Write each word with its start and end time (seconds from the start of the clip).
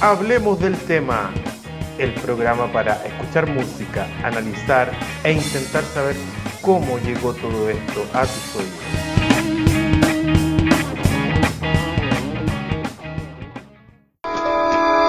Hablemos 0.00 0.60
del 0.60 0.76
tema, 0.76 1.32
el 1.98 2.14
programa 2.14 2.72
para 2.72 3.04
escuchar 3.04 3.48
música, 3.48 4.06
analizar 4.22 4.92
e 5.24 5.32
intentar 5.32 5.82
saber 5.82 6.14
cómo 6.62 6.98
llegó 6.98 7.34
todo 7.34 7.68
esto 7.68 8.06
a 8.12 8.20
tus 8.22 8.56
oídos. 8.56 8.78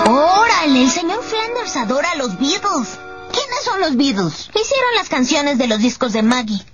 ¡Órale! 0.07 0.81
El 0.81 0.89
señor 0.89 1.21
Flanders 1.21 1.75
adora 1.75 2.09
a 2.09 2.15
los 2.15 2.39
Beatles. 2.39 2.99
¿Quiénes 3.31 3.63
son 3.63 3.81
los 3.81 3.95
Beatles? 3.95 4.49
Hicieron 4.49 4.95
las 4.95 5.07
canciones 5.07 5.59
de 5.59 5.67
los 5.67 5.77
discos 5.77 6.13
de 6.13 6.23
Maggie. 6.23 6.65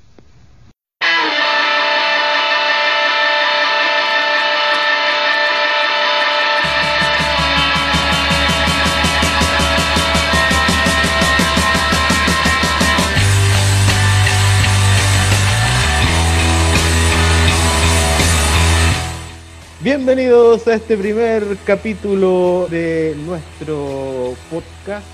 Bienvenidos 19.85 20.67
a 20.67 20.73
este 20.73 20.97
primer 20.97 21.43
capítulo 21.63 22.67
de 22.71 23.15
nuestro 23.23 24.33
podcast. 24.49 25.05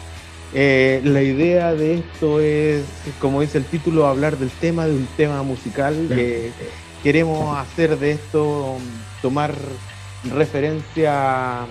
Eh, 0.54 1.02
la 1.04 1.22
idea 1.22 1.74
de 1.74 1.96
esto 1.96 2.40
es, 2.40 2.86
como 3.20 3.42
dice 3.42 3.58
el 3.58 3.66
título, 3.66 4.08
hablar 4.08 4.38
del 4.38 4.50
tema 4.50 4.86
de 4.86 4.94
un 4.94 5.08
tema 5.18 5.44
musical. 5.44 6.08
Eh, 6.12 6.54
queremos 7.04 7.58
hacer 7.58 8.00
de 8.00 8.12
esto, 8.12 8.78
tomar 9.22 9.54
referencia 10.34 11.66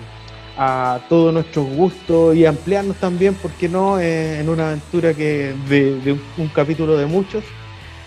a 0.55 0.99
todos 1.09 1.33
nuestros 1.33 1.65
gustos 1.75 2.35
y 2.35 2.45
ampliarnos 2.45 2.97
también, 2.97 3.33
porque 3.33 3.67
no?, 3.67 3.99
eh, 3.99 4.39
en 4.39 4.47
una 4.47 4.67
aventura 4.67 5.15
que 5.15 5.55
de, 5.67 5.99
de 6.01 6.11
un, 6.11 6.21
un, 6.37 6.49
capítulo 6.49 6.95
de 6.97 7.07
muchos. 7.07 7.43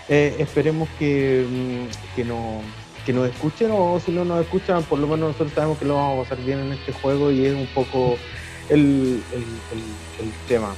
Esperemos 0.07 0.87
que, 0.97 1.45
mm, 1.49 2.15
que 2.15 2.23
no 2.23 2.61
que 3.05 3.13
nos 3.13 3.29
escuchen 3.29 3.69
o 3.71 3.99
si 4.03 4.11
no 4.11 4.25
nos 4.25 4.41
escuchan, 4.41 4.83
por 4.83 4.99
lo 4.99 5.07
menos 5.07 5.29
nosotros 5.29 5.53
sabemos 5.53 5.77
que 5.77 5.85
lo 5.85 5.95
vamos 5.95 6.25
a 6.25 6.29
pasar 6.29 6.43
bien 6.43 6.59
en 6.59 6.73
este 6.73 6.91
juego 6.91 7.31
y 7.31 7.45
es 7.45 7.53
un 7.53 7.67
poco 7.67 8.17
el, 8.69 9.21
el, 9.31 9.43
el, 10.25 10.31
tema. 10.47 10.73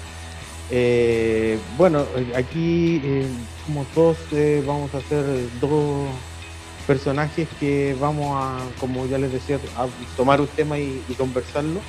Eh, 0.70 1.58
bueno, 1.78 2.06
aquí 2.36 3.02
eh, 3.04 3.28
como 3.66 3.86
todos 3.96 4.18
eh, 4.34 4.62
vamos 4.68 4.94
a 4.94 4.98
hacer 4.98 5.24
dos 5.62 6.10
personajes 6.86 7.48
que 7.60 7.96
vamos 8.00 8.28
a, 8.36 8.60
como 8.80 9.06
ya 9.08 9.18
les 9.18 9.32
decía, 9.32 9.60
a 9.78 9.88
tomar 10.16 10.42
un 10.42 10.48
tema 10.48 10.78
y 10.78 11.02
conversarlo. 11.18 11.80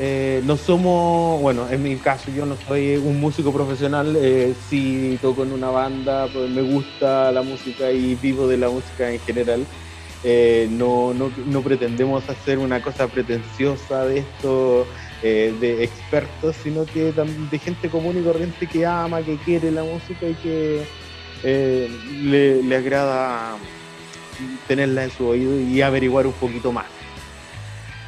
Eh, 0.00 0.42
no 0.44 0.56
somos, 0.56 1.40
bueno, 1.40 1.68
en 1.68 1.82
mi 1.82 1.96
caso 1.96 2.30
yo 2.30 2.46
no 2.46 2.56
soy 2.56 2.96
un 2.96 3.18
músico 3.18 3.52
profesional, 3.52 4.16
eh, 4.16 4.54
sí 4.68 5.18
toco 5.20 5.42
en 5.42 5.52
una 5.52 5.70
banda, 5.70 6.28
pues 6.28 6.48
me 6.50 6.62
gusta 6.62 7.32
la 7.32 7.42
música 7.42 7.90
y 7.90 8.14
vivo 8.14 8.46
de 8.46 8.58
la 8.58 8.70
música 8.70 9.10
en 9.10 9.18
general. 9.20 9.66
Eh, 10.22 10.68
no, 10.70 11.12
no, 11.14 11.32
no, 11.46 11.62
pretendemos 11.62 12.28
hacer 12.28 12.58
una 12.58 12.80
cosa 12.80 13.08
pretenciosa 13.08 14.04
de 14.04 14.18
esto, 14.18 14.86
eh, 15.22 15.54
de 15.60 15.82
expertos, 15.82 16.56
sino 16.62 16.84
que 16.86 17.12
de 17.12 17.58
gente 17.58 17.88
común 17.88 18.18
y 18.18 18.22
corriente 18.22 18.66
que 18.68 18.86
ama, 18.86 19.22
que 19.22 19.36
quiere 19.36 19.70
la 19.72 19.82
música 19.82 20.26
y 20.28 20.34
que 20.34 20.82
le 22.22 22.76
agrada 22.76 23.56
tenerla 24.66 25.04
en 25.04 25.10
su 25.10 25.26
oído 25.26 25.58
y 25.60 25.82
averiguar 25.82 26.26
un 26.26 26.32
poquito 26.32 26.72
más. 26.72 26.97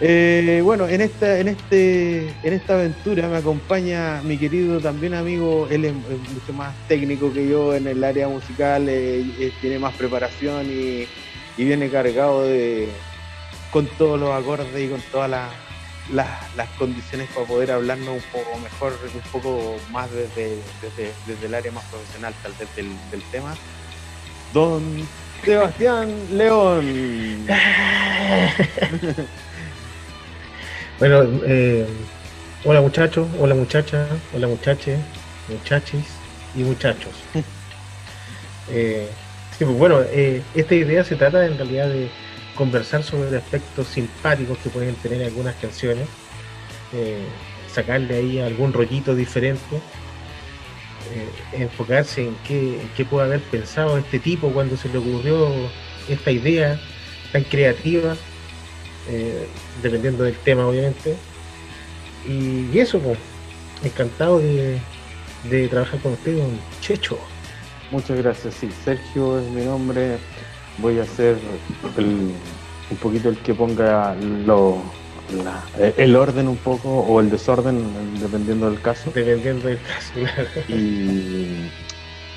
Eh, 0.02 0.62
bueno, 0.64 0.88
en 0.88 1.02
esta, 1.02 1.38
en, 1.38 1.48
este, 1.48 2.30
en 2.42 2.54
esta 2.54 2.72
aventura 2.72 3.28
me 3.28 3.36
acompaña 3.36 4.22
mi 4.22 4.38
querido 4.38 4.80
también 4.80 5.12
amigo, 5.12 5.68
él 5.70 5.84
es, 5.84 5.92
mucho 5.92 6.54
más 6.54 6.74
técnico 6.88 7.30
que 7.30 7.46
yo 7.46 7.74
en 7.74 7.86
el 7.86 8.02
área 8.02 8.26
musical, 8.26 8.88
eh, 8.88 9.20
eh, 9.38 9.52
tiene 9.60 9.78
más 9.78 9.94
preparación 9.94 10.66
y, 10.66 11.06
viene 11.58 11.90
cargado 11.90 12.44
de 12.44 12.88
con 13.70 13.86
todos 13.98 14.18
los 14.18 14.32
acordes 14.32 14.82
y 14.82 14.88
con 14.88 15.02
todas 15.12 15.28
las, 15.28 15.50
las, 16.10 16.56
las 16.56 16.70
condiciones 16.70 17.28
para 17.34 17.46
poder 17.46 17.72
hablarnos 17.72 18.08
un 18.08 18.22
poco 18.32 18.58
mejor, 18.60 18.98
un 19.14 19.30
poco 19.30 19.76
más 19.90 20.10
desde, 20.10 20.56
desde, 20.80 21.12
desde 21.26 21.46
el 21.46 21.54
área 21.54 21.70
más 21.70 21.84
profesional 21.84 22.32
tal 22.42 22.52
vez 22.58 22.74
del, 22.76 22.88
del 23.10 23.22
tema. 23.30 23.54
Don 24.54 25.06
Sebastián 25.44 26.14
León. 26.32 27.46
Bueno, 31.00 31.22
eh, 31.46 31.86
hola 32.62 32.82
muchachos, 32.82 33.26
hola 33.38 33.54
muchachas, 33.54 34.06
hola 34.34 34.46
muchaches, 34.46 35.00
muchachis 35.48 36.04
y 36.54 36.58
muchachos. 36.58 37.14
eh, 38.70 39.08
sí, 39.58 39.64
pues 39.64 39.78
bueno, 39.78 40.02
eh, 40.02 40.42
esta 40.54 40.74
idea 40.74 41.02
se 41.02 41.16
trata 41.16 41.46
en 41.46 41.56
realidad 41.56 41.88
de 41.88 42.10
conversar 42.54 43.02
sobre 43.02 43.34
aspectos 43.34 43.86
simpáticos 43.88 44.58
que 44.58 44.68
pueden 44.68 44.94
tener 44.96 45.24
algunas 45.24 45.54
canciones, 45.54 46.06
sacarle 47.72 48.16
ahí 48.16 48.38
algún 48.38 48.74
rollito 48.74 49.14
diferente, 49.14 49.76
eh, 51.14 51.62
enfocarse 51.62 52.26
en 52.26 52.36
qué, 52.46 52.78
en 52.78 52.90
qué 52.94 53.06
puede 53.06 53.24
haber 53.24 53.40
pensado 53.40 53.96
este 53.96 54.18
tipo 54.18 54.50
cuando 54.50 54.76
se 54.76 54.90
le 54.90 54.98
ocurrió 54.98 55.48
esta 56.10 56.30
idea 56.30 56.78
tan 57.32 57.44
creativa 57.44 58.16
eh, 59.10 59.46
dependiendo 59.82 60.24
del 60.24 60.36
tema 60.36 60.66
obviamente. 60.66 61.16
Y, 62.26 62.68
y 62.72 62.78
eso 62.78 62.98
pues, 62.98 63.18
encantado 63.82 64.38
de, 64.38 64.78
de, 65.44 65.68
trabajar 65.68 66.00
con 66.00 66.12
usted 66.12 66.38
con 66.38 66.58
Checho. 66.80 67.18
Muchas 67.90 68.18
gracias 68.18 68.54
sí. 68.54 68.70
Sergio 68.84 69.38
es 69.40 69.46
mi 69.50 69.64
nombre. 69.64 70.18
Voy 70.78 70.98
a 70.98 71.04
ser 71.04 71.36
el, 71.98 72.32
un 72.90 72.96
poquito 73.02 73.28
el 73.28 73.36
que 73.38 73.52
ponga 73.52 74.14
lo, 74.14 74.82
la, 75.44 75.64
el 75.96 76.16
orden 76.16 76.48
un 76.48 76.56
poco 76.56 76.88
o 76.88 77.20
el 77.20 77.30
desorden 77.30 78.18
dependiendo 78.20 78.70
del 78.70 78.80
caso. 78.80 79.10
Dependiendo 79.14 79.68
del 79.68 79.80
caso 79.82 80.12
claro. 80.14 80.48
y 80.68 81.70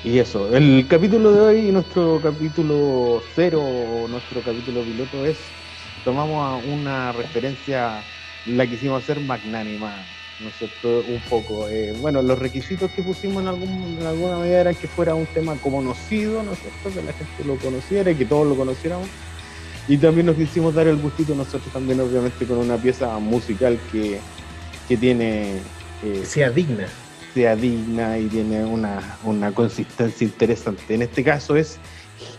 y 0.04 0.18
eso, 0.18 0.54
el 0.54 0.86
capítulo 0.86 1.32
de 1.32 1.40
hoy, 1.40 1.72
nuestro 1.72 2.20
capítulo 2.22 3.22
cero, 3.34 3.64
nuestro 4.06 4.42
capítulo 4.42 4.82
piloto 4.82 5.24
es 5.24 5.38
tomamos 6.04 6.62
una 6.64 7.12
referencia, 7.12 8.02
la 8.46 8.66
quisimos 8.66 9.02
hacer 9.02 9.20
magnánima, 9.20 9.94
¿no 10.40 10.48
es 10.48 10.54
cierto? 10.56 11.00
Un 11.08 11.20
poco. 11.28 11.68
Eh, 11.68 11.94
bueno, 12.00 12.22
los 12.22 12.38
requisitos 12.38 12.90
que 12.90 13.02
pusimos 13.02 13.42
en, 13.42 13.48
algún, 13.48 13.98
en 14.00 14.06
alguna 14.06 14.38
medida 14.38 14.60
eran 14.60 14.74
que 14.74 14.86
fuera 14.86 15.14
un 15.14 15.26
tema 15.26 15.54
conocido, 15.56 16.42
¿no 16.42 16.52
es 16.52 16.58
cierto? 16.60 17.00
Que 17.00 17.06
la 17.06 17.12
gente 17.12 17.44
lo 17.44 17.56
conociera 17.56 18.10
y 18.10 18.14
que 18.14 18.26
todos 18.26 18.46
lo 18.46 18.54
conociéramos. 18.54 19.08
Y 19.88 19.96
también 19.98 20.26
nos 20.26 20.36
quisimos 20.36 20.74
dar 20.74 20.86
el 20.86 20.96
gustito 20.96 21.34
nosotros 21.34 21.72
también, 21.72 22.00
obviamente, 22.00 22.46
con 22.46 22.58
una 22.58 22.76
pieza 22.76 23.18
musical 23.18 23.78
que, 23.90 24.18
que 24.88 24.96
tiene... 24.96 25.56
Eh, 26.02 26.22
sea 26.24 26.50
digna. 26.50 26.86
Sea 27.34 27.56
digna 27.56 28.18
y 28.18 28.26
tiene 28.26 28.64
una, 28.64 29.18
una 29.24 29.52
consistencia 29.52 30.24
interesante. 30.24 30.94
En 30.94 31.02
este 31.02 31.24
caso 31.24 31.56
es 31.56 31.78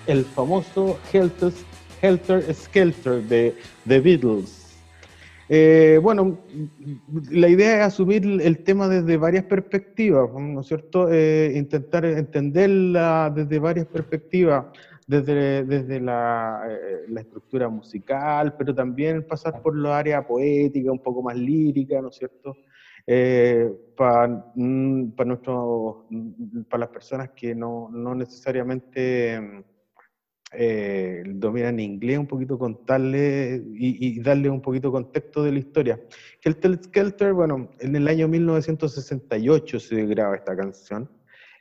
el 0.08 0.26
famoso 0.26 1.00
Helter 1.12 1.52
Helter 2.02 2.54
Skelter 2.54 3.22
de 3.24 3.56
The 3.88 4.00
Beatles. 4.00 4.66
Eh, 5.48 6.00
bueno, 6.02 6.40
la 7.30 7.48
idea 7.48 7.78
es 7.78 7.82
asumir 7.86 8.26
el 8.42 8.64
tema 8.64 8.88
desde 8.88 9.16
varias 9.18 9.44
perspectivas, 9.44 10.32
¿no 10.34 10.62
es 10.62 10.68
cierto? 10.68 11.08
Eh, 11.12 11.54
intentar 11.56 12.04
entenderla 12.06 13.32
desde 13.34 13.60
varias 13.60 13.86
perspectivas, 13.86 14.66
desde, 15.06 15.64
desde 15.64 16.00
la, 16.00 16.64
eh, 16.68 17.06
la, 17.10 17.22
estructura 17.22 17.70
musical, 17.70 18.56
pero 18.58 18.74
también 18.74 19.22
pasar 19.28 19.62
por 19.62 19.78
la 19.78 20.00
área 20.00 20.26
poética, 20.26 20.92
un 20.92 21.00
poco 21.00 21.22
más 21.22 21.38
lírica, 21.38 22.02
¿no 22.02 22.10
es 22.10 22.16
cierto? 22.16 22.58
Para 23.96 24.44
pa 25.16 25.26
nuestro, 25.26 26.08
para 26.68 26.80
las 26.82 26.90
personas 26.90 27.30
que 27.36 27.54
no, 27.54 27.88
no 27.92 28.16
necesariamente 28.16 29.64
eh, 30.58 31.24
dominan 31.26 31.80
inglés, 31.80 32.18
un 32.18 32.28
poquito 32.28 32.58
contarle 32.58 33.64
y, 33.74 34.18
y, 34.18 34.20
darle 34.22 34.50
un 34.50 34.62
poquito 34.62 34.92
contexto 34.92 35.44
de 35.44 35.52
la 35.52 35.60
historia. 35.60 36.00
Helter 36.44 36.84
Skelter, 36.84 37.34
bueno, 37.34 37.70
en 37.80 37.96
el 37.96 38.08
año 38.08 38.28
1968 38.28 39.80
se 39.80 40.06
graba 40.06 40.36
esta 40.36 40.56
canción. 40.56 41.10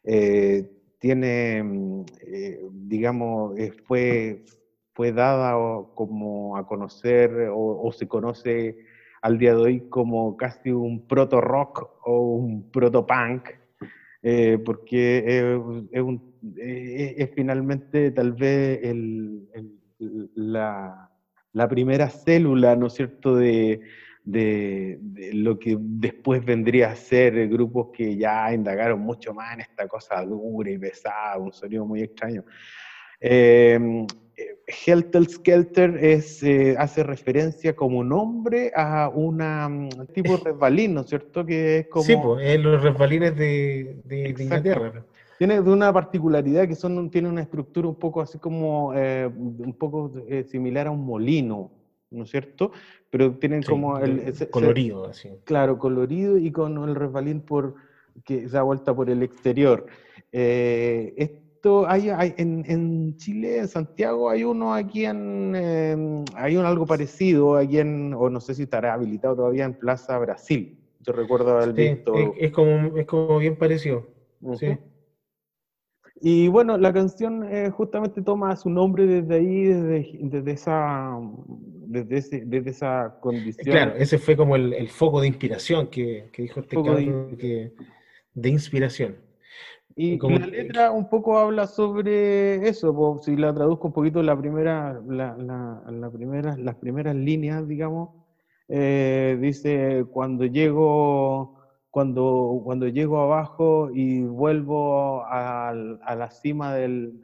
Eh, 0.04 0.70
tiene, 0.98 2.04
eh, 2.26 2.60
digamos, 2.72 3.58
eh, 3.58 3.72
fue, 3.86 4.44
fue 4.92 5.12
dada 5.12 5.54
como 5.94 6.56
a 6.56 6.66
conocer 6.66 7.48
o, 7.52 7.90
se 7.92 8.06
conoce 8.06 8.78
al 9.22 9.38
día 9.38 9.54
de 9.54 9.62
hoy 9.62 9.88
como 9.88 10.36
casi 10.36 10.70
un 10.70 11.06
proto 11.06 11.40
rock 11.40 11.90
o 12.04 12.36
un 12.36 12.70
proto 12.70 13.06
punk, 13.06 13.48
porque 14.64 15.50
es 15.92 16.02
un 16.02 16.33
eh, 16.56 17.14
es 17.18 17.30
finalmente 17.34 18.10
tal 18.10 18.32
vez 18.32 18.80
el, 18.82 19.48
el, 19.54 20.30
la, 20.34 21.10
la, 21.52 21.68
primera 21.68 22.08
célula, 22.08 22.76
¿no 22.76 22.88
es 22.88 22.94
cierto?, 22.94 23.36
de, 23.36 23.80
de, 24.24 24.98
lo 25.34 25.58
que 25.58 25.76
después 25.78 26.44
vendría 26.44 26.90
a 26.90 26.96
ser 26.96 27.48
grupos 27.48 27.88
que 27.92 28.16
ya 28.16 28.52
indagaron 28.52 29.00
mucho 29.00 29.34
más 29.34 29.54
en 29.54 29.60
esta 29.60 29.86
cosa 29.86 30.24
dura 30.24 30.70
y 30.70 30.78
pesada, 30.78 31.38
un 31.38 31.52
sonido 31.52 31.84
muy 31.86 32.02
extraño. 32.02 32.44
Eh, 33.20 34.06
Helter 34.66 35.24
Skelter 35.26 35.98
es, 36.02 36.42
eh, 36.42 36.74
hace 36.78 37.02
referencia 37.02 37.74
como 37.76 38.02
nombre 38.02 38.72
a 38.74 39.08
una, 39.08 39.66
un 39.66 40.08
tipo 40.12 40.36
de 40.36 40.44
resbalín, 40.44 40.94
¿no 40.94 41.02
es 41.02 41.08
cierto? 41.08 41.44
Que 41.44 41.78
es 41.78 41.88
como... 41.88 42.04
Sí, 42.04 42.16
pues, 42.20 42.60
los 42.60 42.82
resbalines 42.82 43.36
de, 43.36 44.00
de, 44.04 44.30
Inglaterra. 44.30 45.04
Tiene 45.38 45.60
una 45.60 45.92
particularidad 45.92 46.68
que 46.68 46.74
son, 46.74 47.10
tiene 47.10 47.28
una 47.28 47.42
estructura 47.42 47.88
un 47.88 47.96
poco 47.96 48.20
así 48.20 48.38
como, 48.38 48.92
eh, 48.94 49.26
un 49.26 49.74
poco 49.78 50.12
eh, 50.28 50.44
similar 50.44 50.86
a 50.86 50.90
un 50.90 51.04
molino, 51.04 51.70
¿no 52.10 52.24
es 52.24 52.30
cierto? 52.30 52.70
Pero 53.10 53.32
tienen 53.36 53.62
como 53.62 53.98
el... 53.98 54.32
colorido, 54.50 55.06
así. 55.06 55.30
Claro, 55.44 55.78
colorido 55.78 56.36
y 56.38 56.50
con 56.52 56.88
el 56.88 56.94
resbalín 56.94 57.40
por, 57.40 57.74
que 58.24 58.48
se 58.48 58.56
da 58.56 58.62
vuelta 58.62 58.94
por 58.94 59.10
el 59.10 59.22
exterior. 59.22 59.86
Eh, 60.30 61.40
hay, 61.86 62.34
en, 62.36 63.16
Chile, 63.16 63.58
en 63.58 63.68
Santiago, 63.68 64.28
hay 64.28 64.44
uno 64.44 64.74
aquí 64.74 65.06
en, 65.06 65.54
em, 65.54 66.24
hay 66.34 66.56
un 66.56 66.66
algo 66.66 66.84
parecido 66.84 67.56
aquí 67.56 67.78
en, 67.78 68.12
o 68.14 68.28
no 68.28 68.40
sé 68.40 68.54
si 68.54 68.64
estará 68.64 68.92
habilitado 68.92 69.36
todavía 69.36 69.64
en 69.64 69.74
Plaza 69.74 70.18
Brasil. 70.18 70.78
Yo 71.00 71.12
recuerdo 71.12 71.56
haber 71.56 71.72
visto. 71.72 72.14
Es, 72.36 72.52
como, 72.52 72.96
es 72.96 73.06
como 73.06 73.38
bien 73.38 73.56
parecido. 73.56 74.06
sí. 74.58 74.76
Y 76.26 76.48
bueno, 76.48 76.78
la 76.78 76.90
canción 76.90 77.44
eh, 77.52 77.68
justamente 77.68 78.22
toma 78.22 78.56
su 78.56 78.70
nombre 78.70 79.04
desde 79.04 79.34
ahí, 79.34 79.64
desde, 79.64 80.18
desde 80.22 80.52
esa, 80.52 81.18
desde, 81.86 82.46
desde, 82.46 82.70
esa 82.70 83.18
condición. 83.20 83.62
Claro, 83.70 83.92
ese 83.98 84.16
fue 84.16 84.34
como 84.34 84.56
el, 84.56 84.88
foco 84.88 85.20
de 85.20 85.26
inspiración 85.26 85.88
que, 85.88 86.30
dijo 86.34 86.60
este 86.60 86.76
que, 87.36 87.74
de 88.32 88.48
inspiración. 88.48 89.16
Y, 89.96 90.18
la 90.18 90.46
letra 90.46 90.92
un 90.92 91.10
poco 91.10 91.36
habla 91.36 91.66
sobre 91.66 92.70
eso, 92.70 93.20
si 93.22 93.36
la 93.36 93.52
traduzco 93.52 93.88
un 93.88 93.92
poquito 93.92 94.22
la 94.22 94.34
primera, 94.34 94.98
la, 95.06 95.36
la, 95.36 96.10
primera, 96.10 96.56
las 96.56 96.76
primeras 96.76 97.14
líneas, 97.14 97.68
digamos, 97.68 98.08
eh, 98.68 99.36
dice 99.42 100.06
cuando 100.10 100.46
llego, 100.46 101.58
cuando, 101.94 102.60
cuando 102.64 102.88
llego 102.88 103.20
abajo 103.20 103.88
y 103.94 104.22
vuelvo 104.22 105.22
a, 105.26 105.72
la 105.72 106.28
cima 106.28 106.74
del, 106.74 107.20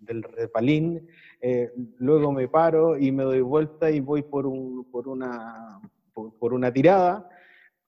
del, 0.00 0.22
repalín, 0.22 1.08
eh, 1.40 1.70
luego 1.96 2.30
me 2.30 2.46
paro 2.46 2.98
y 2.98 3.10
me 3.10 3.22
doy 3.22 3.40
vuelta 3.40 3.90
y 3.90 4.00
voy 4.00 4.22
por, 4.22 4.44
un, 4.44 4.84
por, 4.90 5.08
una, 5.08 5.80
por 6.12 6.52
una 6.52 6.70
tirada, 6.70 7.26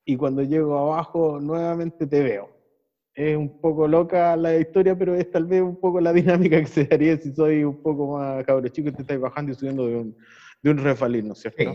y 0.03 0.17
cuando 0.17 0.43
llego 0.43 0.79
abajo 0.79 1.38
nuevamente 1.43 2.06
te 2.06 2.23
veo 2.23 2.49
es 3.15 3.37
un 3.37 3.61
poco 3.61 3.87
loca 3.87 4.35
la 4.35 4.56
historia, 4.56 4.97
pero 4.97 5.15
es 5.15 5.31
tal 5.31 5.44
vez 5.44 5.61
un 5.61 5.79
poco 5.79 6.00
la 6.00 6.12
dinámica 6.15 6.59
que 6.59 6.67
se 6.67 6.87
daría 6.87 7.19
si 7.19 7.35
soy 7.35 7.65
un 7.65 7.82
poco 7.82 8.17
más 8.17 8.43
cabro 8.47 8.67
chico 8.69 8.88
y 8.88 8.93
te 8.93 9.03
estás 9.03 9.20
bajando 9.20 9.53
y 9.53 9.55
subiendo 9.56 9.87
de 9.87 9.97
un, 9.97 10.17
de 10.62 10.70
un 10.70 10.79
refalín, 10.79 11.29
¿no 11.29 11.35
es 11.35 11.41
cierto? 11.41 11.70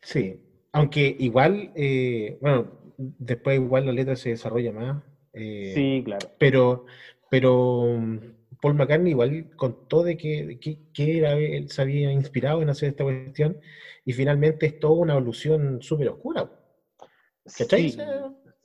Sí, 0.00 0.40
aunque 0.72 1.14
igual, 1.18 1.70
eh, 1.74 2.38
bueno, 2.40 2.83
después 2.96 3.56
igual 3.56 3.86
la 3.86 3.92
letra 3.92 4.16
se 4.16 4.30
desarrolla 4.30 4.72
más. 4.72 5.02
Eh, 5.32 5.72
sí, 5.74 6.02
claro. 6.04 6.28
Pero, 6.38 6.86
pero 7.30 7.98
Paul 8.60 8.74
McCartney 8.74 9.10
igual 9.10 9.50
contó 9.56 10.02
de 10.02 10.16
que, 10.16 10.58
que, 10.92 11.18
era, 11.18 11.32
él 11.34 11.70
se 11.70 11.82
había 11.82 12.12
inspirado 12.12 12.62
en 12.62 12.70
hacer 12.70 12.90
esta 12.90 13.04
cuestión 13.04 13.58
y 14.04 14.12
finalmente 14.12 14.66
es 14.66 14.78
toda 14.78 14.94
una 14.94 15.14
evolución 15.14 15.82
súper 15.82 16.08
oscura. 16.08 16.50
¿Cachai? 17.58 17.90
Sí. 17.90 18.00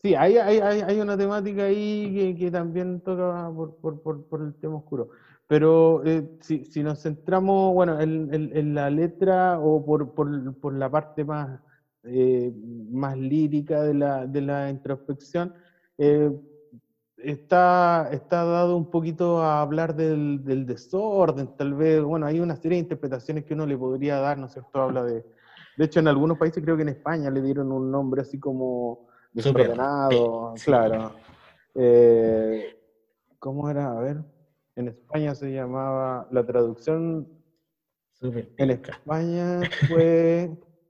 Sí, 0.01 0.15
hay, 0.15 0.37
hay, 0.37 0.59
hay, 0.59 0.99
una 1.01 1.17
temática 1.17 1.65
ahí 1.65 2.33
que, 2.39 2.49
también 2.49 3.01
toca 3.01 3.51
por, 3.53 4.01
por, 4.01 4.25
por, 4.29 4.41
el 4.41 4.55
tema 4.55 4.77
oscuro. 4.77 5.09
Pero 5.45 6.05
eh, 6.05 6.37
si, 6.39 6.63
si, 6.63 6.83
nos 6.83 7.01
centramos, 7.03 7.73
bueno, 7.73 7.99
en, 7.99 8.29
en, 8.33 8.73
la 8.73 8.89
letra 8.89 9.59
o 9.59 9.85
por, 9.85 10.13
por, 10.13 10.73
la 10.73 10.89
parte 10.89 11.25
más, 11.25 11.59
eh, 12.03 12.51
más 12.89 13.17
lírica 13.17 13.83
de 13.83 13.93
la, 13.93 14.25
de 14.25 14.41
la 14.41 14.69
introspección, 14.69 15.51
eh, 15.97 16.31
está, 17.17 18.09
está 18.11 18.43
dado 18.45 18.77
un 18.77 18.85
poquito 18.85 19.41
a 19.41 19.61
hablar 19.61 19.93
del, 19.93 20.43
del, 20.43 20.65
desorden, 20.65 21.49
tal 21.55 21.73
vez, 21.73 22.01
bueno, 22.01 22.25
hay 22.25 22.39
una 22.39 22.55
serie 22.55 22.77
de 22.77 22.81
interpretaciones 22.81 23.43
que 23.45 23.53
uno 23.53 23.65
le 23.65 23.77
podría 23.77 24.19
dar, 24.19 24.37
¿no 24.37 24.45
es 24.45 24.53
cierto? 24.53 24.81
Habla 24.81 25.03
de, 25.03 25.25
de 25.77 25.85
hecho, 25.85 25.99
en 25.99 26.07
algunos 26.07 26.37
países, 26.37 26.63
creo 26.63 26.75
que 26.75 26.83
en 26.83 26.89
España 26.89 27.29
le 27.29 27.41
dieron 27.41 27.71
un 27.71 27.91
nombre 27.91 28.21
así 28.21 28.39
como 28.39 28.99
desordenado, 29.31 30.53
claro. 30.63 31.13
Eh, 31.75 32.75
¿Cómo 33.37 33.69
era? 33.69 33.91
A 33.91 34.01
ver, 34.01 34.17
en 34.75 34.89
España 34.89 35.35
se 35.35 35.51
llamaba, 35.51 36.27
la 36.29 36.43
traducción 36.43 37.27
en 38.21 38.71
España 38.71 39.61
fue 39.87 40.49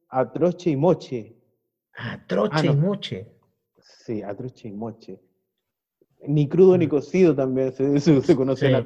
atroche 0.09 0.71
y 0.71 0.75
moche. 0.75 1.35
Atroche 1.93 2.67
y 2.67 2.75
moche. 2.75 3.31
Sí, 3.79 4.21
atroche 4.21 4.67
y 4.67 4.71
moche. 4.71 5.19
Ni 6.27 6.49
crudo 6.49 6.77
ni 6.77 6.87
mm. 6.87 6.89
cocido 6.89 7.35
también 7.35 7.71
se, 7.71 7.99
se, 7.99 8.35
conoce 8.35 8.69
la 8.69 8.85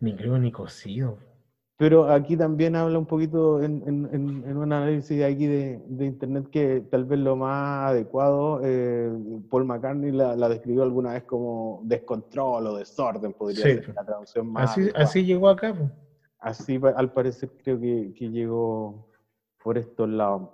Ni 0.00 0.16
crudo 0.16 0.38
ni 0.38 0.50
cocido. 0.50 1.18
Pero 1.76 2.08
aquí 2.08 2.36
también 2.36 2.76
habla 2.76 2.98
un 2.98 3.06
poquito 3.06 3.60
en, 3.62 3.82
en, 3.86 4.56
un 4.56 4.72
análisis 4.72 5.16
de 5.16 5.24
aquí 5.24 5.46
de, 5.46 5.80
internet 6.04 6.48
que 6.48 6.80
tal 6.88 7.04
vez 7.04 7.18
lo 7.18 7.34
más 7.34 7.90
adecuado, 7.90 8.60
eh, 8.62 9.10
Paul 9.50 9.64
McCartney 9.64 10.12
la, 10.12 10.48
describió 10.48 10.84
alguna 10.84 11.14
vez 11.14 11.24
como 11.24 11.80
descontrol 11.82 12.66
o 12.68 12.76
desorden, 12.76 13.32
podría 13.32 13.62
ser 13.62 13.94
la 13.96 14.04
traducción 14.04 14.46
más. 14.52 14.70
Así, 14.70 14.90
así 14.94 15.24
llegó 15.24 15.48
acá. 15.48 15.74
Así 16.38 16.78
al 16.94 17.12
parecer 17.12 17.50
creo 17.62 17.80
que, 17.80 18.12
que 18.16 18.30
llegó 18.30 19.08
por 19.62 19.78
estos 19.78 20.08
lados. 20.08 20.50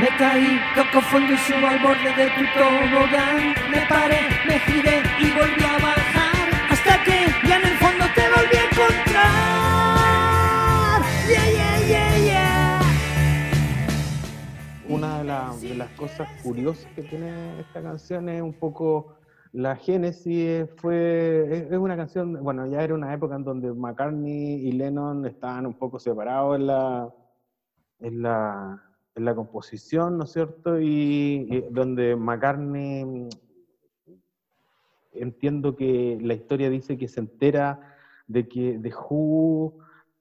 Me 0.00 0.08
caí, 0.16 0.60
toco 0.76 1.00
fondo 1.00 1.32
y 1.32 1.36
subo 1.38 1.66
al 1.66 1.78
borde 1.80 2.14
de 2.14 2.30
tu 2.30 2.44
tobogán. 2.56 3.54
Me 3.70 3.84
paré, 3.88 4.20
me 4.46 4.58
giré 4.60 5.02
y 5.18 5.30
volví 5.32 5.64
a 5.64 5.78
bajar 5.82 6.28
que 7.04 7.48
ya 7.48 7.56
en 7.56 7.66
el 7.66 7.76
fondo 7.78 8.04
te 8.14 8.22
volví 8.34 8.56
a 8.56 8.64
encontrar. 8.70 9.58
Una 14.88 15.54
de, 15.56 15.74
las 15.74 15.90
cosas 15.90 16.28
curiosas 16.42 16.90
que 16.94 17.02
tiene 17.02 17.60
esta 17.60 17.82
canción 17.82 18.28
es 18.28 18.40
un 18.40 18.54
poco 18.54 19.16
la 19.52 19.76
génesis 19.76 20.68
fue, 20.76 21.66
es 21.70 21.78
una 21.78 21.96
canción, 21.96 22.42
bueno, 22.42 22.66
ya 22.66 22.82
era 22.82 22.94
una 22.94 23.12
época 23.12 23.34
en 23.36 23.44
donde 23.44 23.72
McCartney 23.72 24.66
y 24.66 24.72
Lennon 24.72 25.26
estaban 25.26 25.66
un 25.66 25.74
poco 25.74 25.98
separados 25.98 26.60
la, 26.60 27.12
en 28.00 28.22
la, 28.22 28.87
en 29.18 29.24
la 29.24 29.34
composición, 29.34 30.16
¿no 30.16 30.24
es 30.24 30.32
cierto? 30.32 30.80
y, 30.80 31.66
donde 31.70 32.16
McCartney 32.16 33.28
entiendo 35.12 35.74
que 35.76 36.18
la 36.22 36.34
historia 36.34 36.70
dice 36.70 36.96
que 36.96 37.08
se 37.08 37.20
entera 37.20 37.96
de 38.26 38.48
que 38.48 38.78
The 38.80 38.92
Who 38.94 39.74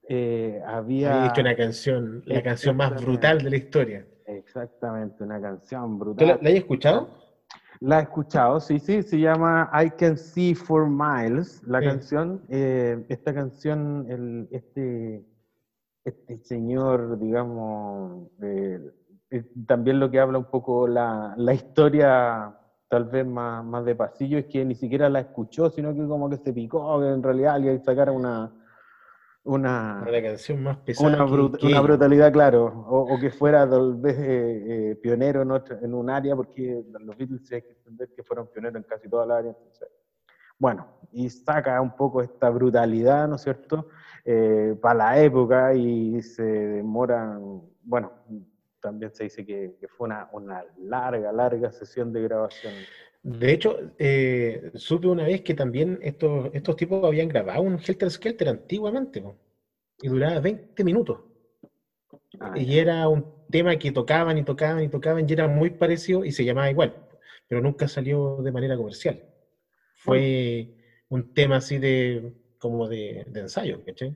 eh, 0.09 0.61
había... 0.65 1.27
hecho 1.27 1.41
una 1.41 1.55
canción, 1.55 2.23
la 2.25 2.41
canción 2.41 2.75
más 2.75 3.01
brutal 3.01 3.43
de 3.43 3.49
la 3.51 3.57
historia. 3.57 4.07
Exactamente, 4.25 5.23
una 5.23 5.39
canción 5.39 5.99
brutal. 5.99 6.27
¿La, 6.27 6.39
la 6.41 6.49
has 6.49 6.55
escuchado? 6.55 7.09
La 7.79 7.99
he 7.99 8.03
escuchado, 8.03 8.59
sí, 8.59 8.79
sí, 8.79 9.03
se 9.03 9.19
llama 9.19 9.69
I 9.71 9.91
Can 9.91 10.17
See 10.17 10.55
For 10.55 10.89
Miles, 10.89 11.61
la 11.67 11.79
canción. 11.79 12.41
Eh, 12.49 13.05
esta 13.07 13.35
canción, 13.35 14.07
el, 14.09 14.47
este, 14.51 15.23
este 16.07 16.37
señor, 16.37 17.19
digamos, 17.19 18.29
eh, 18.41 18.79
también 19.67 19.99
lo 19.99 20.09
que 20.09 20.19
habla 20.19 20.37
un 20.37 20.49
poco 20.49 20.87
la, 20.87 21.33
la 21.37 21.53
historia 21.53 22.55
tal 22.87 23.05
vez 23.05 23.25
más, 23.25 23.65
más 23.65 23.83
de 23.83 23.95
pasillo, 23.95 24.37
es 24.37 24.45
que 24.45 24.63
ni 24.63 24.75
siquiera 24.75 25.09
la 25.09 25.19
escuchó, 25.19 25.69
sino 25.69 25.93
que 25.93 26.07
como 26.07 26.29
que 26.29 26.37
se 26.37 26.53
picó, 26.53 26.99
que 27.01 27.09
en 27.09 27.21
realidad 27.21 27.55
alguien 27.55 27.83
sacara 27.83 28.11
una... 28.11 28.53
Una, 29.43 30.05
canción 30.05 30.61
más 30.61 30.77
pesada. 30.77 31.23
Una, 31.23 31.79
brutalidad, 31.81 32.33
claro, 32.33 32.65
o, 32.65 33.17
que 33.17 33.29
fuera 33.29 33.69
tal 33.69 33.95
vez 33.95 34.17
eh, 34.19 34.91
eh, 34.91 34.95
pionero 34.95 35.41
en, 35.41 35.85
en 35.85 35.93
un 35.93 36.09
área, 36.09 36.35
porque 36.35 36.83
los 36.99 37.17
Beatles 37.17 37.49
hay 37.53 37.61
que 37.61 37.71
entender 37.71 38.09
que 38.13 38.23
fueron 38.23 38.47
pioneros 38.47 38.75
en 38.75 38.83
casi 38.83 39.07
toda 39.07 39.25
la 39.25 39.37
área. 39.37 39.55
Bueno, 40.59 40.87
y 41.11 41.29
saca 41.29 41.79
un 41.81 41.91
poco 41.95 42.21
esta 42.21 42.49
brutalidad, 42.49 43.27
¿no 43.27 43.35
es 43.35 43.41
cierto?, 43.41 43.87
eh, 44.25 44.75
para 44.81 44.95
la 44.95 45.21
época 45.21 45.73
y 45.73 46.21
se 46.21 46.43
demoran, 46.43 47.61
bueno, 47.83 48.11
también 48.81 49.11
se 49.13 49.23
dice 49.25 49.45
que, 49.45 49.75
fue 49.87 50.07
una, 50.07 50.27
una, 50.31 50.63
larga, 50.77 51.31
larga 51.31 51.71
sesión 51.71 52.11
de 52.11 52.21
grabación. 52.23 52.73
De 53.23 53.51
hecho, 53.51 53.77
eh, 53.97 54.71
supe 54.75 55.07
una 55.07 55.23
vez 55.23 55.41
que 55.41 55.53
también 55.53 55.99
estos, 56.01 56.49
estos 56.53 56.75
tipos 56.75 57.03
habían 57.03 57.27
grabado 57.27 57.61
un 57.61 57.79
Helter 57.79 58.09
Skelter 58.09 58.49
antiguamente, 58.49 59.23
y 60.01 60.07
duraba 60.07 60.39
20 60.39 60.83
minutos. 60.83 61.19
Ah, 62.39 62.53
y 62.55 62.77
era 62.77 63.07
un 63.07 63.25
tema 63.49 63.75
que 63.77 63.91
tocaban 63.91 64.37
y 64.37 64.43
tocaban 64.43 64.83
y 64.83 64.89
tocaban 64.89 65.25
y 65.27 65.33
era 65.33 65.47
muy 65.47 65.71
parecido 65.71 66.23
y 66.23 66.31
se 66.31 66.45
llamaba 66.45 66.69
igual, 66.69 66.93
pero 67.47 67.61
nunca 67.61 67.87
salió 67.87 68.37
de 68.41 68.51
manera 68.51 68.77
comercial. 68.77 69.21
Fue 69.97 70.69
un 71.09 71.33
tema 71.33 71.57
así 71.57 71.77
de 71.77 72.33
como 72.59 72.87
de, 72.87 73.25
de 73.27 73.39
ensayo, 73.41 73.83
¿cachai? 73.83 74.15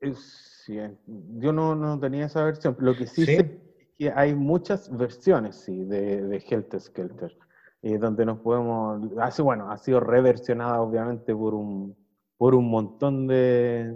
Eh, 0.00 0.12
sí, 0.14 0.78
eh, 0.78 0.94
yo 1.06 1.52
no, 1.52 1.74
no 1.74 1.98
tenía 1.98 2.26
esa 2.26 2.44
versión. 2.44 2.76
Lo 2.78 2.94
que 2.96 3.06
sí, 3.06 3.24
Sí. 3.24 3.36
sé 3.36 3.60
es 3.78 3.88
que 3.98 4.10
hay 4.10 4.34
muchas 4.34 4.88
versiones, 4.94 5.56
sí, 5.56 5.84
de, 5.84 6.22
de 6.22 6.44
Helter 6.48 6.80
Skelter, 6.80 7.36
eh, 7.82 7.98
donde 7.98 8.24
nos 8.26 8.40
podemos... 8.40 9.00
Así, 9.18 9.42
bueno, 9.42 9.70
ha 9.70 9.78
sido 9.78 10.00
reversionada 10.00 10.80
obviamente 10.80 11.34
por 11.34 11.54
un, 11.54 11.96
por 12.38 12.54
un 12.54 12.70
montón 12.70 13.26
de, 13.26 13.92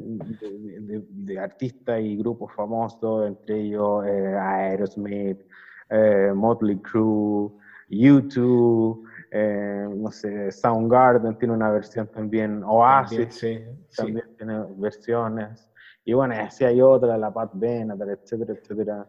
artistas 1.41 2.01
y 2.03 2.17
grupos 2.17 2.53
famosos, 2.55 3.27
entre 3.27 3.61
ellos 3.61 4.05
eh, 4.07 4.37
Aerosmith, 4.37 5.41
eh, 5.89 6.33
Motley 6.35 6.79
Crue, 6.79 7.53
U2, 7.89 9.01
eh, 9.33 9.89
no 9.91 10.11
sé, 10.11 10.53
Soundgarden 10.53 11.37
tiene 11.39 11.55
una 11.55 11.71
versión 11.71 12.07
también, 12.09 12.63
Oasis 12.65 13.17
También, 13.19 13.33
sí, 13.33 13.85
sí. 13.89 13.97
también 13.97 14.27
tiene 14.37 14.65
versiones. 14.77 15.71
Y 16.05 16.13
bueno, 16.13 16.35
así 16.39 16.65
hay 16.65 16.81
otra, 16.81 17.17
la 17.17 17.33
Pat 17.33 17.51
Benatar, 17.55 18.11
etcétera, 18.11 18.53
etcétera. 18.53 19.09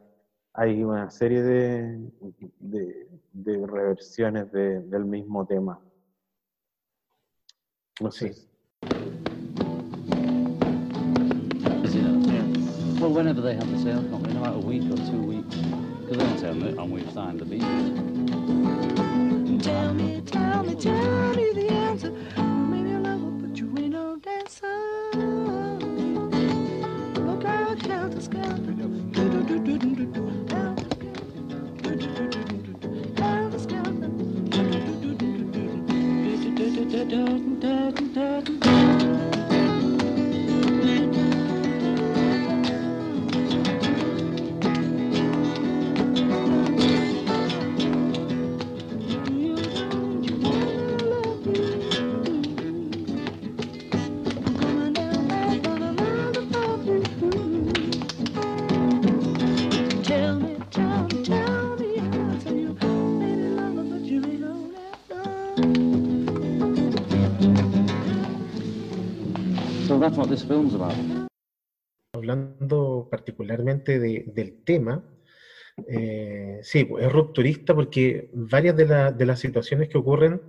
Hay 0.54 0.84
una 0.84 1.10
serie 1.10 1.42
de, 1.42 2.12
de, 2.60 3.08
de 3.34 3.68
reversiones 3.68 4.52
de- 4.52 4.82
del 4.82 5.04
mismo 5.06 5.46
tema. 5.46 5.80
No 8.00 8.12
sé. 8.12 8.34
Sí. 8.34 8.48
Well, 13.00 13.12
whenever 13.12 13.42
they 13.42 13.54
have 13.56 13.70
the 13.70 13.78
sale 13.80 14.02
company, 14.10 14.34
no 14.34 14.40
matter 14.42 14.56
a 14.56 14.60
week 14.60 14.84
or 14.90 14.96
two 14.96 15.22
weeks, 15.22 15.56
because 15.58 16.18
they'll 16.18 16.40
tell 16.40 16.54
me, 16.56 16.70
and 16.70 16.90
we've 16.92 17.12
signed 17.12 17.40
the 17.40 17.46
Beatles. 17.46 18.23
Tell 19.64 19.94
me, 19.94 20.22
tell 20.26 20.62
me, 20.62 20.76
tell 20.76 21.36
me 21.36 21.54
the 21.54 21.70
answer. 21.72 22.12
Maybe 22.12 22.92
I 22.92 22.98
love 22.98 23.22
her, 23.22 23.32
but 23.48 23.58
you 23.58 23.74
ain't 23.78 23.94
no 23.94 24.18
dancer. 24.18 24.68
Look 27.22 27.46
out, 27.46 27.82
helter 27.86 28.22
skelter. 28.22 28.74
Do. 38.14 39.33
That's 70.04 70.18
what 70.18 70.28
this 70.28 70.44
film's 70.46 70.74
about. 70.76 70.94
Hablando 72.14 73.08
particularmente 73.10 74.00
de- 74.00 74.26
del 74.28 74.62
tema, 74.66 75.02
eh, 75.88 76.60
sí, 76.62 76.84
pues, 76.84 77.06
es 77.06 77.12
rupturista 77.12 77.74
porque 77.74 78.30
varias 78.34 78.76
de, 78.76 78.86
la- 78.86 79.12
de 79.14 79.26
las 79.26 79.40
situaciones 79.40 79.88
que 79.88 79.98
ocurren 79.98 80.42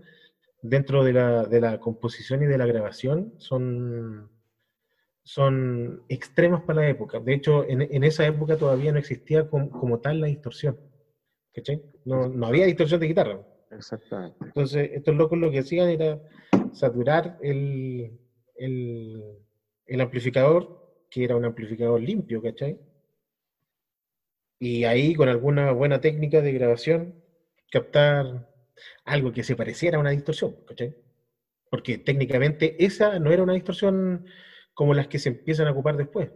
dentro 0.60 1.04
de 1.04 1.12
la, 1.12 1.44
de 1.44 1.60
la 1.60 1.78
composición 1.78 2.42
y 2.42 2.46
de 2.46 2.58
la 2.58 2.66
grabación 2.66 3.34
son, 3.38 4.28
son 5.22 6.02
extremas 6.08 6.62
para 6.62 6.80
la 6.82 6.88
época. 6.88 7.20
De 7.20 7.34
hecho, 7.34 7.64
en, 7.68 7.82
en 7.82 8.02
esa 8.02 8.26
época 8.26 8.56
todavía 8.56 8.90
no 8.90 8.98
existía 8.98 9.48
com- 9.48 9.68
como 9.70 10.00
tal 10.00 10.20
la 10.20 10.26
distorsión. 10.26 10.76
¿cachai? 11.54 11.80
No, 12.04 12.28
no 12.28 12.46
había 12.48 12.66
distorsión 12.66 12.98
de 13.00 13.06
guitarra. 13.06 13.40
Exactamente. 13.70 14.36
Entonces, 14.46 14.90
estos 14.94 15.14
locos 15.14 15.38
lo 15.38 15.50
que 15.52 15.60
hacían 15.60 15.88
era 15.90 16.20
saturar 16.72 17.38
el, 17.40 18.18
el, 18.56 20.00
amplificador, 20.00 21.06
que 21.10 21.24
era 21.24 21.36
un 21.36 21.44
amplificador 21.44 22.00
limpio, 22.00 22.42
¿cachai? 22.42 22.78
Y 24.58 24.84
ahí, 24.84 25.14
con 25.14 25.28
alguna 25.28 25.72
buena 25.72 26.00
técnica 26.00 26.40
de 26.40 26.52
grabación, 26.52 27.22
captar 27.70 28.48
algo 29.04 29.32
que 29.32 29.44
se 29.44 29.56
pareciera 29.56 29.98
a 29.98 30.00
una 30.00 30.10
distorsión, 30.10 30.56
¿cachai? 30.66 30.96
Porque 31.70 31.98
técnicamente 31.98 32.76
esa 32.84 33.18
no 33.18 33.32
era 33.32 33.42
una 33.42 33.54
distorsión 33.54 34.26
como 34.74 34.94
las 34.94 35.08
que 35.08 35.18
se 35.18 35.30
empiezan 35.30 35.66
a 35.68 35.72
ocupar 35.72 35.96
después. 35.96 36.30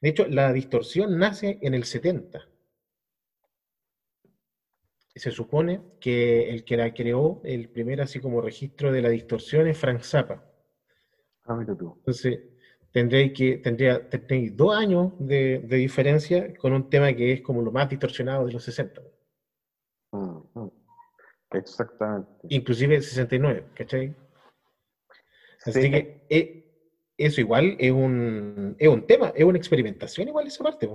De 0.00 0.08
hecho, 0.08 0.26
la 0.28 0.52
distorsión 0.52 1.18
nace 1.18 1.58
en 1.62 1.74
el 1.74 1.84
70. 1.84 2.48
Se 5.14 5.30
supone 5.30 5.82
que 6.00 6.50
el 6.50 6.64
que 6.64 6.76
la 6.76 6.92
creó, 6.94 7.40
el 7.44 7.68
primer 7.68 8.00
así 8.00 8.18
como 8.18 8.40
registro 8.40 8.92
de 8.92 9.02
la 9.02 9.10
distorsión 9.10 9.66
es 9.66 9.78
Frank 9.78 10.02
Zappa. 10.02 10.51
Ah, 11.44 11.54
mira 11.56 11.74
tú. 11.74 11.94
Entonces, 11.98 12.40
tendréis 12.92 13.32
que, 13.32 13.58
tendría, 13.58 14.08
tendréis 14.08 14.56
dos 14.56 14.76
años 14.76 15.12
de, 15.18 15.60
de 15.64 15.76
diferencia 15.76 16.54
con 16.54 16.72
un 16.72 16.88
tema 16.88 17.12
que 17.12 17.32
es 17.32 17.40
como 17.42 17.62
lo 17.62 17.72
más 17.72 17.88
distorsionado 17.88 18.46
de 18.46 18.52
los 18.52 18.62
60. 18.64 19.00
Mm, 20.12 20.38
mm. 20.54 20.70
Exactamente. 21.52 22.30
Inclusive 22.48 23.00
69, 23.02 23.64
¿cachai? 23.74 24.14
Así 25.66 25.82
Sí. 25.82 25.90
que 25.90 26.26
eh, 26.28 26.64
eso 27.18 27.40
igual 27.40 27.76
es 27.78 27.92
un, 27.92 28.74
es 28.78 28.88
un 28.88 29.06
tema, 29.06 29.32
es 29.34 29.44
una 29.44 29.58
experimentación 29.58 30.28
igual 30.28 30.46
esa 30.46 30.64
parte. 30.64 30.88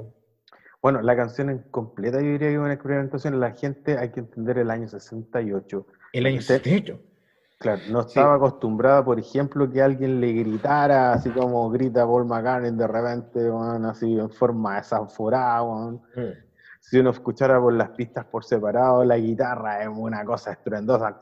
Bueno, 0.81 1.01
la 1.01 1.15
canción 1.15 1.49
en 1.49 1.59
completa 1.71 2.19
yo 2.21 2.27
diría 2.31 2.49
que 2.49 2.53
es 2.53 2.59
una 2.59 2.73
experimentación. 2.73 3.39
La 3.39 3.51
gente 3.51 3.97
hay 3.97 4.11
que 4.11 4.19
entender 4.21 4.57
el 4.59 4.69
año 4.69 4.87
68. 4.87 5.87
El 6.13 6.25
año 6.25 6.39
Usted- 6.39 6.55
68. 6.61 6.99
Claro, 7.59 7.81
no 7.89 8.01
estaba 8.01 8.35
acostumbrada, 8.35 9.03
por 9.03 9.19
ejemplo, 9.19 9.69
que 9.69 9.81
alguien 9.81 10.21
le 10.21 10.31
gritara, 10.31 11.13
así 11.13 11.31
como 11.31 11.69
grita 11.71 12.05
Paul 12.05 12.25
McCartney 12.25 12.71
de 12.71 12.87
repente, 12.87 13.51
así 13.89 14.19
en 14.19 14.29
forma. 14.29 14.79
Mm. 14.79 16.47
Si 16.79 16.99
uno 16.99 17.09
escuchara 17.09 17.59
por 17.59 17.73
las 17.73 17.89
pistas 17.89 18.25
por 18.25 18.45
separado, 18.45 19.03
la 19.03 19.17
guitarra 19.17 19.81
es 19.81 19.89
una 19.89 20.23
cosa 20.23 20.51
estruendosa, 20.51 21.19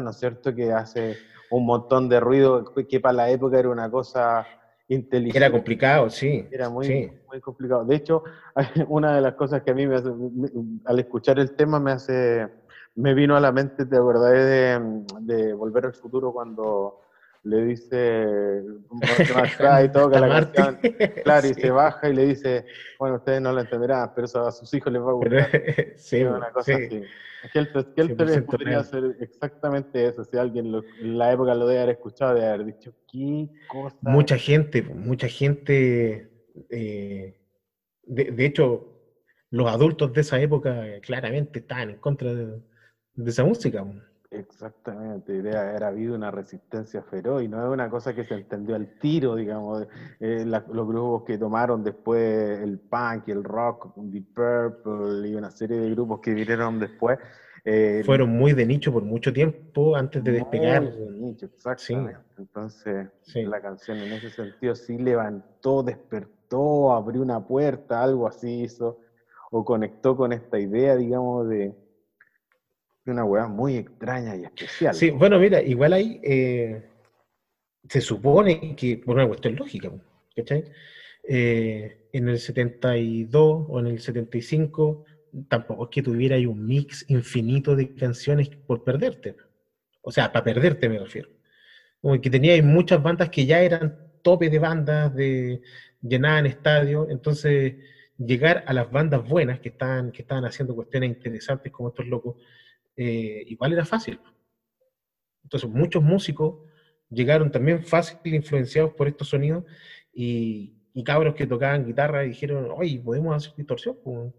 ¿no 0.00 0.10
es 0.10 0.18
cierto? 0.18 0.54
Que 0.54 0.72
hace 0.72 1.16
un 1.50 1.66
montón 1.66 2.08
de 2.08 2.20
ruido, 2.20 2.72
que 2.88 3.00
para 3.00 3.12
la 3.12 3.30
época 3.30 3.58
era 3.58 3.70
una 3.70 3.90
cosa 3.90 4.46
inteligente. 4.88 5.38
Era 5.38 5.50
complicado, 5.50 6.10
sí. 6.10 6.46
Era 6.50 6.68
muy, 6.68 6.86
sí. 6.86 7.10
muy 7.26 7.40
complicado. 7.40 7.84
De 7.84 7.96
hecho, 7.96 8.22
una 8.88 9.14
de 9.14 9.20
las 9.20 9.34
cosas 9.34 9.62
que 9.62 9.70
a 9.70 9.74
mí 9.74 9.86
me 9.86 9.96
hace, 9.96 10.10
al 10.84 10.98
escuchar 10.98 11.38
el 11.38 11.54
tema 11.54 11.78
me 11.78 11.92
hace, 11.92 12.48
me 12.94 13.14
vino 13.14 13.36
a 13.36 13.40
la 13.40 13.52
mente, 13.52 13.86
te 13.86 13.96
acordás 13.96 14.32
de, 14.32 15.04
de 15.20 15.52
Volver 15.54 15.86
al 15.86 15.94
Futuro 15.94 16.32
cuando 16.32 17.00
le 17.44 17.64
dice, 17.64 18.26
McFly 18.90 19.92
toca 19.92 20.20
la 20.20 20.28
canción, 20.52 20.78
claro, 21.24 21.46
y 21.46 21.54
Sí. 21.54 21.60
se 21.62 21.70
baja 21.70 22.08
y 22.08 22.14
le 22.14 22.26
dice, 22.26 22.64
bueno, 22.98 23.16
ustedes 23.16 23.40
no 23.40 23.52
lo 23.52 23.60
entenderán, 23.60 24.10
pero 24.14 24.24
eso 24.26 24.46
a 24.46 24.52
sus 24.52 24.72
hijos 24.74 24.92
les 24.92 25.00
va 25.02 25.12
a 25.12 25.20
Pero- 25.20 25.36
gustar. 25.36 25.50
sí, 25.96 26.16
Es 26.18 26.26
una 26.28 26.50
cosa 26.50 26.76
sí. 26.76 26.84
así. 26.84 27.02
Helter 27.54 27.82
Skelter 27.92 28.28
100% 28.28 28.46
podría 28.46 28.82
ser 28.82 29.16
exactamente 29.20 30.04
eso. 30.04 30.24
Si 30.24 30.36
alguien 30.36 30.72
lo- 30.72 30.82
en 31.00 31.16
la 31.16 31.32
época 31.32 31.54
lo 31.54 31.68
debe 31.68 31.82
haber 31.82 31.94
escuchado, 31.94 32.34
debe 32.34 32.48
haber 32.48 32.64
dicho, 32.66 32.92
¿qué 33.10 33.48
cosa? 33.68 33.96
Mucha 34.00 34.36
gente, 34.36 34.82
mucha 34.82 35.28
gente, 35.28 36.28
eh, 36.68 37.38
de, 38.02 38.24
de 38.32 38.44
hecho, 38.44 38.92
los 39.50 39.70
adultos 39.70 40.12
de 40.12 40.22
esa 40.22 40.40
época 40.40 40.84
eh, 40.84 41.00
claramente 41.00 41.60
estaban 41.60 41.90
en 41.90 41.98
contra 42.00 42.34
de, 42.34 42.60
de 43.18 43.30
esa 43.30 43.44
música. 43.44 43.84
Exactamente, 44.30 45.38
haber 45.56 45.84
habido 45.84 46.14
una 46.14 46.30
resistencia 46.30 47.02
feroz 47.02 47.42
y 47.42 47.48
no 47.48 47.64
es 47.64 47.72
una 47.72 47.88
cosa 47.88 48.14
que 48.14 48.24
se 48.24 48.34
entendió 48.34 48.76
al 48.76 48.86
tiro, 49.00 49.34
digamos, 49.34 49.86
eh, 50.20 50.44
la- 50.46 50.62
los 50.70 50.86
grupos 50.86 51.24
que 51.24 51.38
tomaron 51.38 51.82
después 51.82 52.60
el 52.60 52.78
punk 52.78 53.26
y 53.26 53.30
el 53.30 53.42
rock, 53.42 53.90
Deep 53.96 54.26
Purple 54.34 55.28
y 55.28 55.34
una 55.34 55.50
serie 55.50 55.78
de 55.78 55.90
grupos 55.90 56.20
que 56.20 56.34
vinieron 56.34 56.78
después. 56.78 57.18
eh, 57.64 58.02
Fueron 58.04 58.30
muy 58.30 58.52
de 58.52 58.64
nicho 58.66 58.92
por 58.92 59.02
mucho 59.02 59.32
tiempo 59.32 59.96
antes 59.96 60.22
de 60.22 60.32
despegar. 60.32 60.82
de 60.84 61.10
nicho, 61.10 61.46
exactamente. 61.46 62.20
Entonces, 62.36 63.08
Sí. 63.22 63.42
la 63.44 63.60
canción 63.60 64.02
en 64.02 64.12
ese 64.12 64.30
sentido 64.30 64.74
sí 64.74 64.96
levantó, 64.98 65.82
despertó, 65.82 66.92
abrió 66.92 67.22
una 67.22 67.40
puerta, 67.40 68.02
algo 68.02 68.26
así 68.28 68.62
hizo, 68.62 68.98
o 69.50 69.64
conectó 69.64 70.16
con 70.16 70.32
esta 70.32 70.58
idea, 70.58 70.96
digamos, 70.96 71.48
de 71.48 71.74
una 73.10 73.24
weá 73.24 73.46
muy 73.46 73.76
extraña 73.76 74.36
y 74.36 74.44
especial. 74.44 74.94
Sí, 74.94 75.10
bueno, 75.10 75.38
mira, 75.38 75.62
igual 75.62 75.92
ahí 75.92 76.20
eh, 76.22 76.82
se 77.88 78.00
supone 78.00 78.74
que, 78.76 78.98
por 78.98 79.16
una 79.16 79.26
cuestión 79.26 79.56
lógica, 79.56 79.90
¿cachai? 80.34 80.64
eh, 81.28 82.08
en 82.12 82.28
el 82.28 82.38
72 82.38 83.66
o 83.68 83.80
en 83.80 83.86
el 83.86 84.00
75, 84.00 85.04
tampoco 85.46 85.84
es 85.84 85.90
que 85.90 86.02
tuviera 86.02 86.36
ahí 86.36 86.46
un 86.46 86.64
mix 86.66 87.04
infinito 87.08 87.76
de 87.76 87.94
canciones 87.94 88.48
por 88.66 88.82
perderte. 88.82 89.36
O 90.00 90.10
sea, 90.10 90.32
para 90.32 90.44
perderte 90.44 90.88
me 90.88 90.98
refiero. 90.98 91.28
Como 92.00 92.18
que 92.20 92.30
tenía 92.30 92.60
muchas 92.62 93.02
bandas 93.02 93.28
que 93.28 93.44
ya 93.44 93.60
eran 93.60 93.94
tope 94.22 94.48
de 94.48 94.58
bandas, 94.58 95.14
de 95.14 95.60
llenaban 96.00 96.46
estadios, 96.46 97.08
entonces 97.10 97.74
llegar 98.16 98.64
a 98.66 98.72
las 98.72 98.90
bandas 98.90 99.28
buenas 99.28 99.60
que 99.60 99.68
estaban, 99.68 100.10
que 100.10 100.22
estaban 100.22 100.44
haciendo 100.44 100.74
cuestiones 100.74 101.10
interesantes 101.10 101.70
como 101.70 101.90
estos 101.90 102.06
locos, 102.06 102.36
eh, 102.98 103.44
igual 103.46 103.72
era 103.72 103.84
fácil. 103.84 104.20
Entonces 105.44 105.70
muchos 105.70 106.02
músicos 106.02 106.56
llegaron 107.08 107.50
también 107.50 107.82
fácil 107.82 108.18
influenciados 108.24 108.92
por 108.92 109.08
estos 109.08 109.28
sonidos 109.28 109.64
y, 110.12 110.74
y 110.92 111.04
cabros 111.04 111.34
que 111.34 111.46
tocaban 111.46 111.86
guitarra 111.86 112.24
y 112.24 112.28
dijeron, 112.28 112.68
oye, 112.70 113.00
podemos 113.00 113.34
hacer 113.36 113.54
distorsión, 113.56 113.96
pues, 114.02 114.32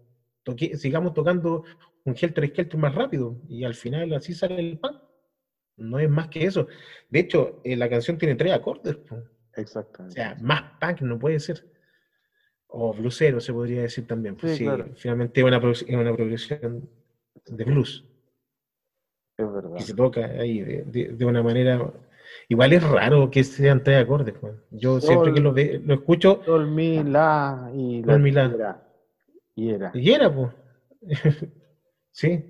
toque- 0.44 0.76
sigamos 0.76 1.12
tocando 1.14 1.64
un 2.04 2.14
Helter 2.20 2.46
Skelter 2.48 2.78
más 2.78 2.94
rápido 2.94 3.40
y 3.48 3.64
al 3.64 3.74
final 3.74 4.12
así 4.14 4.34
sale 4.34 4.60
el 4.60 4.78
pan. 4.78 5.00
No 5.76 5.98
es 5.98 6.08
más 6.10 6.28
que 6.28 6.44
eso. 6.44 6.68
De 7.08 7.20
hecho, 7.20 7.60
eh, 7.64 7.74
la 7.76 7.88
canción 7.88 8.18
tiene 8.18 8.34
tres 8.36 8.52
acordes. 8.52 8.96
pues. 9.08 9.22
O 9.22 9.60
Exactamente. 9.60 10.14
sea, 10.14 10.36
más 10.40 10.62
punk 10.78 11.00
no 11.00 11.18
puede 11.18 11.40
ser. 11.40 11.66
O 12.68 12.92
bluesero 12.94 13.40
se 13.40 13.52
podría 13.52 13.82
decir 13.82 14.06
también. 14.06 14.36
Pues 14.36 14.52
Sí, 14.52 14.58
sí, 14.58 14.64
claro. 14.64 14.90
finalmente 14.94 15.40
es 15.40 15.46
una, 15.46 15.60
pro- 15.60 15.72
es 15.72 15.82
una 15.88 16.14
progresión 16.14 16.88
de 17.46 17.64
blues 17.64 18.04
es 19.44 19.52
verdad. 19.52 19.76
que 19.76 19.82
se 19.84 19.94
toca 19.94 20.24
ahí 20.26 20.60
de, 20.60 20.82
de- 20.84 21.08
de 21.12 21.24
una 21.24 21.42
manera. 21.42 21.92
Igual 22.48 22.72
es 22.72 22.82
raro 22.82 23.30
que 23.30 23.44
sean 23.44 23.82
tres 23.82 24.02
acordes. 24.02 24.34
Yo 24.70 25.00
siempre 25.00 25.32
que 25.32 25.40
lo, 25.40 25.52
ve- 25.52 25.80
lo 25.84 25.94
escucho, 25.94 26.40
Sol, 26.44 26.66
mi, 26.66 27.02
la 27.02 27.70
y 27.74 28.02
Sol, 28.04 28.20
mi, 28.20 28.30
la. 28.32 28.44
era. 28.54 28.82
Y 29.56 29.70
era. 29.70 29.90
y 29.94 30.10
era, 30.12 30.32
pues. 30.32 30.50
sí, 32.12 32.44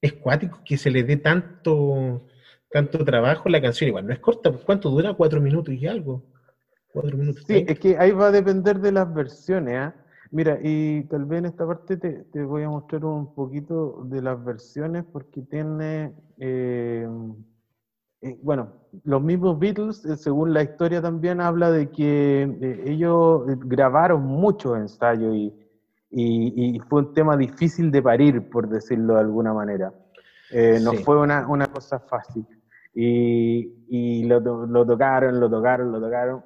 es 0.00 0.14
cuático 0.14 0.60
que 0.64 0.76
se 0.76 0.90
le 0.90 1.04
dé 1.04 1.16
tanto, 1.16 2.24
tanto 2.70 3.04
trabajo 3.04 3.48
la 3.48 3.60
canción. 3.60 3.88
Igual 3.88 4.06
no 4.06 4.12
es 4.12 4.20
corta, 4.20 4.50
pues, 4.50 4.64
¿cuánto 4.64 4.90
dura? 4.90 5.14
Cuatro 5.14 5.40
minutos 5.40 5.74
y 5.74 5.86
algo. 5.86 6.24
Cuatro 6.92 7.16
minutos. 7.18 7.44
Sí, 7.46 7.64
es 7.66 7.78
que 7.78 7.96
ahí 7.98 8.12
va 8.12 8.28
a 8.28 8.30
depender 8.30 8.78
de 8.80 8.92
las 8.92 9.12
versiones, 9.12 9.76
¿ah? 9.76 9.94
Mira, 10.30 10.58
y 10.60 11.04
tal 11.04 11.24
vez 11.24 11.38
en 11.40 11.46
esta 11.46 11.66
parte 11.66 11.96
te, 11.96 12.24
te 12.30 12.42
voy 12.44 12.62
a 12.62 12.68
mostrar 12.68 13.04
un 13.04 13.26
poquito 13.28 14.02
de 14.04 14.22
las 14.22 14.42
versiones 14.42 15.04
porque 15.10 15.42
tiene, 15.42 16.12
eh, 16.38 17.08
eh, 18.22 18.36
bueno, 18.42 18.72
los 19.04 19.22
mismos 19.22 19.58
Beatles, 19.58 20.04
eh, 20.04 20.16
según 20.16 20.52
la 20.52 20.62
historia 20.62 21.00
también 21.00 21.40
habla 21.40 21.70
de 21.70 21.88
que 21.88 22.48
ellos 22.86 23.42
grabaron 23.60 24.22
muchos 24.22 24.76
ensayos 24.78 25.34
y, 25.34 25.54
y, 26.10 26.76
y 26.76 26.78
fue 26.80 27.00
un 27.00 27.06
tema 27.06 27.36
difícil 27.36 27.90
de 27.90 28.02
parir, 28.02 28.42
por 28.42 28.68
decirlo 28.68 29.14
de 29.14 29.20
alguna 29.20 29.52
manera. 29.52 29.92
No 30.82 30.92
Sí. 30.92 30.98
fue 31.04 31.20
una, 31.20 31.46
una 31.48 31.66
cosa 31.66 31.98
fácil. 31.98 32.46
Y, 32.94 33.68
y 33.88 34.24
lo 34.24 34.40
tocaron, 34.86 35.38
lo 35.40 35.50
tocaron, 35.50 35.90
lo 35.92 36.00
tocaron. 36.00 36.42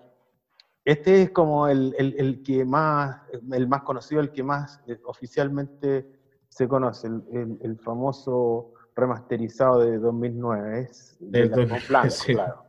Este 0.90 1.22
es 1.22 1.30
como 1.30 1.68
el, 1.68 1.94
el- 1.96 2.16
el 2.18 2.40
que 2.42 2.64
más, 2.64 3.16
el 3.52 3.68
más 3.68 3.80
conocido, 3.82 4.20
el 4.20 4.32
que 4.32 4.42
más 4.42 4.80
eh, 4.86 4.98
oficialmente 5.04 6.08
se 6.48 6.66
conoce, 6.66 7.06
el, 7.06 7.22
el- 7.30 7.58
el 7.62 7.78
famoso 7.78 8.66
remasterizado 8.96 9.78
de 9.78 9.98
2009, 9.98 10.80
es 10.80 11.16
Del 11.20 11.48
del 11.48 11.68
2000, 11.68 11.82
blanco, 11.88 12.10
sí. 12.10 12.32
claro. 12.34 12.64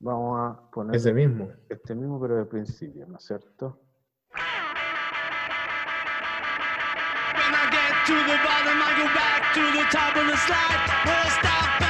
Vamos 0.00 0.40
a 0.40 0.62
poner 0.70 0.96
Ese 0.96 1.12
mismo. 1.12 1.50
este 1.68 1.94
mismo, 1.94 2.18
pero 2.18 2.36
de 2.36 2.46
principio, 2.46 3.06
¿no 3.06 3.18
es 3.18 3.24
cierto? 3.24 3.78
When 7.34 7.52
I 7.52 7.64
get 7.70 7.92
to 8.06 8.14
the 8.14 8.38
bottom, 8.48 8.78
I 8.80 8.92
go 8.96 9.06
back 9.12 9.52
to 9.52 9.60
the 9.60 9.84
top 9.92 10.16
of 10.16 10.26
the 10.26 10.36
slide. 10.38 10.80
Where 11.04 11.20
I 11.20 11.28
stop 11.28 11.83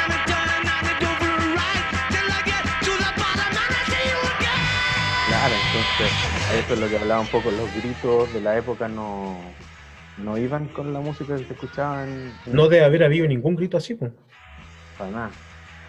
entonces, 5.99 6.51
eso 6.51 6.75
es 6.75 6.79
lo 6.79 6.89
que 6.89 6.97
hablaba 6.97 7.21
un 7.21 7.29
poco, 7.29 7.51
los 7.51 7.73
gritos 7.73 8.33
de 8.33 8.41
la 8.41 8.57
época 8.57 8.89
no, 8.89 9.55
no 10.17 10.39
iban 10.39 10.69
con 10.69 10.93
la 10.93 11.01
música 11.01 11.39
que 11.39 11.45
se 11.45 11.53
escuchaba 11.53 12.05
en, 12.05 12.39
No 12.47 12.69
debe 12.69 12.85
haber 12.85 13.05
habido 13.05 13.27
ningún 13.27 13.57
grito 13.57 13.77
así, 13.77 13.95
pues. 13.95 14.13
Para 14.97 15.11
nada. 15.11 15.35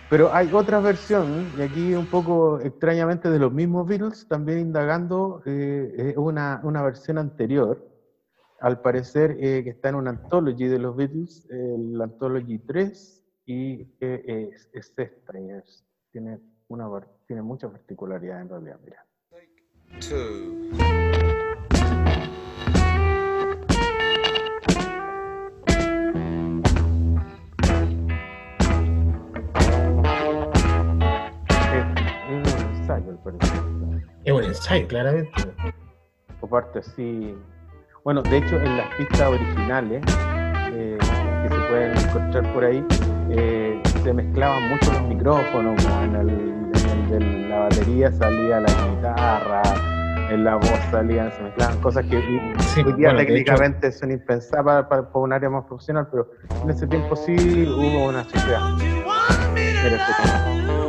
Pero 0.07 0.33
hay 0.33 0.51
otra 0.53 0.79
versión, 0.79 1.53
y 1.57 1.61
aquí 1.63 1.95
un 1.95 2.07
poco 2.07 2.59
extrañamente 2.59 3.29
de 3.29 3.39
los 3.39 3.51
mismos 3.51 3.87
Beatles, 3.87 4.27
también 4.27 4.59
indagando 4.59 5.41
eh, 5.45 5.93
eh, 5.97 6.13
una, 6.17 6.61
una 6.63 6.83
versión 6.83 7.17
anterior, 7.17 7.83
al 8.61 8.81
parecer 8.81 9.31
eh, 9.39 9.63
que 9.63 9.71
está 9.71 9.89
en 9.89 9.95
una 9.95 10.11
anthology 10.11 10.67
de 10.67 10.79
los 10.79 10.95
Beatles, 10.95 11.47
el 11.49 11.99
Anthology 12.01 12.59
3, 12.59 13.23
y 13.47 13.81
eh, 13.99 14.49
es, 14.53 14.69
es 14.73 14.93
esta, 14.97 15.39
y 15.39 15.49
es- 15.49 15.83
tiene, 16.11 16.39
una, 16.67 16.87
tiene 17.27 17.41
muchas 17.41 17.71
particularidades 17.71 18.43
en 18.43 18.49
realidad, 18.49 18.79
mira. 18.83 19.04
Es, 19.97 20.11
es 34.25 34.33
un 34.33 34.43
ensayo, 34.43 34.87
claramente. 34.87 35.31
por 36.39 36.49
parte 36.49 36.79
así. 36.79 37.35
Bueno, 38.03 38.21
de 38.21 38.37
hecho, 38.37 38.59
en 38.59 38.77
las 38.77 38.93
pistas 38.95 39.21
originales 39.29 40.03
eh, 40.73 40.97
que 40.99 41.49
se 41.49 41.61
pueden 41.69 41.97
encontrar 41.97 42.53
por 42.53 42.63
ahí, 42.63 42.85
eh, 43.31 43.81
se 44.03 44.13
mezclaban 44.13 44.69
mucho 44.69 44.91
los 44.93 45.01
micrófonos, 45.03 45.83
en 46.03 46.15
en 46.15 46.29
el 46.29 47.09
de 47.09 47.19
la 47.49 47.59
batería 47.59 48.11
salía 48.11 48.59
la 48.59 48.67
guitarra, 48.67 49.61
en 50.29 50.43
la 50.43 50.55
voz 50.55 50.69
salían, 50.91 51.31
se 51.31 51.41
mezclaban 51.41 51.79
cosas 51.81 52.05
que 52.05 52.17
hoy 52.17 52.41
Sí, 52.59 52.81
hoy 52.85 52.93
día 52.93 53.09
bueno, 53.09 53.17
técnicamente 53.19 53.91
son 53.91 54.11
impensables 54.11 54.65
para, 54.65 54.89
para- 54.89 55.11
para 55.11 55.19
un 55.23 55.33
área 55.33 55.49
más 55.49 55.65
profesional, 55.65 56.07
pero 56.11 56.29
en 56.63 56.69
ese 56.69 56.87
tiempo 56.87 57.15
sí 57.15 57.35
hubo 57.67 58.07
una 58.09 58.23
sociedad. 58.23 58.61
You 60.67 60.84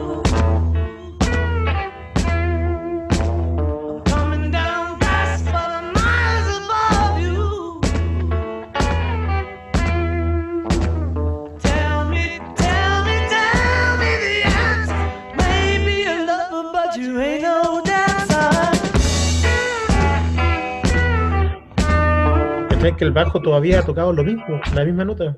el 23.07 23.13
bajo 23.13 23.41
todavía 23.41 23.81
ha 23.81 23.83
tocado 23.83 24.13
lo 24.13 24.23
mismo, 24.25 24.61
la 24.75 24.85
misma 24.85 25.05
nota. 25.05 25.37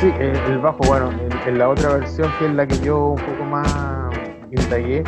Sí, 0.00 0.10
el, 0.18 0.34
el 0.50 0.58
bajo, 0.58 0.78
bueno, 0.86 1.10
en, 1.12 1.48
en 1.48 1.58
la 1.58 1.68
otra 1.68 1.94
versión, 1.94 2.30
que 2.38 2.46
es 2.46 2.54
la 2.54 2.66
que 2.66 2.78
yo 2.80 3.08
un 3.08 3.20
poco 3.20 3.44
más 3.44 3.68
indagué, 4.50 5.04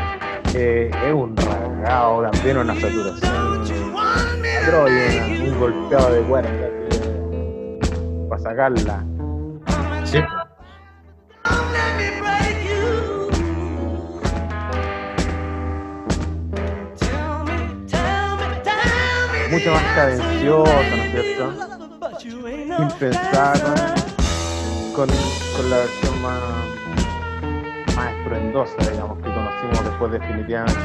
eh, 0.54 0.90
es 1.06 1.14
un 1.14 1.34
rasgado 1.36 2.22
también, 2.30 2.58
una 2.58 2.74
saturación 2.74 3.32
una- 4.72 5.44
un 5.50 5.58
golpeado 5.58 6.12
de 6.14 6.20
cuerda 6.22 6.50
que- 6.90 7.78
para 8.28 8.42
sacarla. 8.42 9.04
Sí. 10.04 10.18
Mucho 19.52 19.70
más 19.70 19.94
cadenciosa, 19.94 20.96
¿no 20.96 21.02
es 21.02 21.12
cierto? 21.12 21.52
No 22.68 22.82
Impensada 22.84 23.94
con, 24.96 25.06
con, 25.06 25.70
la 25.70 25.76
versión 25.76 26.22
más, 26.22 26.40
más 27.94 28.16
estruendosa, 28.16 28.90
digamos, 28.90 29.18
que 29.18 29.24
conocimos 29.24 29.84
después 29.84 30.12
definitivamente. 30.12 30.80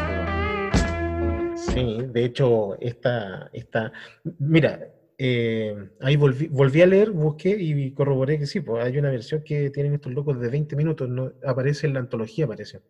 Sí, 1.56 2.08
de 2.10 2.26
hecho, 2.26 2.78
esta, 2.82 3.50
esta 3.54 3.94
mira, 4.38 4.86
eh, 5.18 5.90
ahí 6.02 6.18
volví, 6.18 6.48
volví 6.50 6.82
a 6.82 6.88
leer, 6.88 7.12
busqué 7.12 7.56
y 7.58 7.94
corroboré 7.94 8.38
que 8.38 8.48
sí, 8.48 8.60
pues 8.60 8.84
hay 8.84 8.98
una 8.98 9.12
versión 9.12 9.46
que 9.46 9.70
tienen 9.70 9.94
estos 9.94 10.12
locos 10.12 10.42
de 10.42 10.50
20 10.50 10.76
minutos, 10.76 11.08
no, 11.08 11.32
aparece 11.46 11.88
en 11.88 11.94
la 11.94 12.02
antología, 12.02 12.44
aparece, 12.44 12.82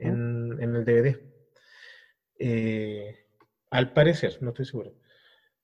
en, 0.00 0.56
en 0.60 0.74
el 0.74 0.84
DVD. 0.84 1.20
Eh, 2.40 3.25
al 3.70 3.92
parecer, 3.92 4.38
no 4.40 4.50
estoy 4.50 4.64
seguro. 4.64 4.94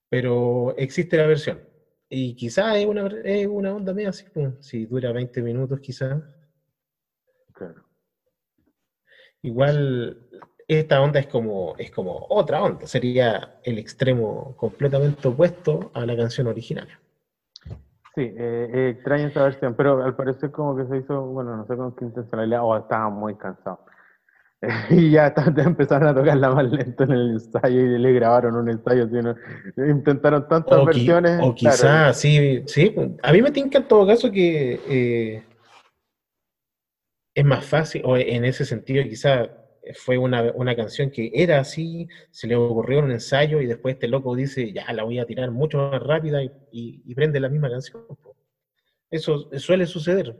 Pero 0.08 0.74
existe 0.76 1.16
la 1.16 1.26
versión. 1.26 1.60
Y 2.08 2.34
quizás 2.34 2.76
es 2.76 2.86
una, 2.86 3.06
es 3.24 3.46
una 3.46 3.74
onda 3.74 3.94
media 3.94 4.10
así, 4.10 4.24
pues, 4.32 4.54
si 4.60 4.86
dura 4.86 5.12
20 5.12 5.42
minutos 5.42 5.80
quizás. 5.80 6.22
Claro. 7.52 7.84
Igual 9.40 10.28
esta 10.68 11.00
onda 11.00 11.20
es 11.20 11.26
como, 11.26 11.74
es 11.78 11.90
como 11.90 12.26
otra 12.28 12.62
onda, 12.62 12.86
sería 12.86 13.58
el 13.64 13.78
extremo 13.78 14.54
completamente 14.56 15.26
opuesto 15.26 15.90
a 15.94 16.06
la 16.06 16.16
canción 16.16 16.46
original. 16.46 16.88
Sí, 18.14 18.20
eh, 18.20 18.70
eh, 18.72 18.88
extraña 18.90 19.28
esta 19.28 19.42
versión, 19.44 19.74
pero 19.74 20.02
al 20.04 20.14
parecer 20.14 20.50
como 20.50 20.76
que 20.76 20.84
se 20.86 20.98
hizo, 20.98 21.22
bueno, 21.22 21.56
no 21.56 21.66
sé 21.66 21.76
con 21.76 21.96
qué 21.96 22.04
intencionalidad, 22.04 22.62
o 22.62 22.76
estaba 22.76 23.08
muy 23.08 23.34
cansado. 23.36 23.80
y 24.90 25.10
ya 25.10 25.34
empezaron 25.56 26.08
a 26.08 26.14
tocarla 26.14 26.50
más 26.50 26.70
lento 26.70 27.02
en 27.04 27.10
el 27.10 27.30
ensayo 27.32 27.80
y 27.80 27.98
le 27.98 28.12
grabaron 28.12 28.54
un 28.54 28.70
ensayo, 28.70 29.04
así, 29.04 29.14
¿no? 29.16 29.34
intentaron 29.88 30.46
tantas 30.48 30.78
O, 30.78 30.82
qui- 30.82 30.86
versiones. 30.86 31.32
o 31.42 31.54
claro, 31.54 31.54
quizás, 31.54 32.20
sí, 32.20 32.62
sí. 32.66 32.94
A 33.22 33.32
mí 33.32 33.42
me 33.42 33.50
tinca 33.50 33.78
en 33.78 33.88
todo 33.88 34.06
caso 34.06 34.30
que 34.30 34.80
eh, 34.88 35.42
es 37.34 37.44
más 37.44 37.64
fácil, 37.64 38.02
o 38.04 38.16
en 38.16 38.44
ese 38.44 38.64
sentido 38.64 39.02
quizás 39.04 39.48
fue 39.94 40.16
una, 40.16 40.52
una 40.54 40.76
canción 40.76 41.10
que 41.10 41.30
era 41.34 41.58
así, 41.58 42.06
se 42.30 42.46
le 42.46 42.54
ocurrió 42.54 43.00
en 43.00 43.06
un 43.06 43.10
ensayo 43.12 43.60
y 43.60 43.66
después 43.66 43.94
este 43.94 44.06
loco 44.06 44.36
dice, 44.36 44.72
ya 44.72 44.92
la 44.92 45.02
voy 45.02 45.18
a 45.18 45.26
tirar 45.26 45.50
mucho 45.50 45.78
más 45.90 46.00
rápida 46.00 46.40
y, 46.42 46.52
y- 46.70 47.02
y 47.04 47.14
prende 47.16 47.40
la 47.40 47.48
misma 47.48 47.68
canción. 47.68 48.04
Eso 49.10 49.48
suele 49.58 49.86
suceder. 49.86 50.36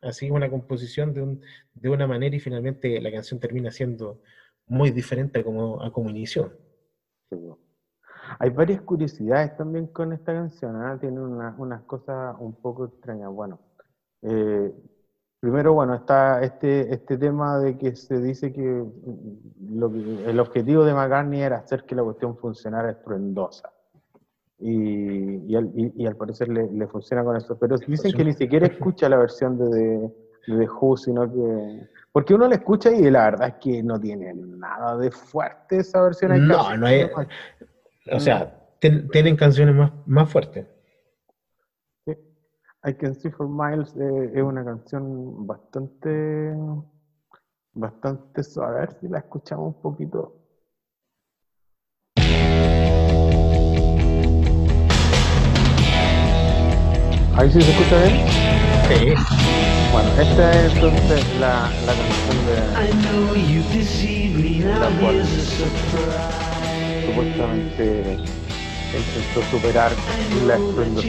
Así 0.00 0.30
una 0.30 0.48
composición 0.50 1.12
de, 1.12 1.22
un- 1.22 1.40
de 1.74 1.88
una 1.88 2.06
manera 2.06 2.36
y 2.36 2.40
finalmente 2.40 3.00
la 3.00 3.10
canción 3.12 3.40
termina 3.40 3.70
siendo 3.70 4.18
muy 4.66 4.90
diferente 4.90 5.40
a 5.40 5.44
como, 5.44 5.82
a 5.82 5.90
como 5.90 6.10
inició. 6.10 6.52
Hay 8.38 8.50
varias 8.50 8.82
curiosidades 8.82 9.54
también 9.56 9.86
con 9.88 10.12
esta 10.12 10.32
canción, 10.32 10.76
¿ah? 10.76 10.96
Tiene 11.00 11.20
una- 11.20 11.54
unas 11.58 11.82
cosas 11.84 12.34
un 12.38 12.54
poco 12.54 12.86
extrañas. 12.86 13.30
Bueno, 13.30 13.60
eh, 14.22 14.72
primero, 15.40 15.74
bueno, 15.74 15.94
está 15.94 16.42
este, 16.42 16.92
este 16.94 17.18
tema 17.18 17.58
de 17.60 17.76
que 17.78 17.96
se 17.96 18.20
dice 18.20 18.52
que, 18.52 18.60
mm, 18.62 19.78
lo 19.78 19.90
que- 19.92 20.30
el 20.30 20.40
objetivo 20.40 20.84
de 20.84 20.94
McCartney 20.94 21.42
era 21.42 21.58
hacer 21.58 21.84
que 21.84 21.94
la 21.94 22.02
cuestión 22.04 22.36
funcionara 22.36 22.90
estruendosa. 22.92 23.70
Y, 24.60 25.52
y 25.52 25.54
al, 25.56 25.70
y- 25.74 25.92
y 26.02 26.06
al 26.06 26.16
parecer 26.16 26.48
le, 26.48 26.68
le 26.70 26.86
funciona 26.88 27.22
con 27.22 27.36
eso. 27.36 27.56
Pero 27.56 27.76
dicen 27.78 28.12
que 28.12 28.24
ni 28.24 28.32
siquiera 28.34 28.66
escucha 28.66 29.08
la 29.08 29.16
versión 29.16 29.56
de, 29.56 29.68
de, 29.68 30.12
de 30.56 30.68
Who, 30.68 30.96
sino 30.96 31.30
que... 31.30 31.86
Porque 32.10 32.34
uno 32.34 32.48
la 32.48 32.56
escucha 32.56 32.90
y 32.90 33.08
la 33.10 33.24
verdad 33.24 33.48
es 33.48 33.54
que 33.60 33.82
no 33.82 34.00
tiene 34.00 34.34
nada 34.34 34.96
de 34.96 35.10
fuerte 35.10 35.78
esa 35.78 36.02
versión. 36.02 36.32
Hay 36.32 36.40
No, 36.40 36.76
no 36.76 36.86
más- 37.14 37.26
O 38.12 38.18
sea, 38.18 38.52
ten- 38.80 39.08
tienen 39.10 39.36
canciones 39.36 39.74
más, 39.74 39.92
más 40.04 40.28
fuertes. 40.30 40.66
Sí. 42.04 42.12
I 42.84 42.94
Can 42.94 43.14
See 43.14 43.30
for 43.30 43.48
Miles 43.48 43.94
eh, 43.96 44.32
es 44.34 44.42
una 44.42 44.64
canción 44.64 45.46
bastante, 45.46 46.54
bastante 47.74 48.42
suave. 48.42 48.76
A 48.76 48.80
ver 48.80 48.92
si 48.98 49.08
la 49.08 49.18
escuchamos 49.18 49.68
un 49.68 49.74
poquito. 49.74 50.32
Ahí 57.38 57.48
sí 57.52 57.62
se 57.62 57.70
escucha 57.70 58.02
bien. 58.02 58.16
Sí. 58.88 59.14
Bueno, 59.92 60.10
esta 60.20 60.66
es 60.66 60.74
entonces 60.74 61.24
la, 61.38 61.70
la 61.86 61.94
canción 61.94 62.36
de 62.46 62.56
I 62.74 62.90
know 62.90 63.36
you 63.36 63.62
deceive 63.72 64.34
me, 64.34 64.58
la 64.64 64.90
now 64.90 64.98
cual 64.98 65.14
here's 65.14 65.38
a 65.38 65.42
surprise. 65.44 66.38
supuestamente 67.06 68.18
intentó 68.92 69.40
superar 69.52 69.92
la 70.48 70.58
miles 70.58 71.06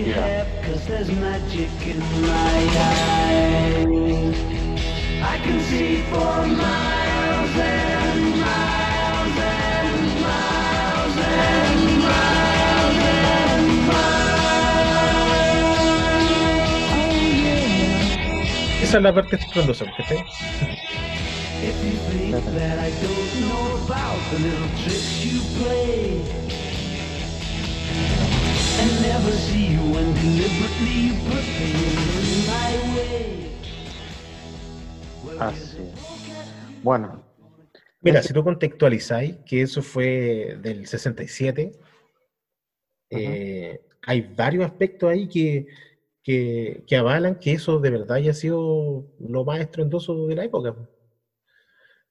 and 7.57 8.35
miles 10.21 11.17
and 11.17 12.01
miles 12.03 12.48
you 30.95 31.13
put 31.27 31.43
things 31.57 32.25
in 32.33 32.39
my 32.47 32.71
way. 32.95 33.29
Así 35.39 35.77
es. 35.81 36.81
Bueno, 36.81 37.21
Mira, 38.01 38.23
si 38.23 38.33
tú 38.33 38.43
contextualizáis 38.43 39.35
que 39.45 39.61
eso 39.61 39.81
fue 39.81 40.57
del 40.61 40.87
67, 40.87 41.73
eh, 43.09 43.81
hay 44.03 44.21
varios 44.21 44.65
aspectos 44.65 45.11
ahí 45.11 45.27
que, 45.27 45.67
que, 46.29 46.83
que 46.87 46.95
avalan 46.97 47.35
que 47.35 47.53
eso 47.53 47.79
de 47.79 47.89
verdad 47.91 48.17
haya 48.17 48.33
sido 48.33 49.05
lo 49.17 49.43
más 49.45 49.59
estruendoso 49.61 50.27
de 50.27 50.35
la 50.35 50.43
época. 50.45 50.75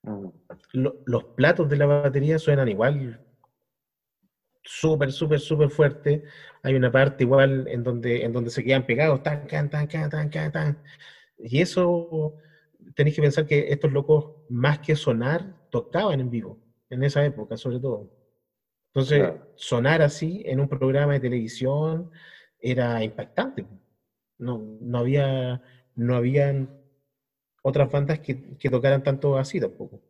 mm, 0.02 0.28
Lo- 0.72 0.96
los 1.04 1.24
platos 1.34 1.68
de 1.68 1.76
la 1.76 1.86
batería 1.86 2.38
suenan 2.38 2.68
igual, 2.68 3.20
súper, 4.62 5.12
súper, 5.12 5.40
súper 5.40 5.70
fuerte. 5.70 6.22
Hay 6.62 6.74
una 6.74 6.90
parte 6.90 7.24
igual 7.24 7.66
en 7.68 7.82
donde, 7.82 8.24
en 8.24 8.32
donde 8.32 8.50
se 8.50 8.62
quedan 8.64 8.84
pegados, 8.84 9.22
tan, 9.22 9.46
tan, 9.46 9.68
tan, 9.68 9.86
tan, 9.88 10.08
tan, 10.10 10.30
tan, 10.30 10.52
tan. 10.52 10.78
Y 11.38 11.60
eso 11.60 12.34
tenéis 12.94 13.16
que 13.16 13.22
pensar 13.22 13.46
que 13.46 13.66
estos 13.70 13.92
locos, 13.92 14.26
más 14.48 14.78
que 14.80 14.96
sonar, 14.96 15.46
tocaban 15.70 16.20
en 16.20 16.30
vivo, 16.30 16.60
en 16.90 17.04
esa 17.04 17.24
época 17.24 17.56
sobre 17.56 17.80
todo. 17.80 18.08
Entonces, 18.94 19.32
sonar 19.56 20.02
así 20.02 20.42
en 20.46 20.60
un 20.60 20.68
programa 20.68 21.14
de 21.14 21.20
televisión 21.20 22.10
era 22.60 23.02
impactante. 23.04 23.66
No, 24.38 24.58
no 24.80 24.98
había, 24.98 25.60
no 25.96 26.16
otras 27.62 27.90
bandas 27.90 28.20
que, 28.20 28.40
que 28.58 28.70
tocaran 28.70 29.02
tanto 29.02 29.36
así 29.38 29.60
tampoco. 29.60 30.00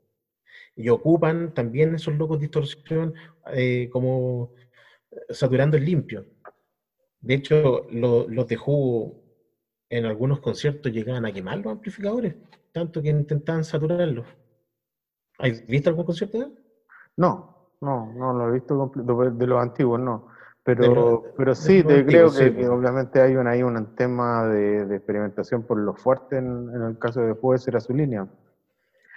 Y 0.76 0.88
ocupan 0.90 1.54
también 1.54 1.94
esos 1.94 2.14
locos 2.16 2.40
distorsión 2.40 3.14
eh, 3.52 3.88
como 3.90 4.52
saturando 5.30 5.76
el 5.76 5.84
limpio. 5.86 6.26
De 7.20 7.34
hecho, 7.34 7.86
lo- 7.90 8.28
los 8.28 8.46
de 8.48 8.58
Who 8.58 9.14
en 9.90 10.06
algunos 10.06 10.40
conciertos 10.40 10.92
llegaban 10.92 11.26
a 11.26 11.32
quemar 11.32 11.58
los 11.58 11.72
amplificadores, 11.72 12.36
tanto 12.72 13.02
que 13.02 13.10
intentaban 13.10 13.64
saturarlos. 13.64 14.26
¿Has 15.38 15.64
visto 15.66 15.90
algún 15.90 16.04
concierto 16.04 16.38
de 16.38 16.44
él? 16.46 16.54
No, 17.16 17.56
no, 17.80 18.12
no 18.14 18.32
lo 18.34 18.48
he 18.48 18.52
visto 18.54 18.92
de 19.32 19.46
los 19.46 19.62
antiguos, 19.62 20.00
no. 20.00 20.26
Pero, 20.76 21.22
De 21.22 21.32
pero 21.36 21.54
sí, 21.54 21.82
te 21.82 22.04
creo 22.04 22.32
que, 22.32 22.52
que 22.54 22.68
obviamente 22.68 23.20
hay 23.20 23.34
un, 23.36 23.46
ahí 23.46 23.62
un 23.62 23.86
tema 23.94 24.46
de, 24.48 24.84
de 24.86 24.96
experimentación 24.96 25.64
por 25.64 25.78
lo 25.78 25.94
fuerte 25.94 26.36
en, 26.38 26.68
en 26.74 26.82
el 26.82 26.98
caso 26.98 27.20
de 27.20 27.32
Juez 27.32 27.66
era 27.68 27.80
su 27.80 27.92
línea. 27.94 28.26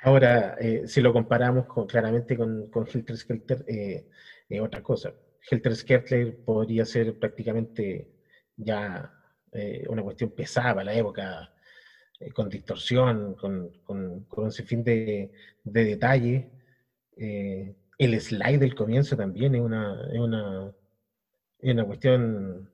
Ahora, 0.04 0.56
eh, 0.60 0.84
si 0.88 1.02
lo 1.02 1.14
comparamos 1.14 1.66
con, 1.68 1.86
claramente 1.86 2.36
con, 2.36 2.68
con 2.70 2.88
Helter 2.92 3.18
Skelter, 3.18 3.64
eh, 3.68 4.06
es 4.50 4.62
otra 4.62 4.82
cosa. 4.82 5.14
Helter 5.50 5.76
Skelter 5.76 6.36
podría 6.44 6.86
ser 6.86 7.16
prácticamente 7.18 8.08
ya 8.56 9.12
eh, 9.52 9.84
una 9.90 10.02
cuestión 10.04 10.32
pesada 10.32 10.74
para 10.76 10.86
la 10.86 10.94
época, 10.96 11.52
eh, 12.20 12.32
con 12.32 12.50
distorsión, 12.50 13.36
con, 13.36 13.72
con- 13.84 14.24
con 14.26 14.46
un 14.46 14.52
sinfín 14.52 14.84
de, 14.84 15.32
de 15.64 15.86
detalles. 15.86 16.46
Eh, 17.18 17.74
el 17.98 18.20
slide 18.22 18.60
del 18.60 18.76
comienzo 18.76 19.16
también 19.16 19.56
es 19.56 19.62
una, 19.62 20.08
es 20.12 20.20
una, 20.20 20.72
es 21.62 21.74
una 21.74 21.86
cuestión. 21.86 22.70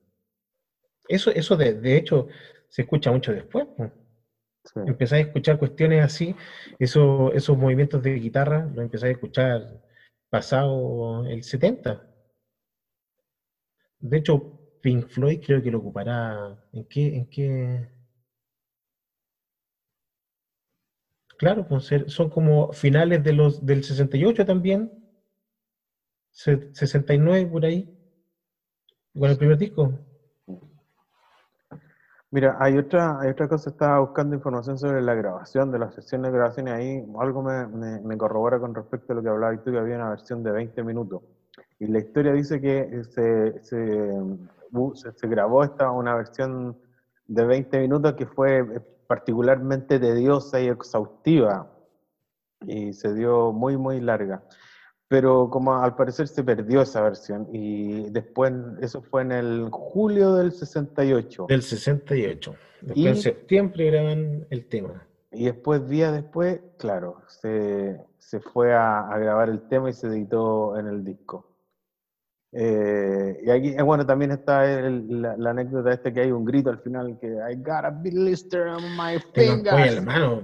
Eso, 1.08 1.30
eso 1.30 1.56
de, 1.56 1.74
de 1.74 1.96
hecho 1.96 2.26
se 2.68 2.82
escucha 2.82 3.10
mucho 3.10 3.32
después. 3.32 3.66
Sí. 4.64 4.80
empezáis 4.86 5.24
a 5.24 5.26
escuchar 5.26 5.56
cuestiones 5.56 6.04
así, 6.04 6.34
eso, 6.78 7.32
esos 7.32 7.56
movimientos 7.56 8.02
de 8.02 8.14
guitarra 8.14 8.66
los 8.66 8.84
empezáis 8.84 9.10
a 9.10 9.12
escuchar 9.12 9.62
pasado 10.28 11.24
el 11.26 11.42
70. 11.42 12.04
De 14.00 14.16
hecho, 14.16 14.44
Pink 14.80 15.06
Floyd 15.08 15.40
creo 15.44 15.62
que 15.62 15.70
lo 15.70 15.78
ocupará. 15.78 16.56
¿En 16.72 16.84
qué? 16.84 17.14
¿En 17.16 17.26
qué? 17.26 17.88
Claro, 21.38 21.66
pues 21.66 21.88
son 22.08 22.28
como 22.28 22.70
finales 22.72 23.22
de 23.22 23.32
los, 23.32 23.64
del 23.64 23.82
68 23.82 24.44
también. 24.44 24.92
Se- 26.30 26.58
69 26.72 27.46
por 27.46 27.64
ahí. 27.66 27.86
Con 29.18 29.28
el 29.30 29.36
primer 29.36 29.58
disco. 29.58 29.92
Mira, 32.30 32.56
hay 32.60 32.76
otra, 32.76 33.18
hay 33.20 33.30
otra 33.30 33.48
cosa, 33.48 33.70
estaba 33.70 34.00
buscando 34.00 34.34
información 34.34 34.76
sobre 34.78 35.00
la 35.00 35.14
grabación, 35.14 35.70
de 35.70 35.78
las 35.78 35.94
sesiones 35.94 36.30
de 36.30 36.36
grabación 36.36 36.68
y 36.68 36.70
ahí 36.70 37.02
algo 37.18 37.42
me, 37.42 37.66
me, 37.68 38.00
me 38.02 38.18
corrobora 38.18 38.58
con 38.60 38.74
respecto 38.74 39.12
a 39.12 39.16
lo 39.16 39.22
que 39.22 39.30
hablabas 39.30 39.62
tú, 39.62 39.70
que 39.72 39.78
había 39.78 39.96
una 39.96 40.10
versión 40.10 40.42
de 40.42 40.50
20 40.50 40.82
minutos. 40.84 41.22
Y 41.78 41.86
la 41.86 42.00
historia 42.00 42.32
dice 42.32 42.60
que 42.60 43.02
se, 43.10 43.58
se, 43.62 43.76
uh, 44.72 44.94
se- 44.94 45.12
se 45.12 45.26
grabó 45.28 45.64
esta, 45.64 45.90
una 45.90 46.14
versión 46.16 46.76
de 47.26 47.44
20 47.44 47.78
minutos 47.80 48.14
que 48.14 48.26
fue 48.26 48.64
particularmente 49.06 49.98
tediosa 49.98 50.60
y 50.60 50.68
exhaustiva. 50.68 51.66
y 52.66 52.92
se 52.92 53.14
dio 53.14 53.52
muy, 53.52 53.76
muy 53.76 54.00
larga. 54.00 54.42
Pero 55.08 55.48
como 55.48 55.74
al 55.74 55.94
parecer 55.94 56.28
se 56.28 56.44
perdió 56.44 56.82
esa 56.82 57.00
versión 57.00 57.48
y 57.50 58.10
después, 58.10 58.52
eso 58.82 59.00
fue 59.00 59.22
en 59.22 59.32
el 59.32 59.68
julio 59.70 60.34
del 60.34 60.52
68. 60.52 61.46
Del 61.48 61.62
68. 61.62 62.54
Después 62.82 62.96
Y- 62.98 63.08
en 63.08 63.16
septiembre 63.16 63.86
graban 63.90 64.46
el 64.50 64.66
tema. 64.66 65.06
Y 65.32 65.46
después, 65.46 65.86
días 65.88 66.12
después, 66.12 66.60
claro, 66.78 67.22
se, 67.26 67.98
se 68.18 68.40
fue 68.40 68.74
a, 68.74 69.00
a 69.00 69.18
grabar 69.18 69.48
el 69.48 69.62
tema 69.62 69.88
y 69.90 69.92
se 69.94 70.08
editó 70.08 70.78
en 70.78 70.86
el 70.86 71.04
disco. 71.04 71.46
Eh, 72.52 73.38
y 73.44 73.50
aquí, 73.50 73.68
eh, 73.76 73.82
bueno, 73.82 74.06
también 74.06 74.30
está 74.30 74.64
el- 74.70 75.20
la, 75.22 75.36
la 75.36 75.50
anécdota 75.50 75.92
esta 75.92 76.12
que 76.12 76.20
hay 76.20 76.32
un 76.32 76.44
grito 76.46 76.70
al 76.70 76.78
final 76.80 77.18
que 77.20 77.26
I 77.28 77.56
got 77.56 77.84
a 77.84 77.90
blister 77.90 78.68
on 78.68 78.82
my 78.96 79.18
fingers. 79.34 80.02
mano. 80.02 80.42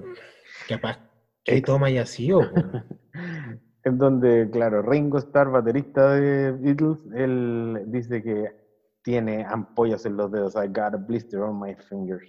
Capaz 0.69 0.99
que 1.45 1.61
toma 1.63 1.91
y 1.91 1.99
así 1.99 2.31
o. 2.33 2.41
En 3.85 3.99
donde, 3.99 4.49
claro, 4.51 4.83
Ringo 4.83 5.19
Starr, 5.19 5.51
baterista 5.51 6.13
de 6.15 6.53
Beatles, 6.53 6.99
él 7.15 7.83
dice 7.87 8.23
que 8.23 8.51
tiene 9.03 9.45
ampollas 9.47 10.07
en 10.07 10.17
los 10.17 10.31
dedos. 10.33 10.55
I 10.57 10.69
got 10.69 10.95
a 10.95 10.97
blister 10.97 11.41
on 11.41 11.61
my 11.61 11.75
fingers. 11.89 12.25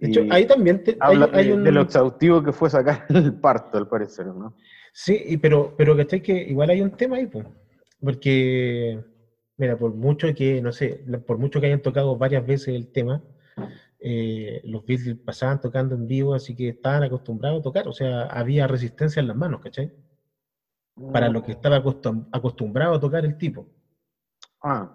De 0.00 0.08
hecho, 0.08 0.20
Y 0.22 0.30
ahí 0.32 0.46
también 0.46 0.82
te- 0.82 0.96
hay, 0.98 1.14
habla 1.14 1.30
hay 1.32 1.46
de, 1.46 1.54
un. 1.54 1.62
de 1.64 1.70
lo 1.72 1.82
exhaustivo 1.82 2.42
que 2.42 2.52
fue 2.52 2.68
sacar 2.70 3.04
el 3.10 3.34
parto, 3.34 3.78
al 3.78 3.86
parecer, 3.86 4.26
¿no? 4.26 4.54
Sí, 4.92 5.22
y 5.26 5.36
pero, 5.36 5.72
pero 5.76 5.96
¿cachai? 5.96 6.20
Que 6.20 6.32
igual 6.42 6.70
hay 6.70 6.80
un 6.80 6.90
tema 6.90 7.16
ahí, 7.16 7.26
po. 7.28 7.42
porque, 8.00 8.98
mira, 9.56 9.76
por 9.76 9.92
mucho 9.94 10.26
que, 10.34 10.60
no 10.60 10.72
sé, 10.72 11.04
por 11.24 11.38
mucho 11.38 11.60
que 11.60 11.66
hayan 11.66 11.80
tocado 11.82 12.16
varias 12.16 12.44
veces 12.44 12.74
el 12.74 12.88
tema, 12.88 13.22
eh, 14.00 14.60
los 14.64 14.84
Beatles 14.84 15.16
pasaban 15.24 15.60
tocando 15.60 15.94
en 15.94 16.06
vivo, 16.08 16.34
así 16.34 16.56
que 16.56 16.70
estaban 16.70 17.02
acostumbrados 17.04 17.60
a 17.60 17.62
tocar, 17.62 17.86
o 17.86 17.92
sea, 17.92 18.22
había 18.22 18.66
resistencia 18.66 19.20
en 19.20 19.28
las 19.28 19.36
manos, 19.36 19.60
¿cachai? 19.60 19.92
Para 21.12 21.28
lo 21.28 21.42
que 21.42 21.52
estaba 21.52 21.76
acostum- 21.78 22.26
acostumbrado 22.32 22.94
a 22.94 23.00
tocar 23.00 23.24
el 23.24 23.36
tipo, 23.36 23.68
Ah, 24.62 24.90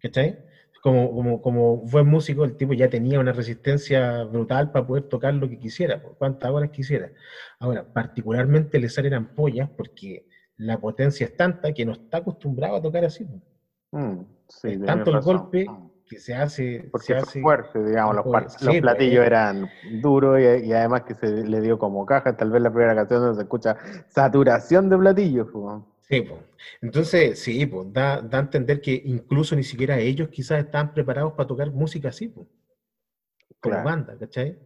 ¿cachai? 0.00 0.38
Como, 0.82 1.12
como, 1.14 1.40
como 1.40 1.76
buen 1.78 2.06
músico, 2.06 2.44
el 2.44 2.56
tipo 2.56 2.72
ya 2.72 2.88
tenía 2.88 3.20
una 3.20 3.32
resistencia 3.32 4.24
brutal 4.24 4.68
para 4.70 4.84
poder 4.84 5.04
tocar 5.04 5.32
lo 5.34 5.48
que 5.48 5.58
quisiera, 5.58 5.98
por 5.98 6.16
cuantas 6.16 6.50
horas 6.50 6.70
quisiera. 6.70 7.12
Ahora, 7.60 7.84
particularmente 7.92 8.78
le 8.80 8.88
salen 8.88 9.14
ampollas 9.14 9.68
porque 9.76 10.24
la 10.56 10.78
potencia 10.78 11.24
es 11.26 11.32
tanta 11.34 11.72
que 11.72 11.84
no 11.84 11.92
está 11.92 12.18
acostumbrado 12.18 12.76
a 12.76 12.80
tocar 12.80 13.04
así. 13.04 13.24
mm, 13.92 14.22
sí, 14.48 14.68
Es 14.68 14.82
tanto 14.84 15.10
el 15.10 15.16
razón. 15.16 15.24
golpe 15.24 15.66
Mm. 15.66 15.91
Que 16.08 16.18
se 16.18 16.34
hace. 16.34 16.88
Porque 16.90 17.06
se 17.06 17.12
fue 17.14 17.22
hace 17.22 17.40
fuerte, 17.42 17.84
digamos, 17.84 18.16
los, 18.16 18.24
Sí, 18.24 18.80
pues, 18.80 18.80
platillos 18.80 19.24
eh, 19.24 19.26
eran 19.26 19.70
duros 19.82 20.38
y, 20.40 20.66
y 20.66 20.72
además 20.72 21.02
que 21.02 21.14
se 21.14 21.28
le 21.44 21.60
dio 21.60 21.78
como 21.78 22.04
caja, 22.06 22.36
tal 22.36 22.50
vez 22.50 22.62
la 22.62 22.70
primera 22.70 22.94
canción 22.94 23.20
donde 23.20 23.36
se 23.36 23.42
escucha 23.42 23.76
saturación 24.08 24.88
de 24.88 24.98
platillos. 24.98 25.48
pues. 25.52 25.82
Sí, 26.02 26.20
po. 26.20 26.38
Entonces, 26.82 27.38
sí, 27.38 27.64
po, 27.66 27.84
da, 27.84 28.20
da 28.20 28.38
a 28.38 28.40
entender 28.42 28.80
que 28.80 29.00
incluso 29.04 29.56
ni 29.56 29.62
siquiera 29.62 29.98
ellos 29.98 30.28
quizás 30.28 30.64
estaban 30.64 30.92
preparados 30.92 31.32
para 31.32 31.46
tocar 31.46 31.70
música 31.70 32.08
así, 32.10 32.28
po, 32.28 32.46
como 33.60 33.74
Claro. 33.74 33.84
banda, 33.84 34.18
¿cachai? 34.18 34.58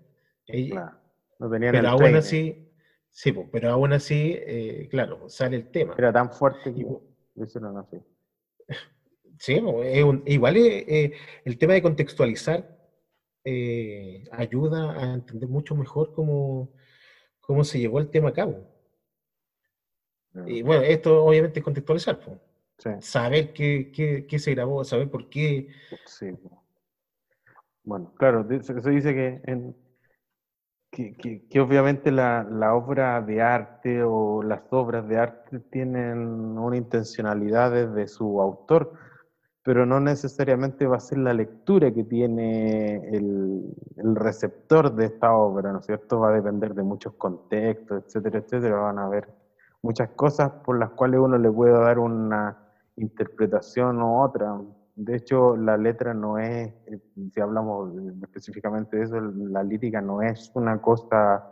Ell- 0.48 0.70
Claro, 0.70 0.96
no 1.38 1.50
tenían 1.50 1.74
pero 1.74 1.84
el 1.84 1.90
aún 1.90 1.98
training. 1.98 2.18
así, 2.18 2.68
sí, 3.10 3.32
po, 3.32 3.48
pero 3.52 3.70
aún 3.70 3.92
así, 3.92 4.34
eh, 4.38 4.88
claro, 4.90 5.28
sale 5.28 5.56
el 5.56 5.70
tema. 5.70 5.94
Era 5.98 6.12
tan 6.12 6.30
fuerte 6.32 6.72
que 6.72 6.80
Y, 6.80 6.84
lo 6.84 7.44
hicieron 7.44 7.76
así. 7.78 7.98
Sí, 9.38 9.60
po, 9.60 9.82
es 9.82 10.02
un- 10.04 10.22
igual 10.26 10.56
eh, 10.56 10.84
eh, 10.88 11.12
el 11.44 11.58
tema 11.58 11.74
de 11.74 11.82
contextualizar 11.82 12.64
eh, 13.44 14.24
ayuda 14.32 14.92
a 15.00 15.14
entender 15.14 15.48
mucho 15.48 15.74
mejor 15.74 16.12
cómo, 16.12 16.70
cómo 17.40 17.64
se 17.64 17.78
llevó 17.80 18.00
el 18.00 18.10
tema 18.10 18.30
a 18.30 18.32
cabo. 18.32 18.66
Y 20.46 20.62
bueno, 20.62 20.82
esto 20.82 21.24
obviamente 21.24 21.60
es 21.60 21.64
contextualizar. 21.64 22.18
Sí, 22.78 22.90
saber 23.00 23.52
qué, 23.52 23.90
qué- 23.92 24.26
qué 24.28 24.38
se 24.38 24.52
grabó, 24.52 24.84
saber 24.84 25.08
por 25.10 25.28
qué. 25.28 25.66
sí. 26.06 26.26
Bueno, 27.84 28.12
claro, 28.18 28.46
se 28.62 28.90
dice 28.90 29.14
que, 29.14 29.40
en- 29.44 29.74
que, 30.90 31.14
que- 31.16 31.42
que 31.48 31.60
obviamente 31.60 32.10
la, 32.10 32.46
la 32.48 32.74
obra 32.74 33.20
de 33.20 33.42
arte 33.42 34.02
o 34.02 34.42
las 34.42 34.62
obras 34.70 35.06
de 35.08 35.18
arte 35.18 35.60
tienen 35.70 36.18
una 36.58 36.76
intencionalidad 36.76 37.70
desde 37.72 38.08
su 38.08 38.40
autor, 38.40 38.92
pero 39.66 39.84
no 39.84 39.98
necesariamente 39.98 40.86
va 40.86 40.98
a 40.98 41.00
ser 41.00 41.18
la 41.18 41.34
lectura 41.34 41.92
que 41.92 42.04
tiene 42.04 42.98
el, 43.08 43.74
receptor 44.14 44.94
de 44.94 45.06
esta 45.06 45.34
obra, 45.34 45.72
¿no 45.72 45.80
es 45.80 45.86
cierto? 45.86 46.20
Va 46.20 46.28
a 46.28 46.34
depender 46.34 46.72
de 46.72 46.84
muchos 46.84 47.14
contextos, 47.14 48.04
etcétera, 48.04 48.38
etcétera. 48.38 48.76
Van 48.76 49.00
a 49.00 49.06
haber 49.06 49.28
muchas 49.82 50.10
cosas 50.10 50.52
por 50.64 50.78
las 50.78 50.90
cuales 50.90 51.18
uno 51.18 51.36
le 51.36 51.50
puede 51.50 51.72
dar 51.72 51.98
una 51.98 52.56
interpretación 52.94 54.00
u 54.00 54.22
otra. 54.22 54.56
De 54.94 55.16
hecho, 55.16 55.56
la 55.56 55.76
letra 55.76 56.14
no 56.14 56.38
es, 56.38 56.72
eh, 56.86 57.00
si 57.34 57.40
hablamos 57.40 57.92
específicamente 58.22 58.98
de 58.98 59.02
eso, 59.02 59.20
la 59.20 59.64
lírica 59.64 60.00
no 60.00 60.22
es 60.22 60.48
una 60.54 60.80
cosa 60.80 61.44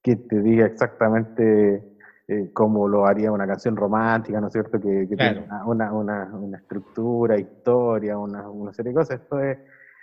que 0.00 0.16
te 0.16 0.40
diga 0.40 0.64
exactamente 0.64 1.95
eh, 2.28 2.50
como 2.52 2.88
lo 2.88 3.06
haría 3.06 3.30
una 3.32 3.46
canción 3.46 3.76
romántica, 3.76 4.40
¿no 4.40 4.48
es 4.48 4.52
cierto? 4.52 4.78
Que, 4.80 5.06
que 5.08 5.16
Claro. 5.16 5.44
tiene 5.46 5.64
una, 5.64 5.92
una, 5.92 6.24
una 6.36 6.56
estructura, 6.58 7.38
historia, 7.38 8.18
una, 8.18 8.48
una 8.50 8.72
serie 8.72 8.90
de 8.90 8.96
cosas. 8.96 9.20
Esto 9.20 9.40
es, 9.40 9.58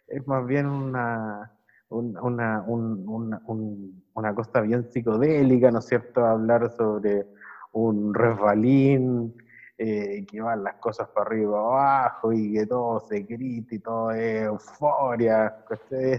es 0.07 0.25
más 0.27 0.45
bien 0.45 0.65
una, 0.67 1.51
un- 1.89 2.17
una, 2.21 2.63
un- 2.65 3.03
una, 3.07 3.41
un- 3.45 4.03
una 4.13 4.33
cosa 4.33 4.61
bien 4.61 4.85
psicodélica, 4.89 5.71
¿no 5.71 5.79
es 5.79 5.85
cierto? 5.85 6.25
Hablar 6.25 6.69
sobre 6.71 7.27
un 7.73 8.13
resbalín, 8.13 9.33
eh, 9.77 10.23
que 10.29 10.39
van 10.41 10.63
las 10.63 10.75
cosas 10.75 11.07
para 11.13 11.25
arriba 11.27 11.59
abajo 11.59 12.31
y 12.31 12.53
que 12.53 12.65
todo 12.67 12.99
se 12.99 13.21
grita 13.21 13.73
y 13.75 13.79
todo 13.79 14.11
es 14.11 14.43
euforia. 14.43 15.51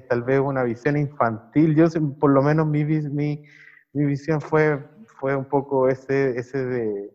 tal 0.09 0.23
vez 0.23 0.41
una 0.41 0.63
visión 0.65 0.97
infantil. 0.97 1.75
Yo, 1.77 1.87
por 2.19 2.31
lo 2.31 2.43
menos, 2.43 2.67
mi, 2.67 2.85
vis- 2.85 3.11
mi, 3.11 3.43
mi 3.93 4.05
visión 4.07 4.41
fue, 4.41 4.85
fue 5.25 5.35
un 5.35 5.47
poco 5.47 5.89
ese, 5.89 6.39
ese 6.39 6.67
de 6.67 7.11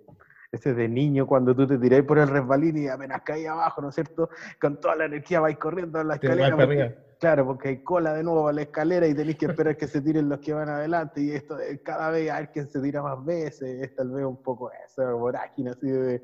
ese 0.52 0.74
de 0.74 0.89
niño 0.89 1.28
cuando 1.28 1.56
tú 1.56 1.67
te 1.67 1.78
tirás 1.78 2.02
por 2.02 2.17
el 2.17 2.28
resbalín 2.28 2.76
y 2.76 2.88
apenas 2.88 3.22
caí 3.24 3.45
abajo, 3.45 3.84
¿no 3.84 3.89
es 3.89 3.93
cierto? 3.93 4.32
Con 4.60 4.80
toda 4.80 4.95
la 4.95 5.06
energía 5.06 5.39
vais 5.41 5.60
corriendo 5.60 6.00
a 6.00 6.04
la 6.04 6.15
escalera. 6.15 6.58
porque-. 6.58 6.95
Claro, 7.19 7.45
porque 7.45 7.67
hay 7.67 7.84
cola 7.84 8.15
de 8.15 8.24
nuevo 8.24 8.48
a 8.48 8.54
la 8.54 8.63
escalera 8.63 9.06
y 9.06 9.13
tenéis 9.13 9.38
que 9.38 9.45
esperar 9.45 9.78
que 9.78 9.86
se 9.86 10.02
tiren 10.02 10.28
los 10.28 10.39
que 10.39 10.54
van 10.54 10.69
adelante 10.69 11.22
y 11.22 11.30
esto 11.30 11.56
de 11.56 11.80
cada 11.84 12.10
vez 12.10 12.32
a 12.32 12.39
ver 12.39 12.50
quién 12.52 12.67
se 12.67 12.82
tira 12.82 13.04
más 13.04 13.24
veces, 13.24 13.80
es 13.80 13.93
tal 13.93 14.10
vez 14.10 14.26
un 14.26 14.41
poco 14.41 14.72
esa 14.72 15.13
vorágine 15.13 15.69
así 15.69 15.88
de, 15.88 16.24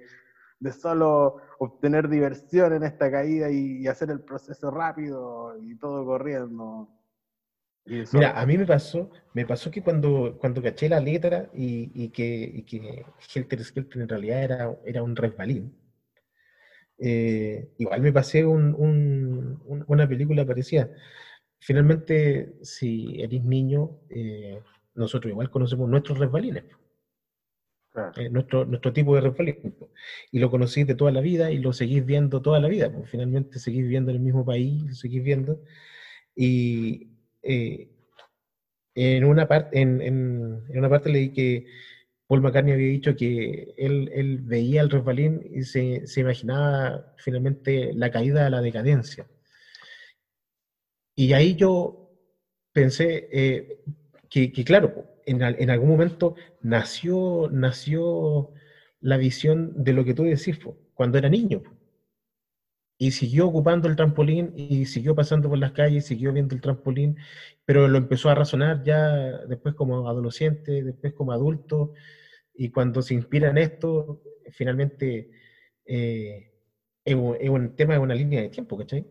de 0.59 0.71
solo 0.71 1.35
obtener 1.59 2.09
diversión 2.09 2.73
en 2.73 2.81
esta 2.81 3.11
caída 3.11 3.51
y, 3.51 3.83
y 3.83 3.87
hacer 3.87 4.09
el 4.09 4.21
proceso 4.21 4.71
rápido 4.71 5.55
y 5.61 5.77
todo 5.77 6.03
corriendo. 6.03 6.89
Mira, 8.11 8.31
a 8.39 8.45
mí 8.45 8.57
me 8.57 8.65
pasó, 8.65 9.09
me 9.33 9.45
pasó 9.45 9.69
que 9.71 9.81
cuando, 9.83 10.37
cuando 10.39 10.61
caché 10.61 10.89
la 10.89 10.99
letra 10.99 11.49
y, 11.53 11.91
y 11.93 12.09
que, 12.09 12.49
y 12.53 12.63
que 12.63 13.05
Helter 13.33 13.63
Skelter 13.63 14.01
en 14.01 14.07
realidad 14.09 14.43
era, 14.43 14.75
era 14.85 15.03
un 15.03 15.15
resbalín, 15.15 15.75
eh, 16.97 17.67
igual 17.77 18.01
me 18.01 18.13
pasé 18.13 18.45
un- 18.45 18.73
un- 18.77 19.59
un- 19.65 19.83
una 19.87 20.07
película 20.07 20.45
parecida. 20.45 20.89
Finalmente, 21.59 22.53
si 22.63 23.21
eres 23.21 23.43
niño, 23.43 23.95
eh, 24.09 24.61
nosotros 24.95 25.31
igual 25.31 25.49
conocemos 25.49 25.89
nuestros 25.89 26.19
resbalines, 26.19 26.65
claro. 27.91 28.15
eh, 28.15 28.29
nuestro, 28.29 28.65
nuestro 28.65 28.93
tipo 28.93 29.15
de 29.15 29.21
resbalín, 29.21 29.55
y 30.31 30.39
lo 30.39 30.49
conocís 30.49 30.87
de 30.87 30.95
toda 30.95 31.11
la 31.11 31.21
vida 31.21 31.51
y 31.51 31.59
lo 31.59 31.73
seguís 31.73 32.05
viendo 32.05 32.41
toda 32.41 32.59
la 32.59 32.67
vida, 32.67 32.89
po. 32.91 33.03
finalmente 33.05 33.59
seguís 33.59 33.83
viviendo 33.83 34.11
en 34.11 34.17
el 34.17 34.23
mismo 34.23 34.45
país, 34.45 34.83
lo 34.83 34.95
seguís 34.95 35.23
viendo, 35.23 35.59
y 36.35 37.07
eh, 37.45 37.87
en 38.95 39.23
una 39.25 39.47
parte, 39.47 39.79
en, 39.81 40.01
en- 40.01 40.63
en 40.69 40.77
una 40.79 40.89
parte 40.89 41.09
leí 41.09 41.31
que 41.31 41.63
Paul 42.27 42.41
McCartney 42.41 42.73
había 42.73 42.89
dicho 42.89 43.15
que 43.15 43.73
él, 43.77 44.09
él 44.13 44.39
veía 44.43 44.81
el 44.81 44.89
resbalín 44.91 45.41
y 45.51 45.63
se, 45.63 46.07
se 46.07 46.21
imaginaba 46.21 47.01
finalmente 47.17 47.91
la 47.93 48.09
caída 48.11 48.47
a 48.47 48.49
la 48.49 48.61
decadencia. 48.61 49.27
Y 51.15 51.33
ahí 51.33 51.55
yo 51.55 51.97
pensé 52.73 53.27
eh, 53.31 53.65
que, 54.29 54.51
que, 54.51 54.63
claro, 54.65 55.07
en, 55.25 55.41
en 55.43 55.69
algún 55.69 55.89
momento 55.89 56.35
nació, 56.61 57.49
nació 57.51 58.51
la 59.01 59.17
visión 59.17 59.71
de 59.83 59.93
lo 59.93 60.05
que 60.05 60.13
tú 60.13 60.23
decís 60.23 60.59
cuando 60.93 61.17
era 61.17 61.29
niño. 61.29 61.63
Y 62.97 63.11
siguió 63.11 63.47
ocupando 63.47 63.87
el 63.87 63.95
trampolín 63.95 64.51
y 64.55 64.85
siguió 64.85 65.15
pasando 65.15 65.49
por 65.49 65.57
las 65.57 65.73
calles, 65.73 66.05
siguió 66.05 66.31
viendo 66.31 66.55
el 66.55 66.61
trampolín, 66.61 67.17
pero 67.65 67.87
lo 67.87 67.97
empezó 67.97 68.29
a 68.29 68.35
razonar 68.35 68.81
ya 68.83 69.09
después 69.47 69.75
como 69.75 70.07
adolescente, 70.07 70.83
después 70.83 71.13
como 71.13 71.33
adulto, 71.33 71.91
y 72.53 72.69
cuando 72.69 73.01
se 73.01 73.13
inspira 73.13 73.49
en 73.49 73.57
esto, 73.57 74.21
finalmente 74.51 75.27
eh, 75.85 76.47
es, 77.03 77.15
un, 77.15 77.75
tema, 77.75 77.95
es 77.95 77.99
una 77.99 78.15
línea 78.15 78.41
de 78.41 78.49
tiempo, 78.49 78.77
¿cachai? 78.77 79.05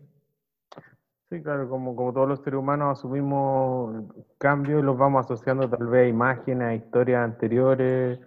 Sí, 1.29 1.41
claro, 1.41 1.67
como, 1.69 1.95
como 1.95 2.13
todos 2.13 2.27
los 2.27 2.39
seres 2.39 2.59
humanos 2.59 2.99
asumimos 2.99 4.05
cambios 4.37 4.81
y 4.81 4.85
los 4.85 4.97
vamos 4.97 5.25
asociando 5.25 5.67
tal 5.69 5.87
vez 5.87 6.05
a 6.05 6.07
imágenes, 6.07 6.67
a 6.67 6.75
historias 6.75 7.23
anteriores. 7.23 8.19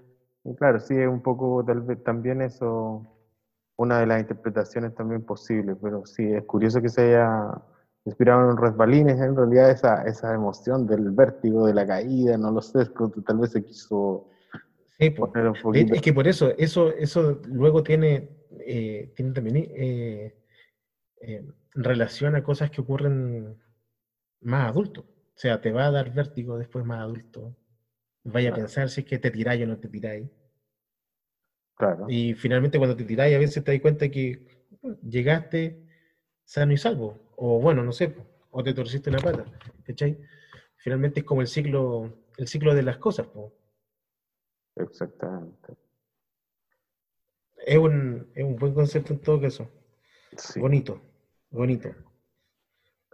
Y 0.44 0.54
claro, 0.56 0.80
sí, 0.80 0.94
es 0.94 1.08
un 1.08 1.22
poco 1.22 1.64
tal 1.64 1.80
vez 1.82 2.02
también 2.02 2.42
eso, 2.42 3.06
una 3.78 4.00
de 4.00 4.06
las 4.06 4.20
interpretaciones 4.20 4.94
también 4.94 5.22
posibles, 5.22 5.76
pero 5.80 6.04
sí, 6.04 6.24
es 6.32 6.44
curioso 6.44 6.82
que 6.82 6.90
se 6.90 7.02
haya 7.16 7.52
inspirado 8.04 8.50
en 8.50 8.56
resbalines, 8.56 9.20
en 9.20 9.36
realidad 9.36 9.70
esa, 9.70 10.02
esa 10.02 10.34
emoción 10.34 10.86
del 10.86 11.10
vértigo, 11.12 11.66
de 11.66 11.74
la 11.74 11.86
caída, 11.86 12.36
no 12.38 12.50
lo 12.50 12.60
sé, 12.60 12.80
tal 13.24 13.38
vez 13.38 13.52
se 13.52 13.62
quiso 13.64 14.26
Sí, 14.98 15.10
poner 15.10 15.46
un 15.48 15.54
Es, 15.54 15.62
poquito. 15.62 15.94
es 15.94 16.02
que 16.02 16.12
por 16.12 16.26
eso, 16.26 16.50
eso, 16.58 16.90
eso 16.92 17.40
luego 17.46 17.82
tiene, 17.84 18.28
eh, 18.66 19.10
tiene 19.14 19.32
también 19.32 19.56
eh, 19.58 20.34
eh, 21.20 21.44
relación 21.74 22.34
a 22.34 22.42
cosas 22.42 22.70
que 22.70 22.80
ocurren 22.80 23.56
más 24.42 24.68
adultos. 24.68 25.04
O 25.04 25.40
sea, 25.40 25.60
te 25.60 25.72
va 25.72 25.86
a 25.86 25.90
dar 25.92 26.10
vértigo 26.12 26.58
después 26.58 26.84
más 26.84 27.00
adulto. 27.00 27.54
Vaya 28.24 28.50
a 28.50 28.54
pensar 28.54 28.90
si 28.90 29.02
es 29.02 29.06
que 29.06 29.18
te 29.18 29.30
tiráis 29.30 29.64
o 29.64 29.66
no 29.68 29.78
te 29.78 29.88
tiráis. 29.88 30.28
Claro, 31.78 32.06
Y 32.08 32.34
finalmente 32.34 32.76
cuando 32.76 32.96
te 32.96 33.04
tiráis 33.04 33.36
a 33.36 33.38
veces 33.38 33.62
te 33.62 33.70
das 33.70 33.80
cuenta 33.80 34.08
que 34.08 34.42
llegaste 35.00 35.78
sano 36.44 36.72
y 36.72 36.76
salvo. 36.76 37.20
O 37.36 37.60
bueno, 37.60 37.84
no 37.84 37.92
sé, 37.92 38.12
o 38.50 38.62
te 38.64 38.74
torciste 38.74 39.10
una 39.10 39.20
pata. 39.20 39.44
¿Cachai? 39.84 40.18
Finalmente 40.76 41.20
es 41.20 41.26
como 41.26 41.40
el 41.40 41.46
ciclo, 41.46 42.12
el 42.36 42.48
ciclo 42.48 42.74
de 42.74 42.82
las 42.82 42.98
cosas. 42.98 43.28
po. 43.28 43.52
exactamente. 44.74 45.74
Es 47.64 47.78
un, 47.78 48.26
es 48.34 48.44
un 48.44 48.56
buen 48.56 48.74
concepto 48.74 49.12
en 49.12 49.20
todo 49.20 49.40
caso. 49.40 49.70
Sí. 50.36 50.58
Bonito, 50.58 51.00
bonito. 51.50 51.94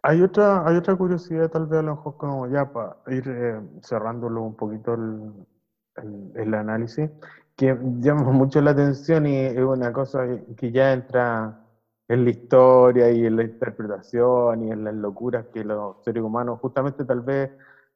Hay 0.02 0.22
otra, 0.22 0.66
hay 0.66 0.76
otra 0.76 0.96
curiosidad, 0.96 1.50
tal 1.50 1.66
vez 1.66 1.80
a 1.80 1.82
lo 1.82 1.96
mejor 1.96 2.16
como 2.16 2.46
ya 2.46 2.70
para 2.70 2.96
ir 3.08 3.24
eh, 3.26 3.60
cerrándolo 3.82 4.42
un 4.42 4.54
poquito 4.54 4.94
el, 4.94 5.46
el- 5.96 6.54
análisis, 6.54 7.10
que 7.56 7.76
llama 8.00 8.22
mucho 8.32 8.60
la 8.60 8.70
atención 8.72 9.26
y 9.26 9.36
es 9.38 9.58
una 9.58 9.92
cosa 9.92 10.26
que 10.56 10.72
ya 10.72 10.92
entra 10.92 11.54
en 12.08 12.24
la 12.24 12.30
historia 12.30 13.10
y 13.10 13.24
en 13.26 13.36
la 13.36 13.44
interpretación 13.44 14.62
y 14.64 14.70
en 14.72 14.84
las 14.84 14.94
locuras 14.94 15.46
que 15.52 15.64
los 15.64 15.96
seres 16.02 16.22
humanos 16.22 16.58
justamente 16.60 17.04
tal 17.04 17.20
vez 17.22 17.50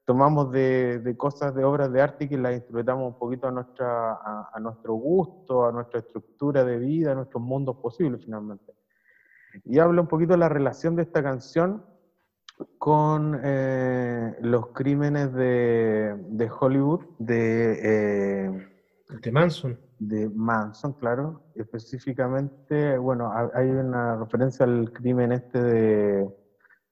tomamos 0.05 0.51
de, 0.51 1.01
de 1.01 1.17
cosas, 1.17 1.55
de 1.55 1.65
obras 1.65 1.93
de 1.93 2.01
arte 2.01 2.25
y 2.25 2.29
que 2.29 2.39
las 2.39 2.55
interpretamos 2.55 3.09
un 3.09 3.15
poquito 3.15 3.47
a, 3.49 3.51
nuestra, 3.53 4.13
a, 4.15 4.49
a 4.53 4.61
nuestro 4.61 4.95
gusto, 4.95 5.67
a 5.67 5.73
nuestra 5.73 6.01
estructura 6.01 6.65
de 6.65 6.79
vida, 6.79 7.13
a 7.13 7.15
nuestros 7.15 7.43
mundos 7.43 7.77
posibles 7.79 8.23
finalmente. 8.25 8.73
Y 9.65 9.79
habla 9.79 10.01
un 10.03 10.09
poquito 10.09 10.33
de 10.33 10.39
la 10.39 10.49
relación 10.49 10.97
de 10.97 11.03
esta 11.03 11.23
canción 11.23 11.83
con 12.79 13.41
eh, 13.43 14.35
los 14.41 14.69
crímenes 14.69 15.33
de, 15.33 16.15
de 16.31 16.51
Hollywood, 16.61 17.01
de, 17.19 17.79
eh, 17.83 18.69
De 19.23 19.33
Manson. 19.33 19.79
de 19.99 20.29
Manson, 20.29 20.93
claro. 20.95 21.43
Específicamente, 21.55 22.97
bueno, 22.99 23.33
ha- 23.33 23.51
hay 23.55 23.69
una 23.69 24.17
referencia 24.17 24.65
al 24.65 24.93
crimen 24.93 25.33
este 25.33 25.63
de, 25.63 26.35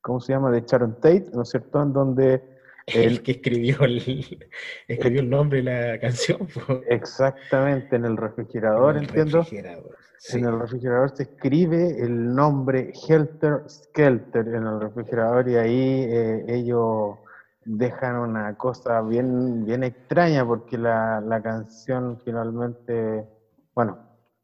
¿cómo 0.01 0.21
se 0.21 0.33
llama? 0.33 0.51
De 0.51 0.63
Sharon 0.67 0.95
Tate, 0.95 1.31
¿no 1.33 1.43
es 1.43 1.51
cierto? 1.51 1.83
En 1.83 1.93
donde 1.93 2.56
El 2.87 3.23
que 3.23 3.33
escribió 3.33 3.81
el, 3.83 3.97
escribió 4.89 5.21
el 5.21 5.31
nombre 5.31 5.59
de 5.63 5.65
la 5.93 5.99
canción. 6.01 6.39
po. 6.47 6.81
exactamente 6.89 7.97
en 7.97 8.05
el 8.05 8.17
refrigerador, 8.17 8.93
En 8.97 9.03
el 9.03 9.09
entiendo, 9.09 9.39
refrigerador, 9.39 9.97
sí. 10.19 10.39
en 10.39 10.45
el 10.47 10.61
refrigerador 10.61 11.11
se 11.17 11.23
escribe 11.25 12.01
el 12.03 12.35
nombre 12.35 12.93
Helter 13.09 13.63
Skelter 13.69 14.47
en 14.49 14.67
el 14.67 14.81
refrigerador 14.81 15.49
y 15.49 15.57
ahí 15.57 16.05
eh, 16.09 16.45
ellos 16.49 17.17
dejan 17.65 18.17
una 18.17 18.55
cosa 18.57 19.03
bien, 19.03 19.65
bien 19.65 19.83
extraña 19.83 20.47
porque 20.47 20.79
la, 20.79 21.21
la 21.21 21.43
canción 21.43 22.21
finalmente, 22.25 23.27
bueno, 23.75 23.99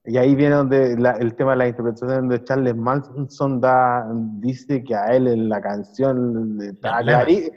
y 0.05 0.16
ahí 0.16 0.35
viene 0.35 0.57
donde 0.57 0.96
la- 0.98 1.12
el 1.12 1.37
tema 1.37 1.52
de 1.52 1.59
la 1.59 1.68
interpretación 1.68 2.28
de 2.28 2.42
Charles 2.42 2.74
Manson 2.74 3.61
da, 3.61 4.05
dice 4.40 4.83
que 4.83 4.96
a 4.96 5.14
él 5.14 5.28
en 5.28 5.48
la 5.48 5.61
canción 5.61 6.59
clari- 6.81 7.52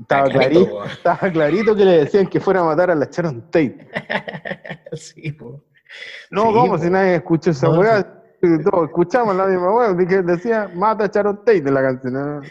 estaba 0.00 0.28
clarito, 0.28 0.84
estaba 0.84 1.30
clarito 1.32 1.76
que 1.76 1.84
le 1.84 1.98
decían 2.04 2.26
que 2.26 2.40
fuera 2.40 2.60
a 2.60 2.64
matar 2.64 2.90
a 2.90 2.94
la 2.94 3.06
Sharon 3.10 3.42
Tate. 3.50 3.88
sí, 4.92 5.32
po. 5.32 5.64
No, 6.30 6.46
Sí, 6.46 6.52
¿cómo? 6.54 6.68
po. 6.72 6.78
Si 6.78 6.90
nadie 6.90 7.16
escuchó 7.16 7.50
esa 7.50 7.68
No, 7.68 7.80
weá, 7.80 8.02
todos 8.64 8.84
escuchamos 8.88 9.36
la 9.36 9.46
misma 9.46 9.70
weá, 9.74 9.92
decía 10.22 10.70
mata 10.74 11.04
a 11.04 11.08
Sharon 11.08 11.38
Tate 11.44 11.60
de 11.60 11.70
la 11.70 11.82
canción. 11.82 12.12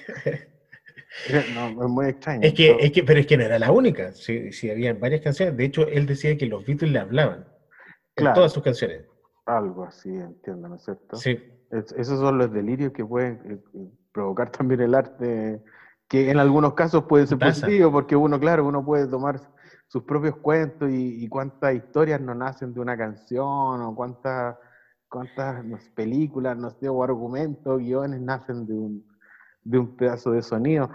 ¿no? 1.55 1.69
Es 1.83 1.89
muy 1.89 2.07
extraño. 2.07 2.41
Es 2.43 2.53
que, 2.53 2.67
pero- 2.73 2.79
es 2.79 2.91
que, 2.91 3.03
pero 3.03 3.19
es 3.19 3.27
que 3.27 3.37
no 3.37 3.43
era 3.43 3.59
la 3.59 3.71
única. 3.71 4.11
Sí, 4.13 4.51
sí, 4.53 4.69
había 4.69 4.93
varias 4.93 5.21
canciones. 5.21 5.57
De 5.57 5.65
hecho, 5.65 5.87
él 5.87 6.05
decía 6.05 6.37
que 6.37 6.45
los 6.45 6.65
Beatles 6.65 6.91
le 6.91 6.99
hablaban 6.99 7.39
en 8.15 8.23
Claro. 8.23 8.35
todas 8.35 8.53
sus 8.53 8.63
canciones. 8.63 9.05
Algo 9.45 9.83
así, 9.85 10.09
entiendo, 10.09 10.69
¿no 10.69 10.75
es 10.75 10.83
cierto? 10.83 11.15
Sí, 11.17 11.39
Es- 11.71 11.91
esos 11.93 12.19
son 12.19 12.37
los 12.37 12.51
delirios 12.53 12.91
que 12.93 13.03
pueden 13.05 13.39
eh, 13.45 13.57
eh, 13.75 13.87
provocar 14.13 14.49
también 14.51 14.81
el 14.81 14.93
arte, 14.93 15.61
que 16.11 16.29
en 16.29 16.39
algunos 16.39 16.73
casos 16.73 17.05
puede 17.05 17.25
ser 17.25 17.39
positivo, 17.39 17.89
porque 17.89 18.17
uno, 18.17 18.37
claro, 18.37 18.67
uno 18.67 18.83
puede 18.83 19.07
tomar 19.07 19.39
sus 19.87 20.03
propios 20.03 20.35
cuentos 20.35 20.91
y, 20.91 21.23
y 21.23 21.29
cuántas 21.29 21.73
historias 21.73 22.19
no 22.19 22.35
nacen 22.35 22.73
de 22.73 22.81
una 22.81 22.97
canción, 22.97 23.81
o 23.81 23.95
cuántas, 23.95 24.57
cuántas 25.07 25.63
películas, 25.95 26.57
no 26.57 26.69
sé, 26.69 26.89
o 26.89 27.01
argumentos, 27.01 27.79
guiones 27.79 28.19
nacen 28.19 28.67
de 28.67 28.73
un, 28.73 29.05
de 29.63 29.79
un 29.79 29.95
pedazo 29.95 30.31
de 30.31 30.41
sonido. 30.41 30.91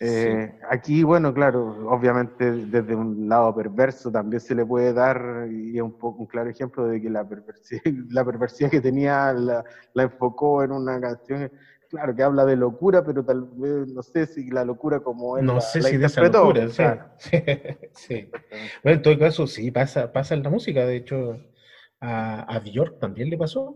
Eh, 0.00 0.58
Aquí, 0.68 1.04
bueno, 1.04 1.32
claro, 1.32 1.88
obviamente 1.88 2.50
desde 2.50 2.96
un 2.96 3.28
lado 3.28 3.54
perverso 3.54 4.10
también 4.10 4.40
se 4.40 4.56
le 4.56 4.66
puede 4.66 4.92
dar, 4.92 5.46
y 5.48 5.76
es 5.76 5.82
un 5.82 5.96
poco 5.96 6.22
un 6.22 6.26
claro 6.26 6.50
ejemplo 6.50 6.86
de 6.86 7.00
que 7.00 7.08
la 7.08 7.22
perversidad, 7.24 7.82
la 8.10 8.24
perversidad 8.24 8.68
que 8.68 8.80
tenía 8.80 9.32
la, 9.32 9.64
la 9.94 10.02
enfocó 10.02 10.64
en 10.64 10.72
una 10.72 11.00
canción, 11.00 11.52
claro, 11.88 12.14
que 12.14 12.22
habla 12.22 12.44
de 12.44 12.56
locura, 12.56 13.02
pero 13.04 13.24
tal 13.24 13.44
vez, 13.52 13.86
no 13.88 14.02
sé 14.02 14.26
si 14.26 14.50
la 14.50 14.64
locura 14.64 15.00
como 15.00 15.38
él 15.38 15.44
no 15.46 15.54
la, 15.54 15.60
sé 15.60 15.80
la 15.80 15.88
si 15.88 15.96
de 15.96 16.06
esa 16.06 16.22
locura. 16.22 16.68
sí. 16.68 16.76
claro. 16.76 17.04
Sí. 17.94 18.28
Bueno, 18.82 18.96
en 18.96 19.02
todo 19.02 19.18
caso, 19.18 19.46
sí, 19.46 19.70
pasa, 19.70 20.12
pasa 20.12 20.34
en 20.34 20.42
la 20.42 20.50
música. 20.50 20.84
De 20.86 20.96
hecho, 20.96 21.36
a, 22.00 22.42
a 22.42 22.58
Björk 22.60 22.98
también 22.98 23.30
le 23.30 23.38
pasó. 23.38 23.74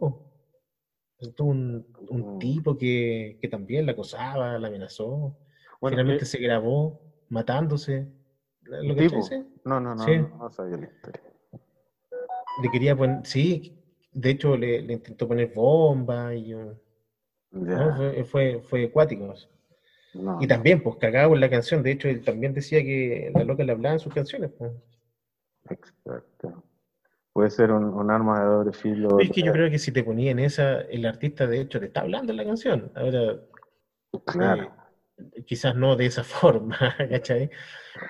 un, 1.39 1.87
un 2.09 2.37
Mm. 2.37 2.39
tipo 2.39 2.77
que, 2.77 3.37
que 3.41 3.49
también 3.49 3.87
la 3.87 3.93
acosaba, 3.93 4.59
la 4.59 4.69
amenazó. 4.69 5.37
Bueno, 5.81 5.95
Finalmente 5.97 6.25
eh, 6.25 6.27
se 6.27 6.39
grabó 6.39 6.99
matándose. 7.29 8.07
¿Lo 8.63 8.95
que 8.95 9.09
dice? 9.09 9.45
No, 9.65 9.81
no, 9.81 9.95
no, 9.95 10.05
Sí. 10.05 10.19
no, 10.19 10.29
no 10.39 10.51
sabía 10.51 10.77
la 10.77 10.87
historia. 10.87 11.23
Le 12.63 12.71
quería 12.71 12.95
poner, 12.97 13.25
sí, 13.27 13.73
de 14.13 14.31
hecho 14.31 14.57
le, 14.57 14.83
le 14.83 14.95
intentó 14.95 15.27
poner 15.27 15.51
bomba 15.53 16.35
y 16.35 16.53
No, 17.51 17.97
fue, 17.97 18.25
fue, 18.25 18.61
fue 18.63 18.91
no, 20.15 20.39
Y 20.41 20.47
también, 20.47 20.81
pues 20.81 20.97
cagado 20.97 21.35
en 21.35 21.41
la 21.41 21.49
canción. 21.51 21.83
De 21.83 21.93
hecho, 21.93 22.09
él 22.09 22.23
también 22.23 22.53
decía 22.53 22.83
que 22.83 23.31
la 23.35 23.45
loca 23.45 23.65
le 23.65 23.73
hablaba 23.73 23.95
en 23.95 23.99
sus 24.01 24.13
canciones. 24.13 24.51
pues. 24.57 24.73
Exacto. 25.69 26.65
Puede 27.33 27.51
ser 27.51 27.71
un, 27.71 27.85
un 27.85 28.11
arma 28.11 28.41
de 28.41 28.47
doble 28.47 28.73
filo. 28.73 29.21
Es 29.21 29.31
que 29.31 29.43
yo 29.43 29.53
creo 29.53 29.71
que 29.71 29.79
si 29.79 29.93
te 29.93 30.03
ponía 30.03 30.33
en 30.33 30.41
esa, 30.41 30.81
el 30.81 31.07
artista 31.07 31.47
de 31.47 31.61
hecho 31.61 31.79
te 31.79 31.87
está 31.87 32.01
hablando 32.01 32.33
en 32.33 32.37
la 32.39 32.45
canción. 32.45 32.91
Ahora, 32.95 33.39
Claro. 34.25 34.75
eh, 35.35 35.43
quizás 35.45 35.75
no 35.75 35.95
de 35.97 36.07
esa 36.07 36.25
forma, 36.25 36.77
¿cachai? 37.09 37.51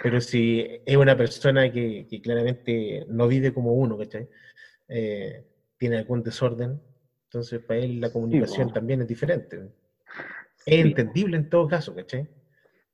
Pero 0.03 0.21
si 0.21 0.67
es 0.85 0.97
una 0.97 1.17
persona 1.17 1.71
que, 1.71 2.07
que 2.09 2.21
claramente 2.21 3.05
no 3.09 3.29
vive 3.29 3.53
como 3.53 3.75
uno, 3.75 3.99
¿cachai? 3.99 4.27
Eh, 4.89 5.45
tiene 5.77 5.99
algún 5.99 6.23
desorden, 6.23 6.81
entonces 7.31 7.61
para 7.63 7.79
él 7.79 8.01
la 8.01 8.11
comunicación 8.11 8.69
po. 8.69 8.75
también 8.75 9.03
es 9.03 9.07
diferente. 9.07 9.57
Es 10.67 10.75
Sí. 10.75 10.81
entendible 10.81 11.37
en 11.37 11.49
todo 11.49 11.69
caso, 11.69 11.95
¿cachai? 11.95 12.29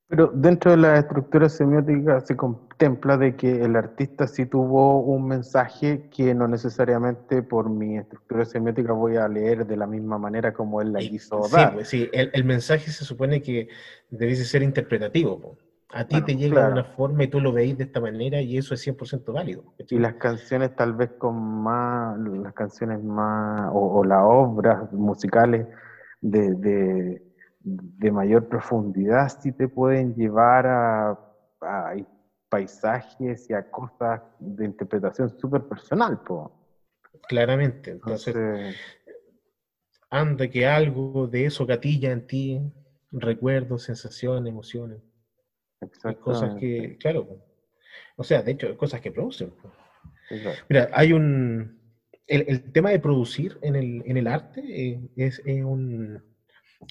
Pero 0.08 0.30
dentro 0.32 0.70
de 0.70 0.76
la 0.76 0.98
estructura 0.98 1.48
semiótica 1.48 2.20
se 2.20 2.36
contempla 2.36 3.16
de 3.16 3.34
que 3.34 3.64
el 3.64 3.74
artista 3.74 4.26
sí 4.28 4.44
tuvo 4.46 5.00
un 5.00 5.26
mensaje 5.26 6.08
que 6.14 6.32
no 6.34 6.46
necesariamente 6.46 7.42
por 7.42 7.70
mi 7.70 7.96
estructura 7.96 8.44
semiótica 8.44 8.92
voy 8.92 9.16
a 9.16 9.26
leer 9.26 9.66
de 9.66 9.76
la 9.76 9.86
misma 9.86 10.18
manera 10.18 10.52
como 10.52 10.80
él 10.82 10.92
la 10.92 11.00
quiso 11.00 11.42
sí, 11.44 11.56
dar. 11.56 11.72
pues, 11.72 11.88
sí, 11.88 12.08
el, 12.12 12.30
el 12.34 12.44
mensaje 12.44 12.90
se 12.92 13.04
supone 13.04 13.42
que 13.42 13.68
debe 14.10 14.36
ser 14.36 14.62
interpretativo. 14.62 15.40
po. 15.40 15.58
A 15.96 16.04
ti 16.04 16.14
Bueno, 16.14 16.26
te 16.26 16.36
llega 16.36 16.54
claro. 16.54 16.66
de 16.66 16.72
una 16.80 16.84
forma 16.84 17.24
y 17.24 17.28
tú 17.28 17.40
lo 17.40 17.52
veis 17.52 17.76
de 17.78 17.84
esta 17.84 18.00
manera 18.00 18.40
y 18.42 18.58
eso 18.58 18.74
es 18.74 18.80
100% 18.80 19.32
válido. 19.32 19.64
Y 19.88 19.98
las 19.98 20.14
canciones 20.16 20.70
tal 20.74 20.92
vez 20.92 21.10
con 21.16 21.34
más, 21.36 22.18
las 22.18 22.52
canciones 22.52 23.02
más, 23.02 23.70
o, 23.72 23.98
o 23.98 24.04
las 24.04 24.20
obras 24.22 24.92
musicales 24.92 25.66
de, 26.20 26.54
de, 26.54 27.22
de 27.60 28.10
mayor 28.12 28.46
profundidad 28.46 29.28
sí 29.40 29.52
te 29.52 29.68
pueden 29.68 30.14
llevar 30.14 30.66
a, 30.66 31.10
a 31.62 31.94
paisajes 32.50 33.48
y 33.48 33.54
a 33.54 33.62
cosas 33.62 34.20
de 34.38 34.66
interpretación 34.66 35.30
súper 35.30 35.62
personal, 35.62 36.18
po. 36.18 36.52
Claramente. 37.26 37.92
Entonces, 37.92 38.34
Entonces, 38.36 38.76
anda 40.10 40.46
que 40.46 40.66
algo 40.66 41.26
de 41.26 41.46
eso 41.46 41.64
gatilla 41.66 42.12
en 42.12 42.22
ti, 42.22 42.60
recuerdos, 43.10 43.84
sensaciones, 43.84 44.50
emociones. 44.50 45.00
Hay 46.04 46.14
cosas 46.16 46.54
que, 46.58 46.96
claro, 46.98 47.42
o 48.16 48.24
sea, 48.24 48.42
de 48.42 48.52
hecho, 48.52 48.68
hay 48.68 48.76
cosas 48.76 49.00
que 49.00 49.12
producen. 49.12 49.52
Exacto. 50.30 50.64
Mira, 50.68 50.90
hay 50.92 51.12
un. 51.12 51.80
El, 52.26 52.44
el 52.48 52.72
tema 52.72 52.90
de 52.90 52.98
producir 52.98 53.56
en 53.62 53.76
el, 53.76 54.02
en 54.04 54.16
el 54.16 54.26
arte 54.26 54.60
eh, 54.60 55.00
es, 55.14 55.40
es 55.44 55.62
un, 55.62 56.20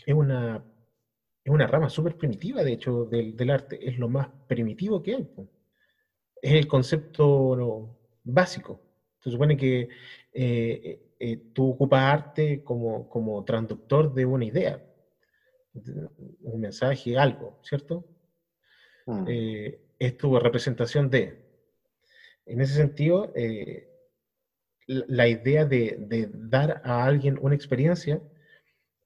es 0.05 0.13
una, 0.13 0.63
es 1.43 1.51
una 1.51 1.67
rama 1.67 1.89
súper 1.89 2.15
primitiva, 2.15 2.63
de 2.63 2.73
hecho, 2.73 3.05
del, 3.05 3.35
del 3.35 3.49
arte. 3.49 3.77
Es 3.81 3.97
lo 3.97 4.07
más 4.07 4.29
primitivo 4.47 5.03
que 5.03 5.15
hay. 5.15 5.27
Es 6.41 6.53
el 6.53 6.67
concepto 6.67 7.55
no, 7.57 7.97
básico. 8.23 8.81
Se 9.19 9.31
supone 9.31 9.57
que 9.57 9.89
eh, 10.31 11.15
eh, 11.19 11.37
tú 11.53 11.71
ocupas 11.71 12.01
arte 12.13 12.63
como, 12.63 13.09
como 13.09 13.43
transductor 13.43 14.13
de 14.13 14.25
una 14.25 14.45
idea, 14.45 14.81
de 15.73 16.07
un 16.41 16.61
mensaje, 16.61 17.17
algo, 17.17 17.59
¿cierto? 17.63 18.05
Mm. 19.07 19.25
eh, 19.25 19.79
representación 20.41 21.09
de. 21.09 21.37
En 22.45 22.61
ese 22.61 22.75
sentido, 22.75 23.31
eh, 23.35 23.87
la 24.87 25.05
la 25.07 25.27
idea 25.27 25.65
de, 25.65 25.95
de 25.99 26.27
dar 26.31 26.81
a 26.83 27.05
alguien 27.05 27.37
una 27.41 27.55
experiencia 27.55 28.21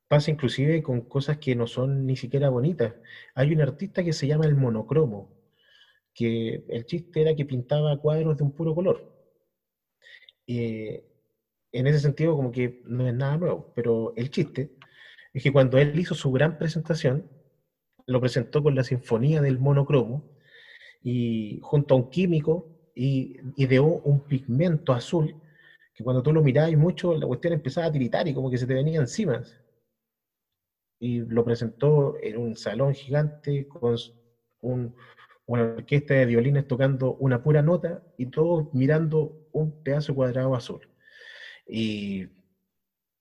pasa 0.09 0.31
inclusive 0.31 0.81
con 0.83 1.01
cosas 1.03 1.37
que 1.39 1.55
no 1.55 1.67
son 1.67 2.05
ni 2.07 2.15
siquiera 2.17 2.49
bonitas. 2.49 2.95
Hay 3.35 3.53
un 3.53 3.61
artista 3.61 4.03
que 4.03 4.13
se 4.13 4.27
llama 4.27 4.45
el 4.45 4.55
monocromo, 4.55 5.31
que 6.15 6.63
el 6.69 6.85
chiste 6.85 7.21
era 7.21 7.35
que 7.35 7.45
pintaba 7.45 7.97
cuadros 7.97 8.37
de 8.37 8.43
un 8.45 8.51
puro 8.53 8.75
color. 8.75 9.05
Eh, 10.47 11.03
en 11.73 11.87
ese 11.87 11.99
sentido, 11.99 12.35
como 12.35 12.51
que 12.51 12.75
no 12.83 13.07
es 13.07 13.13
nada 13.13 13.37
nuevo, 13.37 13.67
pero 13.73 14.13
el 14.15 14.29
chiste 14.31 14.71
es 15.33 15.43
que 15.43 15.51
cuando 15.51 15.77
él 15.79 15.97
hizo 15.99 16.15
su 16.15 16.31
gran 16.31 16.57
presentación, 16.57 17.27
lo 18.09 18.21
presentó 18.21 18.63
con 18.63 18.75
la 18.75 18.83
Sinfonía 18.83 19.41
del 19.41 19.59
Monocromo 19.59 20.23
y 21.03 21.59
junto 21.63 21.95
a 21.95 21.97
un 21.97 22.05
químico 22.09 22.67
y 22.95 23.35
ideó 23.57 23.85
un 24.03 24.21
pigmento 24.21 24.93
azul 24.93 25.35
que 25.93 26.03
cuando 26.03 26.23
tú 26.23 26.33
lo 26.33 26.41
mirabas 26.43 26.73
mucho, 26.75 27.15
la 27.15 27.27
cuestión 27.27 27.53
empezaba 27.53 27.87
a 27.87 27.91
tiritar 27.91 28.27
y 28.27 28.33
como 28.33 28.49
que 28.51 28.57
se 28.57 28.67
te 28.67 28.73
venía 28.75 28.99
encima. 29.01 29.43
Y 30.99 31.19
lo 31.21 31.43
presentó 31.43 32.15
en 32.21 32.37
un 32.37 32.55
salón 32.55 32.93
gigante 32.93 33.65
con 33.67 33.95
un- 34.61 34.93
una 35.45 35.63
orquesta 35.63 36.13
de 36.15 36.25
violines 36.25 36.67
tocando 36.67 37.15
una 37.15 37.39
pura 37.41 37.61
nota 37.61 38.01
y 38.17 38.27
todos 38.27 38.65
mirando 38.73 39.35
un 39.51 39.73
pedazo 39.83 40.13
cuadrado 40.15 40.55
azul. 40.55 40.81
Y 41.67 42.27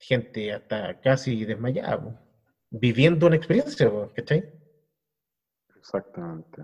gente 0.01 0.53
hasta 0.53 0.95
casi 0.97 1.45
desmayada, 1.47 2.01
viviendo 2.71 3.27
una 3.29 3.37
experiencia, 3.37 3.91
¿cachai? 4.15 4.47
Exactamente. 5.89 6.63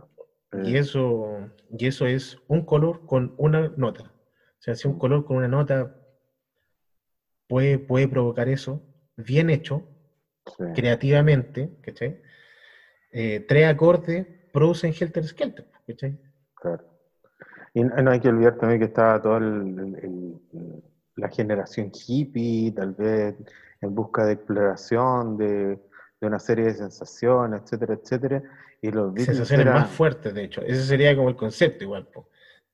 Y 0.52 0.76
Eh, 0.76 0.78
eso, 0.78 1.48
y 1.70 1.86
eso 1.86 2.06
es 2.06 2.36
un 2.46 2.62
color 2.62 3.00
con 3.06 3.32
una 3.36 3.72
nota. 3.76 4.04
O 4.04 4.60
sea, 4.60 4.74
si 4.74 4.86
un 4.86 4.98
color 4.98 5.24
con 5.24 5.38
una 5.38 5.48
nota 5.48 5.90
puede, 7.48 7.78
puede 7.78 8.06
provocar 8.06 8.48
eso, 8.48 8.82
bien 9.16 9.48
hecho, 9.50 9.82
sí. 10.46 10.64
creativamente, 10.74 11.70
¿cachai? 11.80 12.16
Eh, 13.12 13.44
tres 13.46 13.66
acordes 13.66 14.26
producen 14.52 14.92
Helter 14.98 15.24
Skelter, 15.26 15.66
¿cachai? 15.86 16.18
Claro. 16.54 16.84
Y 17.72 17.82
no, 17.82 18.10
hay 18.10 18.20
que 18.20 18.28
olvidar 18.28 18.56
también 18.56 18.80
que 18.80 18.86
estaba 18.86 19.20
toda 19.20 19.38
el- 19.38 19.78
el- 20.02 20.40
el- 20.52 20.82
la 21.16 21.28
generación 21.28 21.90
hippie, 21.92 22.72
tal 22.72 22.92
vez 22.92 23.34
en 23.80 23.94
busca 23.94 24.24
de 24.26 24.34
exploración, 24.34 25.36
de, 25.36 25.78
de 26.20 26.26
una 26.26 26.38
serie 26.38 26.66
de 26.66 26.74
sensaciones, 26.74 27.62
etcétera, 27.62 27.94
etcétera. 27.94 28.42
Y 28.84 28.90
los 28.90 29.14
Beatles 29.14 29.38
Sensaciones 29.38 29.66
eran, 29.66 29.80
más 29.80 29.90
fuertes, 29.90 30.34
de 30.34 30.44
hecho. 30.44 30.60
Ese 30.60 30.82
sería 30.82 31.16
como 31.16 31.30
el 31.30 31.36
concepto 31.36 31.84
igual, 31.84 32.06
po. 32.06 32.28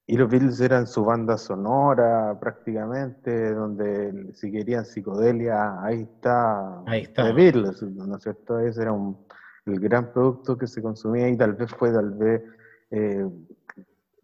y 0.09 0.17
los 0.17 0.29
Beatles 0.29 0.61
eran 0.61 0.89
su 0.89 1.05
banda 1.05 1.39
sonora 1.39 2.37
prácticamente, 2.41 3.55
donde 3.55 4.33
si 4.35 4.51
querían 4.51 4.85
psicodelia, 4.85 5.81
ahí 5.81 6.03
está 6.03 6.83
Ahí 6.87 7.03
está. 7.03 7.23
The 7.23 7.33
Beatles, 7.33 7.81
¿no 7.83 8.17
es 8.17 8.25
cierto? 8.25 8.59
Ese 8.59 8.83
era 8.83 8.91
un, 8.91 9.25
el 9.67 9.79
gran 9.79 10.13
producto 10.13 10.59
que 10.59 10.67
se 10.67 10.83
consumía 10.83 11.29
y 11.29 11.37
tal 11.37 11.53
vez 11.53 11.71
fue, 11.71 11.93
tal 11.93 12.11
vez, 12.11 12.43
eh, 12.91 13.25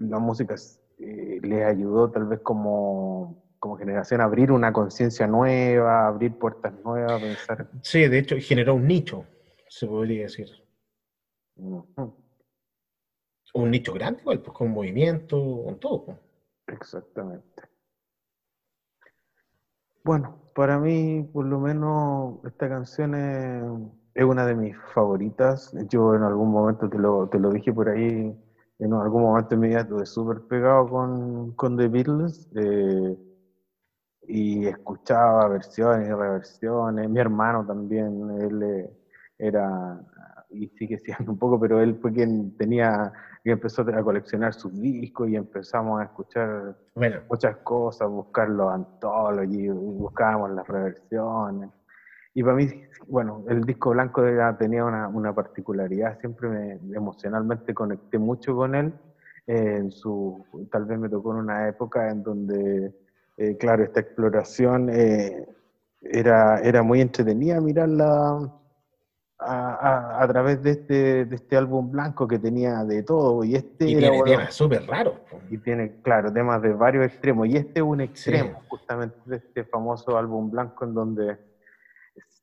la 0.00 0.18
música 0.18 0.56
eh, 0.98 1.38
les 1.40 1.66
ayudó 1.66 2.10
tal 2.10 2.24
vez 2.24 2.40
como, 2.40 3.44
como 3.60 3.76
generación 3.76 4.22
a 4.22 4.24
abrir 4.24 4.50
una 4.50 4.72
conciencia 4.72 5.28
nueva, 5.28 6.08
abrir 6.08 6.36
puertas 6.36 6.72
nuevas, 6.84 7.22
pensar. 7.22 7.68
Sí, 7.82 8.08
de 8.08 8.18
hecho, 8.18 8.34
generó 8.40 8.74
un 8.74 8.88
nicho, 8.88 9.24
se 9.68 9.86
podría 9.86 10.22
decir. 10.22 10.65
Un 11.56 11.84
nicho 13.72 13.92
grande 13.92 14.20
igual, 14.22 14.40
pues 14.40 14.56
con 14.56 14.70
movimiento, 14.70 15.36
con 15.64 15.78
todo. 15.80 16.04
po. 16.04 16.20
Exactamente. 16.68 17.62
Bueno, 20.04 20.40
para 20.54 20.78
mí, 20.78 21.24
por 21.32 21.44
lo 21.46 21.58
menos, 21.60 22.38
esta 22.44 22.68
canción 22.68 23.14
es, 23.14 23.64
es 24.14 24.24
una 24.24 24.46
de 24.46 24.54
mis 24.54 24.76
favoritas. 24.94 25.70
Yo 25.90 26.14
en 26.14 26.22
algún 26.22 26.50
momento 26.50 26.88
te 26.88 26.98
lo, 26.98 27.28
te 27.28 27.38
lo 27.40 27.50
dije 27.50 27.72
por 27.72 27.88
ahí, 27.88 28.36
en 28.78 28.92
algún 28.94 29.22
momento 29.22 29.54
de 29.54 29.60
mi 29.60 29.68
vida 29.68 29.80
estuve 29.80 30.06
súper 30.06 30.40
pegado 30.42 30.88
con, 30.88 31.52
con 31.54 31.76
The 31.76 31.88
Beatles 31.88 32.46
eh, 32.54 33.16
y 34.22 34.66
escuchaba 34.66 35.48
versiones 35.48 36.08
y 36.08 36.12
reversiones. 36.12 37.08
Mi 37.08 37.20
hermano 37.20 37.64
también, 37.66 38.30
él 38.40 38.62
eh, 38.62 38.90
era, 39.38 40.00
y 40.50 40.68
sigue 40.68 40.98
siendo 41.04 41.32
un 41.32 41.38
poco, 41.38 41.58
pero 41.60 41.80
él 41.80 41.96
fue 42.00 42.12
quien 42.12 42.56
tenía, 42.56 43.12
que 43.44 43.52
empezó 43.52 43.82
a 43.82 44.02
coleccionar 44.02 44.54
sus 44.54 44.72
discos 44.80 45.28
y 45.28 45.36
empezamos 45.36 46.00
a 46.00 46.04
escuchar 46.04 46.76
Bueno, 46.94 47.20
muchas 47.28 47.56
cosas, 47.58 48.08
buscar 48.08 48.48
los 48.48 48.72
anthology, 48.72 49.68
buscábamos 49.68 50.50
las 50.52 50.66
reversiones. 50.66 51.70
Y 52.34 52.42
para 52.42 52.56
mí, 52.56 52.68
bueno, 53.08 53.44
el 53.48 53.64
disco 53.64 53.90
blanco 53.90 54.22
tenía 54.58 54.84
una, 54.84 55.08
una 55.08 55.34
particularidad, 55.34 56.18
siempre 56.20 56.48
me 56.48 56.96
emocionalmente 56.96 57.72
conecté 57.72 58.18
mucho 58.18 58.54
con 58.54 58.74
él. 58.74 58.92
eh, 59.46 59.76
en 59.78 59.90
su, 59.90 60.44
tal 60.70 60.84
vez 60.86 60.98
me 60.98 61.08
tocó 61.08 61.32
en 61.32 61.38
una 61.38 61.68
época 61.68 62.10
en 62.10 62.22
donde, 62.22 62.92
eh, 63.38 63.56
claro, 63.56 63.84
esta 63.84 64.00
exploración 64.00 64.90
eh, 64.90 65.46
era, 66.02 66.60
era 66.60 66.82
muy 66.82 67.00
entretenida 67.00 67.60
mirarla 67.60 68.38
a, 69.46 69.74
a- 69.74 70.22
a 70.22 70.28
través 70.28 70.60
de 70.62 70.72
este, 70.72 71.24
de 71.24 71.36
este 71.36 71.56
álbum 71.56 71.90
blanco 71.90 72.26
que 72.26 72.38
tenía 72.38 72.84
de 72.84 73.02
todo. 73.02 73.44
Y 73.44 73.54
este 73.54 73.86
y 73.86 73.92
era, 73.92 74.00
tiene 74.00 74.16
bueno, 74.18 74.32
temas 74.38 74.54
súper 74.54 74.84
raros. 74.86 75.20
y 75.48 75.58
tiene, 75.58 75.92
claro, 76.02 76.32
temas 76.32 76.60
de 76.62 76.72
varios 76.72 77.04
extremos. 77.06 77.46
Y 77.48 77.56
este 77.56 77.80
es 77.80 77.82
un 77.82 78.00
extremo, 78.00 78.62
justamente 78.68 79.16
de 79.24 79.36
este 79.36 79.64
famoso 79.64 80.16
álbum 80.18 80.50
blanco 80.50 80.84
en 80.84 80.94
donde 80.94 81.38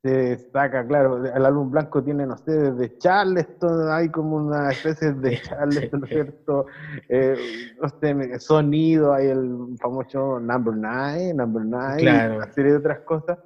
se 0.02 0.36
saca, 0.52 0.86
claro, 0.86 1.24
el 1.24 1.44
álbum 1.46 1.70
blanco 1.70 2.02
tiene, 2.02 2.26
no 2.26 2.36
sé, 2.36 2.52
desde 2.52 2.92
Charleston, 2.98 3.90
hay 3.90 4.10
como 4.10 4.36
una 4.36 4.70
especie 4.70 5.12
de 5.14 5.38
Charleston, 5.42 6.00
¿no 6.00 6.06
es 6.06 6.12
cierto? 6.12 6.66
Eh, 7.08 7.36
no 7.80 7.88
sé, 7.88 8.38
sonido, 8.38 9.14
hay 9.14 9.28
el 9.28 9.76
famoso 9.80 10.38
Number 10.40 10.74
Nine, 10.76 11.34
Number 11.34 11.64
Nine, 11.64 11.96
Claro. 11.98 12.36
una 12.36 12.52
serie 12.52 12.72
de 12.72 12.78
otras 12.78 13.00
cosas. 13.02 13.38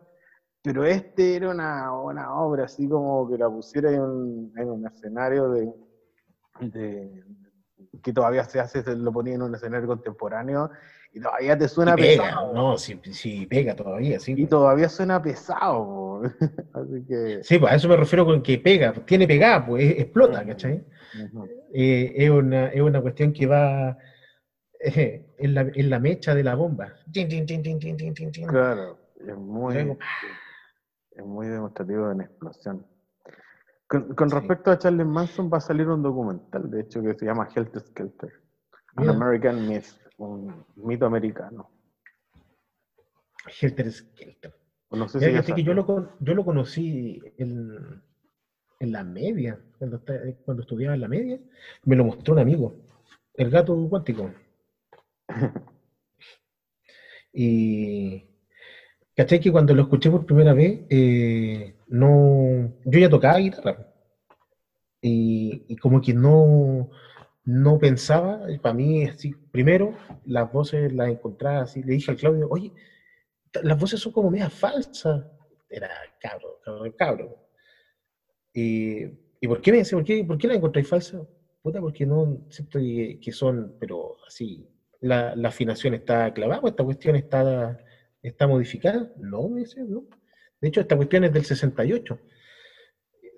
Pero 0.62 0.84
este 0.84 1.36
era 1.36 1.50
una, 1.50 1.92
una 1.92 2.34
obra 2.34 2.64
así 2.64 2.88
como 2.88 3.28
que 3.28 3.38
la 3.38 3.48
pusiera 3.48 3.90
en 3.92 4.00
un, 4.00 4.52
en 4.56 4.68
un 4.70 4.86
escenario 4.86 5.48
de, 5.50 5.72
de- 6.60 7.22
que 8.02 8.12
todavía 8.12 8.44
se 8.44 8.58
hace, 8.60 8.82
se 8.82 8.96
lo 8.96 9.12
ponía 9.12 9.34
en 9.34 9.42
un 9.42 9.54
escenario 9.54 9.86
contemporáneo 9.86 10.68
y 11.12 11.20
todavía 11.20 11.56
te 11.56 11.68
suena 11.68 11.94
pega, 11.94 12.24
pesado. 12.24 12.52
no, 12.54 12.76
sí, 12.76 13.00
sí, 13.12 13.46
pega 13.46 13.74
todavía, 13.74 14.18
sí. 14.18 14.34
Y 14.36 14.46
todavía 14.46 14.88
suena 14.88 15.22
pesado. 15.22 16.22
Así 16.72 17.04
que. 17.06 17.40
Sí, 17.42 17.58
pues 17.58 17.72
a 17.72 17.76
eso 17.76 17.88
me 17.88 17.96
refiero 17.96 18.24
con 18.26 18.42
que 18.42 18.58
pega, 18.58 18.92
tiene 18.92 19.26
pegada, 19.26 19.64
pues 19.64 19.84
es- 19.84 20.00
explota. 20.00 20.44
¿cachai? 20.44 20.84
Eh, 21.72 22.12
es, 22.14 22.30
una, 22.30 22.66
es 22.68 22.80
una 22.80 23.00
cuestión 23.00 23.32
que 23.32 23.46
va 23.46 23.96
eh, 24.80 25.22
en, 25.36 25.54
la, 25.54 25.60
en 25.72 25.90
la 25.90 25.98
mecha 25.98 26.34
de 26.34 26.42
la 26.42 26.54
bomba. 26.54 26.94
Claro, 28.48 28.98
es 29.14 29.36
muy, 29.36 29.74
Luego, 29.74 29.98
es 31.18 31.26
muy 31.26 31.46
demostrativo 31.48 32.06
de 32.08 32.14
una 32.14 32.24
explosión. 32.24 32.86
Con, 33.86 34.14
con 34.14 34.30
Sí. 34.30 34.36
respecto 34.36 34.70
a 34.70 34.78
Charles 34.78 35.06
Manson, 35.06 35.50
va 35.52 35.58
a 35.58 35.60
salir 35.60 35.88
un 35.88 36.02
documental, 36.02 36.70
de 36.70 36.80
hecho, 36.82 37.02
que 37.02 37.14
se 37.14 37.26
llama 37.26 37.48
Helter 37.54 37.82
Skelter. 37.82 38.32
An. 38.96 39.08
American 39.10 39.66
Myth, 39.66 39.86
un 40.18 40.64
mito 40.76 41.06
americano. 41.06 41.70
Helter 43.60 43.90
Skelter. 43.92 44.52
No 44.90 45.08
sé 45.08 45.18
Mira, 45.18 45.30
si 45.30 45.34
ya 45.34 45.42
fíjate 45.42 45.54
que 45.54 45.62
yo 45.66 45.74
lo, 45.74 46.16
yo 46.20 46.34
lo 46.34 46.44
conocí 46.44 47.20
en, 47.36 48.02
en 48.80 48.92
la 48.92 49.04
media, 49.04 49.60
cuando, 49.78 50.00
cuando 50.44 50.62
estudiaba 50.62 50.94
en 50.94 51.00
la 51.00 51.08
media, 51.08 51.40
me 51.84 51.96
lo 51.96 52.04
mostró 52.04 52.34
un 52.34 52.40
amigo, 52.40 52.74
el 53.34 53.50
gato 53.50 53.74
cuántico. 53.88 54.30
Y 57.32 58.27
¿cachai 59.18 59.40
que 59.40 59.50
cuando 59.50 59.74
lo 59.74 59.82
escuché 59.82 60.08
por 60.12 60.24
primera 60.24 60.54
vez, 60.54 60.82
eh, 60.88 61.74
no, 61.88 62.72
yo 62.84 62.98
ya 63.00 63.08
tocaba 63.08 63.38
guitarra, 63.38 63.92
y, 65.02 65.64
y 65.66 65.76
como 65.76 66.00
que 66.00 66.14
no, 66.14 66.88
no 67.44 67.78
pensaba, 67.80 68.46
para 68.62 68.74
mí, 68.74 69.06
así, 69.06 69.34
primero, 69.50 69.92
las 70.24 70.52
voces 70.52 70.92
las 70.92 71.08
encontraba 71.08 71.62
así, 71.62 71.82
le 71.82 71.94
dije 71.94 72.12
al 72.12 72.16
Claudio, 72.16 72.46
oye, 72.48 72.72
las 73.64 73.76
voces 73.76 73.98
son 73.98 74.12
como 74.12 74.30
medias 74.30 74.52
falsas. 74.52 75.26
Era 75.68 75.88
cabro, 76.20 76.60
cabro, 76.64 76.96
cabro. 76.96 77.48
Y, 78.54 79.02
¿y 79.40 79.48
por 79.48 79.60
qué 79.60 79.72
me 79.72 79.78
dice, 79.78 79.96
por 79.96 80.04
qué, 80.04 80.22
por 80.24 80.38
qué 80.38 80.46
las 80.46 80.58
encontráis 80.58 80.86
falsas? 80.86 81.22
Puta, 81.60 81.80
porque 81.80 82.06
no 82.06 82.46
siento 82.50 82.78
que, 82.78 83.18
que 83.20 83.32
son, 83.32 83.74
pero 83.80 84.16
así, 84.28 84.64
la 85.00 85.34
afinación 85.44 85.94
está 85.94 86.32
clavada, 86.32 86.68
esta 86.68 86.84
cuestión 86.84 87.16
está, 87.16 87.76
está 88.22 88.46
modificada. 88.46 89.10
No, 89.16 89.48
me 89.48 89.60
dice, 89.60 89.82
no. 89.84 90.04
De 90.60 90.68
hecho, 90.68 90.80
esta 90.80 90.96
cuestión 90.96 91.24
es 91.24 91.32
del 91.32 91.44
68 91.44 92.20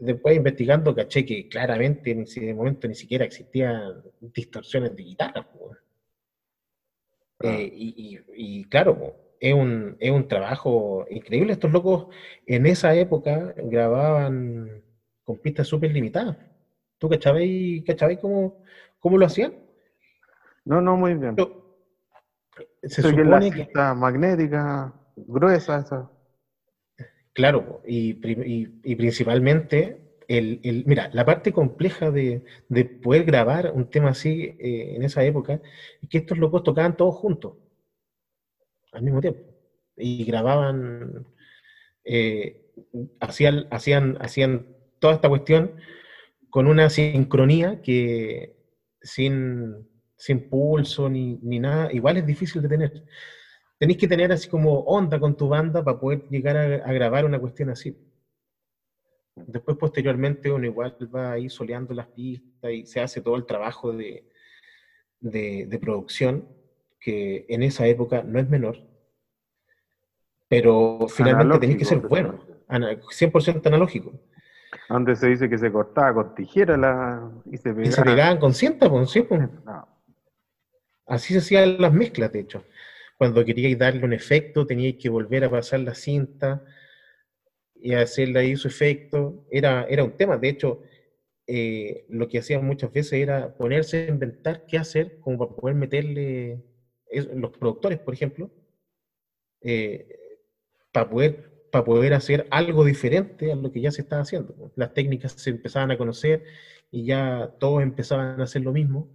después 0.00 0.34
investigando, 0.34 0.94
caché 0.94 1.26
que 1.26 1.46
claramente 1.46 2.10
en 2.12 2.22
ese 2.22 2.54
momento 2.54 2.88
ni 2.88 2.94
siquiera 2.94 3.24
existían 3.26 4.02
distorsiones 4.20 4.96
de 4.96 5.02
guitarra. 5.02 5.42
po. 5.42 5.76
Eh, 7.42 7.70
y, 7.72 8.16
y- 8.16 8.60
y 8.60 8.64
claro, 8.64 9.14
es 9.38 9.54
un, 9.54 9.96
es 9.98 10.10
un 10.10 10.26
trabajo 10.26 11.06
increíble. 11.10 11.52
Estos 11.52 11.70
locos 11.70 12.06
en 12.46 12.66
esa 12.66 12.94
época 12.94 13.54
grababan 13.56 14.82
con 15.22 15.38
pistas 15.38 15.66
súper 15.68 15.90
limitadas. 15.92 16.36
¿Tú 16.98 17.08
cachabais 17.08 18.18
cómo, 18.20 18.62
cómo 18.98 19.16
lo 19.18 19.26
hacían? 19.26 19.54
No, 20.64 20.80
no, 20.80 20.96
muy 20.96 21.14
bien. 21.14 21.36
Yo- 21.36 21.59
se 22.82 23.02
la 23.24 23.40
supone 23.40 23.52
que, 23.52 23.66
cinta 23.66 23.94
magnética, 23.94 24.92
gruesa 25.16 25.78
esa. 25.78 26.10
Claro, 27.32 27.80
y- 27.86 28.16
y 28.82 28.94
principalmente, 28.96 29.96
el, 30.28 30.58
el- 30.62 30.84
mira, 30.86 31.08
la 31.12 31.24
parte 31.24 31.52
compleja 31.52 32.10
de, 32.10 32.42
de 32.68 32.84
poder 32.84 33.24
grabar 33.24 33.70
un 33.72 33.86
tema 33.86 34.10
así 34.10 34.52
eh, 34.58 34.94
en 34.96 35.02
esa 35.04 35.22
época 35.24 35.60
es 36.00 36.08
que 36.08 36.18
estos 36.18 36.38
locos 36.38 36.62
tocaban 36.62 36.96
todos 36.96 37.14
juntos, 37.14 37.54
al 38.92 39.02
mismo 39.02 39.20
tiempo, 39.20 39.40
y 39.96 40.24
grababan, 40.24 41.26
eh, 42.04 42.56
hacían, 43.20 43.66
hacían, 43.70 44.16
hacían 44.20 44.66
toda 45.00 45.14
esta 45.14 45.28
cuestión 45.28 45.74
con 46.50 46.66
una 46.68 46.90
sincronía 46.90 47.78
que 47.82 48.52
sin, 49.02 49.86
sin 50.20 50.40
pulso 50.42 51.08
ni, 51.08 51.38
ni 51.40 51.58
nada, 51.58 51.90
igual 51.92 52.18
es 52.18 52.26
difícil 52.26 52.60
de 52.62 52.68
tener 52.68 52.92
tenéis 53.78 53.96
que 53.98 54.06
tener 54.06 54.30
así 54.30 54.46
como 54.46 54.80
onda 54.80 55.18
con 55.18 55.34
tu 55.34 55.48
banda 55.48 55.82
para 55.82 55.96
poder 55.96 56.22
llegar 56.28 56.54
a, 56.56 56.62
a 56.88 56.92
grabar 56.92 57.24
una 57.24 57.38
cuestión 57.38 57.70
así. 57.70 57.96
Después, 59.34 59.74
posteriormente, 59.78 60.50
uno 60.50 60.66
igual 60.66 60.94
va 61.14 61.32
ahí 61.32 61.48
soleando 61.48 61.94
las 61.94 62.06
pistas 62.08 62.70
y 62.72 62.84
se 62.84 63.00
hace 63.00 63.22
todo 63.22 63.36
el 63.36 63.46
trabajo 63.46 63.90
de, 63.92 64.22
de, 65.18 65.64
de 65.66 65.78
producción, 65.78 66.46
que 67.00 67.46
en 67.48 67.62
esa 67.62 67.86
época 67.86 68.22
no 68.22 68.38
es 68.38 68.46
menor, 68.50 68.76
pero 70.48 71.06
finalmente 71.08 71.58
tenéis 71.58 71.78
que 71.78 71.84
ser 71.86 71.98
Analógico, 71.98 72.08
bueno, 72.08 72.44
ana- 72.68 72.98
100% 73.10 73.66
analógico. 73.68 74.12
Donde 74.88 75.16
se 75.16 75.28
dice 75.28 75.48
que 75.48 75.56
se 75.56 75.70
cortaba 75.72 76.12
con 76.12 76.34
tijera 76.34 76.76
la, 76.76 77.30
y 77.46 77.56
se 77.56 77.70
pegaba. 77.72 77.88
Y 77.88 77.92
se 77.92 78.02
pegaban 78.02 78.38
con 78.38 78.52
cinta, 78.52 78.90
pues, 78.90 79.10
sí, 79.10 79.22
pues. 79.22 79.40
No, 79.64 79.88
Así 81.10 81.32
se 81.32 81.40
hacían 81.40 81.76
las 81.80 81.92
mezclas, 81.92 82.30
de 82.30 82.38
hecho. 82.40 82.64
Cuando 83.18 83.44
queríais 83.44 83.76
darle 83.76 84.04
un 84.04 84.12
efecto, 84.12 84.64
teníais 84.64 84.94
que 84.96 85.08
volver 85.08 85.42
a 85.44 85.50
pasar 85.50 85.80
la 85.80 85.92
cinta 85.92 86.62
y 87.74 87.94
hacerle 87.94 88.38
ahí 88.40 88.56
su 88.56 88.68
efecto. 88.68 89.34
Era, 89.50 89.84
era 89.88 90.04
un 90.04 90.12
tema. 90.12 90.36
De 90.38 90.48
hecho, 90.50 90.80
eh, 91.48 92.04
lo 92.08 92.28
que 92.28 92.38
hacían 92.38 92.64
muchas 92.64 92.92
veces 92.92 93.14
era 93.14 93.48
ponerse 93.50 94.04
a 94.06 94.08
inventar 94.08 94.62
qué 94.68 94.78
hacer, 94.78 95.12
como 95.18 95.38
para 95.38 95.50
poder 95.56 95.74
meterle 95.76 96.62
los 97.34 97.50
productores, 97.52 97.98
por 97.98 98.14
ejemplo, 98.14 98.52
eh, 99.62 100.06
para 100.92 101.08
poder, 101.08 101.36
para 101.72 101.84
poder 101.84 102.14
hacer 102.14 102.46
algo 102.50 102.84
diferente 102.84 103.52
a 103.52 103.56
lo 103.56 103.72
que 103.72 103.80
ya 103.80 103.90
se 103.90 104.02
estaba 104.02 104.22
haciendo. 104.22 104.54
Las 104.76 104.92
técnicas 104.94 105.34
se 105.36 105.50
empezaban 105.50 105.90
a 105.90 105.96
conocer 105.98 106.42
y 106.90 107.04
ya 107.06 107.50
todos 107.58 107.82
empezaban 107.82 108.40
a 108.40 108.44
hacer 108.44 108.62
lo 108.62 108.72
mismo. 108.72 109.08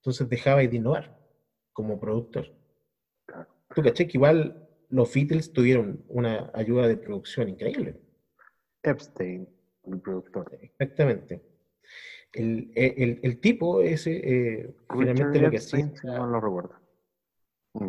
Entonces 0.00 0.28
dejabais 0.30 0.70
de 0.70 0.76
innovar 0.76 1.21
como 1.72 1.98
productor. 1.98 2.52
Claro. 3.26 3.48
Tú 3.74 3.82
caché 3.82 4.06
que 4.06 4.16
igual 4.18 4.68
los 4.88 5.12
Beatles 5.14 5.52
tuvieron 5.52 6.04
una 6.08 6.50
ayuda 6.54 6.86
de 6.88 6.96
producción 6.96 7.48
increíble. 7.48 8.00
Epstein, 8.82 9.48
el 9.84 10.00
productor. 10.00 10.58
Exactamente. 10.60 11.42
El, 12.32 12.70
el- 12.74 13.20
el 13.22 13.40
tipo 13.40 13.80
ese, 13.82 14.16
eh, 14.16 14.74
finalmente 14.90 15.40
lo 15.40 15.50
que 15.50 15.56
hacía, 15.58 15.80
Epstein, 15.80 15.96
si 15.96 16.06
no 16.06 16.26
lo 16.26 16.40
recuerdo. 16.40 16.74
Mm, 17.74 17.88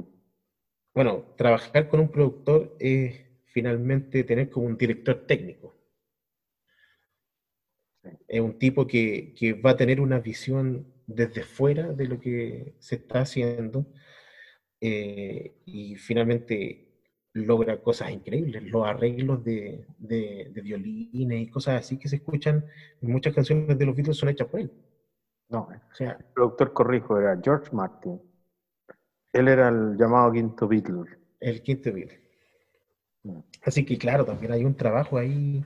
bueno, 0.94 1.26
trabajar 1.38 1.88
con 1.88 2.00
un 2.02 2.10
productor 2.12 2.76
es 2.80 3.26
finalmente 3.46 4.24
tener 4.24 4.50
como 4.50 4.68
un 4.68 4.78
director 4.78 5.26
técnico. 5.26 5.76
Sí. 8.04 8.10
Es 8.28 8.42
un 8.42 8.58
tipo 8.60 8.86
que, 8.86 9.34
que 9.38 9.54
va 9.54 9.72
a 9.72 9.78
tener 9.78 10.02
una 10.02 10.20
visión 10.20 10.93
desde 11.08 11.44
fuera 11.44 11.92
de 11.94 12.08
lo 12.08 12.20
que 12.20 12.76
se 12.80 12.96
está 12.96 13.22
haciendo 13.22 13.86
eh, 14.82 15.56
y 15.66 15.96
finalmente 15.96 16.90
logra 17.34 17.82
cosas 17.82 18.12
increíbles. 18.12 18.64
Los 18.64 18.86
arreglos 18.86 19.44
de, 19.44 19.86
de, 19.98 20.52
de 20.54 20.62
violines 20.62 21.42
y 21.42 21.50
cosas 21.50 21.80
así 21.82 21.98
que 21.98 22.08
se 22.08 22.18
escuchan 22.18 22.66
en 23.02 23.12
muchas 23.12 23.34
canciones 23.34 23.78
de 23.78 23.86
los 23.86 23.96
Beatles 23.96 24.18
son 24.18 24.30
hechas 24.30 24.48
por 24.48 24.60
él. 24.60 24.72
No, 25.50 25.62
O 25.62 25.96
sea, 25.96 26.12
el 26.14 26.26
productor 26.34 26.74
corrijo 26.74 27.18
era 27.20 27.40
George 27.44 27.70
Martin. 27.74 28.22
Él 29.34 29.48
era 29.48 29.70
el 29.70 29.98
llamado 29.98 30.32
quinto 30.32 30.68
Beatle. 30.68 31.18
el 31.40 31.62
quinto 31.62 31.92
Beatle. 31.92 32.22
Mm. 33.24 33.40
Así 33.64 33.86
que 33.86 33.98
claro, 33.98 34.26
también 34.26 34.52
hay 34.52 34.66
un 34.66 34.76
trabajo 34.76 35.18
ahí 35.18 35.64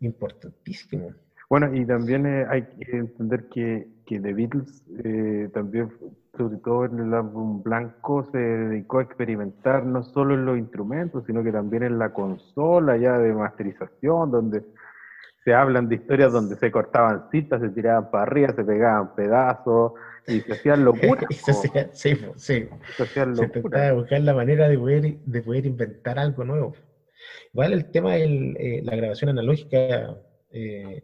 importantísimo. 0.00 1.14
Bueno, 1.50 1.74
y 1.74 1.86
también 1.86 2.26
eh, 2.26 2.44
hay 2.48 2.62
que 2.64 2.96
entender 2.96 3.44
que, 3.48 3.86
que 4.04 4.20
The 4.20 4.34
Beatles 4.34 4.84
eh, 5.02 5.48
también, 5.54 5.88
sobre 6.36 6.58
todo 6.58 6.84
en 6.84 6.98
el 6.98 7.14
álbum 7.14 7.62
blanco, 7.62 8.26
se 8.30 8.38
dedicó 8.38 8.98
a 8.98 9.02
experimentar 9.02 9.84
no 9.86 10.02
solo 10.02 10.34
en 10.34 10.44
los 10.44 10.58
instrumentos, 10.58 11.24
sino 11.26 11.42
que 11.42 11.50
también 11.52 11.84
en 11.84 11.98
la 11.98 12.10
consola 12.10 12.98
ya 12.98 13.18
de 13.18 13.32
masterización, 13.32 14.30
donde 14.30 14.62
se 15.42 15.54
hablan 15.54 15.88
de 15.88 15.94
historias 15.94 16.32
donde 16.32 16.56
se 16.56 16.70
cortaban 16.70 17.22
cintas, 17.30 17.62
se 17.62 17.70
tiraban 17.70 18.10
para 18.10 18.24
arriba, 18.24 18.52
se 18.54 18.64
pegaban 18.64 19.14
pedazos 19.14 19.92
y 20.26 20.40
se 20.40 20.52
hacían 20.52 20.84
locuras. 20.84 21.24
Se 21.30 21.52
po, 21.52 21.58
hacía- 21.60 21.88
sí, 21.94 22.14
sí. 22.36 22.68
se 22.94 23.02
hacían 23.02 23.34
Se 23.34 23.42
locuras. 23.42 23.62
trataba 23.62 23.84
de 23.86 23.92
buscar 23.92 24.20
la 24.20 24.34
manera 24.34 24.68
de 24.68 24.76
poder, 24.76 25.16
de 25.24 25.42
poder 25.42 25.64
inventar 25.64 26.18
algo 26.18 26.44
nuevo. 26.44 26.74
Igual 27.54 27.72
el 27.72 27.90
tema 27.90 28.12
de 28.16 28.82
la 28.84 28.94
grabación 28.94 29.30
analógica 29.30 30.14
eh, 30.50 31.02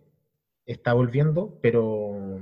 está 0.67 0.93
volviendo, 0.93 1.59
pero 1.63 2.41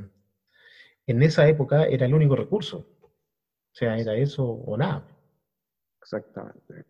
en 1.07 1.23
esa 1.23 1.47
época 1.49 1.85
era 1.87 2.07
el 2.07 2.15
único 2.15 2.37
recurso. 2.37 2.87
O 3.03 3.75
sea, 3.75 3.97
era 3.97 4.15
eso 4.15 4.45
o 4.45 4.77
nada. 4.77 5.07
Exactamente. 6.01 6.85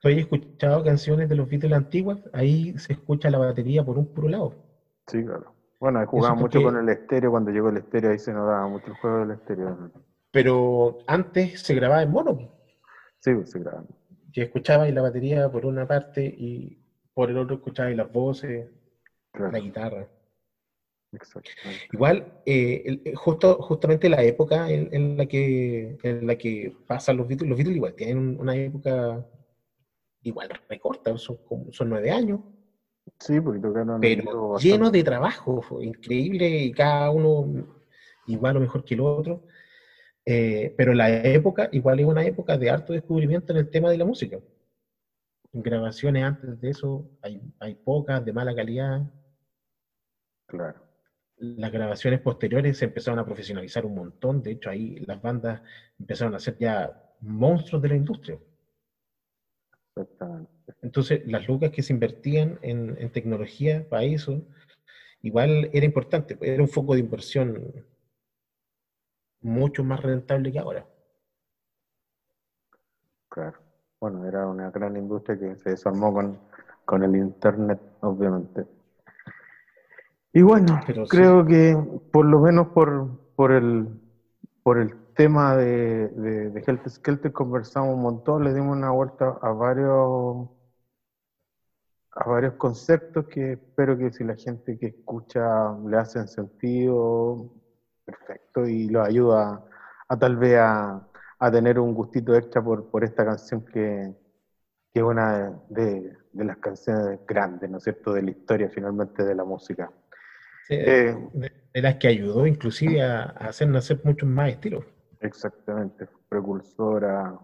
¿Tú 0.00 0.08
has 0.08 0.14
escuchado 0.16 0.84
canciones 0.84 1.28
de 1.28 1.36
los 1.36 1.48
Beatles 1.48 1.72
antiguas? 1.72 2.18
Ahí 2.32 2.76
se 2.78 2.92
escucha 2.94 3.30
la 3.30 3.38
batería 3.38 3.84
por 3.84 3.98
un 3.98 4.12
puro 4.12 4.28
lado. 4.28 4.54
Sí, 5.06 5.24
claro. 5.24 5.54
Bueno, 5.78 6.04
jugaba 6.06 6.34
mucho 6.34 6.58
porque- 6.60 6.64
con 6.64 6.76
el 6.76 6.88
estéreo, 6.88 7.30
cuando 7.30 7.50
llegó 7.50 7.68
el 7.68 7.76
estéreo 7.78 8.10
ahí 8.10 8.18
se 8.18 8.32
nos 8.32 8.46
daba 8.46 8.66
mucho 8.66 8.86
el 8.88 8.94
juego 8.94 9.18
del 9.20 9.30
estéreo. 9.32 9.90
Pero 10.30 10.98
antes 11.06 11.60
se 11.60 11.74
grababa 11.74 12.02
en 12.02 12.10
mono. 12.10 12.52
Sí, 13.20 13.34
pues, 13.34 13.50
se 13.50 13.58
grababa. 13.60 13.84
que 14.32 14.42
escuchabais 14.42 14.92
la 14.92 15.00
batería 15.00 15.50
por 15.50 15.64
una 15.64 15.86
parte 15.88 16.22
y 16.22 16.78
por 17.14 17.30
el 17.30 17.38
otro 17.38 17.56
escuchabais 17.56 17.96
las 17.96 18.12
voces, 18.12 18.68
Claro, 19.36 19.52
la 19.52 19.60
guitarra. 19.60 20.08
Igual, 21.92 22.26
eh, 22.44 22.82
el- 22.84 23.00
eh, 23.04 23.14
justo, 23.14 23.56
justamente 23.62 24.08
la 24.08 24.22
época 24.22 24.68
en, 24.70 24.88
en 24.92 25.16
la 25.16 25.26
que, 25.26 25.96
en 26.02 26.26
la 26.26 26.34
que 26.36 26.72
pasan 26.86 27.16
los 27.16 27.26
Beatles, 27.26 27.48
los 27.48 27.56
Beatles 27.56 27.76
igual 27.76 27.94
tienen 27.94 28.18
un- 28.18 28.40
una 28.40 28.54
época 28.56 29.24
igual 30.22 30.48
recorta, 30.68 31.16
son, 31.16 31.38
son 31.70 31.88
nueve 31.88 32.10
años, 32.10 32.40
Sí, 33.20 33.40
porque 33.40 33.60
tocaron 33.60 34.00
pero 34.00 34.56
lleno 34.58 34.90
de 34.90 35.04
trabajo, 35.04 35.62
increíble 35.80 36.48
y 36.48 36.72
cada 36.72 37.10
uno 37.10 37.66
igual 38.26 38.56
o 38.56 38.60
mejor 38.60 38.84
que 38.84 38.94
el 38.94 39.00
otro. 39.00 39.42
Eh, 40.24 40.72
pero 40.76 40.92
la 40.92 41.08
época 41.22 41.68
igual 41.70 42.00
es 42.00 42.06
una 42.06 42.24
época 42.24 42.58
de 42.58 42.68
harto 42.68 42.92
descubrimiento 42.92 43.52
en 43.52 43.58
el 43.58 43.68
tema 43.68 43.90
de 43.90 43.98
la 43.98 44.04
música. 44.04 44.38
Grabaciones 45.52 46.24
antes 46.24 46.60
de 46.60 46.70
eso 46.70 47.06
hay, 47.22 47.40
hay 47.60 47.74
pocas, 47.76 48.24
de 48.24 48.32
mala 48.32 48.54
calidad. 48.54 49.02
Claro. 50.46 50.80
Las 51.38 51.70
grabaciones 51.70 52.20
posteriores 52.20 52.78
se 52.78 52.86
empezaron 52.86 53.18
a 53.18 53.24
profesionalizar 53.24 53.84
un 53.84 53.94
montón. 53.94 54.42
De 54.42 54.52
hecho, 54.52 54.70
ahí 54.70 55.00
las 55.06 55.20
bandas 55.20 55.60
empezaron 55.98 56.34
a 56.34 56.38
ser 56.38 56.56
ya 56.58 56.90
monstruos 57.20 57.82
de 57.82 57.88
la 57.88 57.96
industria. 57.96 58.38
Exactamente. 59.94 60.50
Entonces, 60.82 61.26
las 61.26 61.46
lucas 61.46 61.70
que 61.70 61.82
se 61.82 61.92
invertían 61.92 62.58
en, 62.62 62.96
en 62.98 63.10
tecnología 63.10 63.86
para 63.88 64.04
eso 64.04 64.42
igual 65.22 65.70
era 65.72 65.84
importante, 65.84 66.38
era 66.40 66.62
un 66.62 66.68
foco 66.68 66.94
de 66.94 67.00
inversión 67.00 67.84
mucho 69.40 69.84
más 69.84 70.00
rentable 70.00 70.52
que 70.52 70.58
ahora. 70.58 70.86
Claro. 73.28 73.58
Bueno, 74.00 74.26
era 74.26 74.46
una 74.46 74.70
gran 74.70 74.96
industria 74.96 75.38
que 75.38 75.56
se 75.56 75.70
desarmó 75.70 76.12
con, 76.12 76.38
con 76.84 77.02
el 77.02 77.16
Internet, 77.16 77.80
obviamente. 78.00 78.75
Y 80.36 80.42
bueno, 80.42 80.78
Pero 80.86 81.06
sí. 81.06 81.16
creo 81.16 81.46
que 81.46 81.74
por 82.10 82.26
lo 82.26 82.40
menos 82.40 82.66
por, 82.68 83.08
por, 83.36 83.52
el, 83.52 83.88
por 84.62 84.76
el 84.76 84.94
tema 85.14 85.56
de, 85.56 86.08
de, 86.08 86.50
de 86.50 86.60
Helter 86.60 86.90
Skelter 86.90 87.32
conversamos 87.32 87.94
un 87.94 88.02
montón, 88.02 88.44
le 88.44 88.52
dimos 88.52 88.76
una 88.76 88.90
vuelta 88.90 89.38
a 89.40 89.52
varios, 89.52 90.46
a 92.10 92.28
varios 92.28 92.52
conceptos 92.56 93.24
que 93.24 93.52
espero 93.52 93.96
que 93.96 94.12
si 94.12 94.24
la 94.24 94.36
gente 94.36 94.76
que 94.76 94.88
escucha 94.88 95.72
le 95.88 95.96
hacen 95.96 96.28
sentido, 96.28 97.50
perfecto, 98.04 98.66
y 98.66 98.90
lo 98.90 99.02
ayuda 99.02 99.64
a, 100.06 100.18
tal 100.18 100.36
vez 100.36 100.58
a, 100.58 101.02
a 101.38 101.50
tener 101.50 101.80
un 101.80 101.94
gustito 101.94 102.34
extra 102.34 102.62
por, 102.62 102.90
por 102.90 103.04
esta 103.04 103.24
canción 103.24 103.64
que, 103.64 104.12
que 104.92 105.00
es 105.00 105.02
una 105.02 105.58
de, 105.70 106.14
de 106.30 106.44
las 106.44 106.58
canciones 106.58 107.20
grandes, 107.26 107.70
¿no 107.70 107.78
es 107.78 107.84
cierto?, 107.84 108.12
de 108.12 108.20
la 108.20 108.32
historia 108.32 108.68
finalmente 108.68 109.24
de 109.24 109.34
la 109.34 109.44
música. 109.44 109.90
Sí, 110.68 110.74
Eh, 110.74 111.14
de, 111.32 111.52
de 111.74 111.82
las 111.82 111.96
que 111.96 112.08
ayudó 112.08 112.46
inclusive 112.46 113.02
a, 113.02 113.22
a 113.22 113.48
hacer 113.48 113.68
nacer 113.68 114.00
muchos 114.02 114.28
más 114.28 114.50
estilos. 114.50 114.84
Exactamente, 115.20 116.06
precursora, 116.28 117.36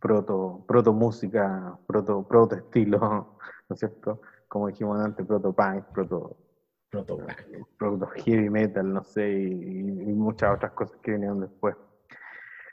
proto, 0.00 0.62
proto 0.66 0.92
música, 0.92 1.76
proto, 1.86 2.22
proto 2.22 2.56
estilo, 2.56 2.98
¿no 3.68 3.74
es 3.74 3.78
cierto? 3.78 4.20
Como 4.48 4.68
dijimos 4.68 5.00
antes, 5.00 5.26
proto 5.26 5.52
punk, 5.52 5.84
proto, 5.92 6.36
Proto- 6.90 7.18
proto 7.76 8.06
heavy 8.06 8.48
metal, 8.50 8.92
no 8.92 9.02
sé, 9.02 9.28
y, 9.28 9.50
y 9.50 10.12
muchas 10.12 10.54
otras 10.54 10.72
cosas 10.72 10.96
que 11.02 11.12
vinieron 11.12 11.40
después. 11.40 11.74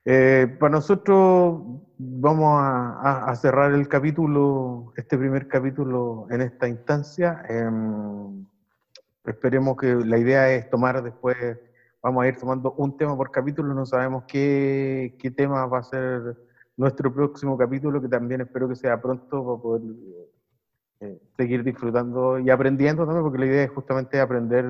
Eh, 0.05 0.47
para 0.59 0.71
nosotros 0.71 1.61
vamos 1.97 2.49
a, 2.59 2.99
a- 3.01 3.31
a 3.31 3.35
cerrar 3.35 3.71
el 3.73 3.87
capítulo, 3.87 4.91
este 4.95 5.17
primer 5.17 5.47
capítulo 5.47 6.27
en 6.29 6.41
esta 6.41 6.67
instancia. 6.67 7.41
Em, 7.47 8.45
esperemos 9.25 9.77
que 9.77 9.95
la 9.95 10.17
idea 10.17 10.51
es 10.51 10.69
tomar 10.69 11.01
después, 11.03 11.37
vamos 12.01 12.23
a 12.23 12.27
ir 12.27 12.37
tomando 12.37 12.73
un 12.73 12.97
tema 12.97 13.15
por 13.15 13.31
capítulo, 13.31 13.73
no 13.73 13.85
sabemos 13.85 14.23
qué, 14.27 15.15
qué 15.19 15.31
tema 15.31 15.65
va 15.65 15.79
a 15.79 15.83
ser 15.83 16.37
nuestro 16.77 17.13
próximo 17.13 17.57
capítulo, 17.57 18.01
que 18.01 18.07
también 18.07 18.41
espero 18.41 18.67
que 18.67 18.75
sea 18.75 19.01
pronto 19.01 19.45
para 19.45 19.61
poder 19.61 19.81
eh, 21.01 21.19
seguir 21.37 21.63
disfrutando 21.63 22.39
y 22.39 22.49
aprendiendo 22.49 23.05
también, 23.05 23.23
porque 23.23 23.39
la 23.39 23.45
idea 23.45 23.63
es 23.63 23.71
justamente 23.71 24.19
aprender, 24.19 24.65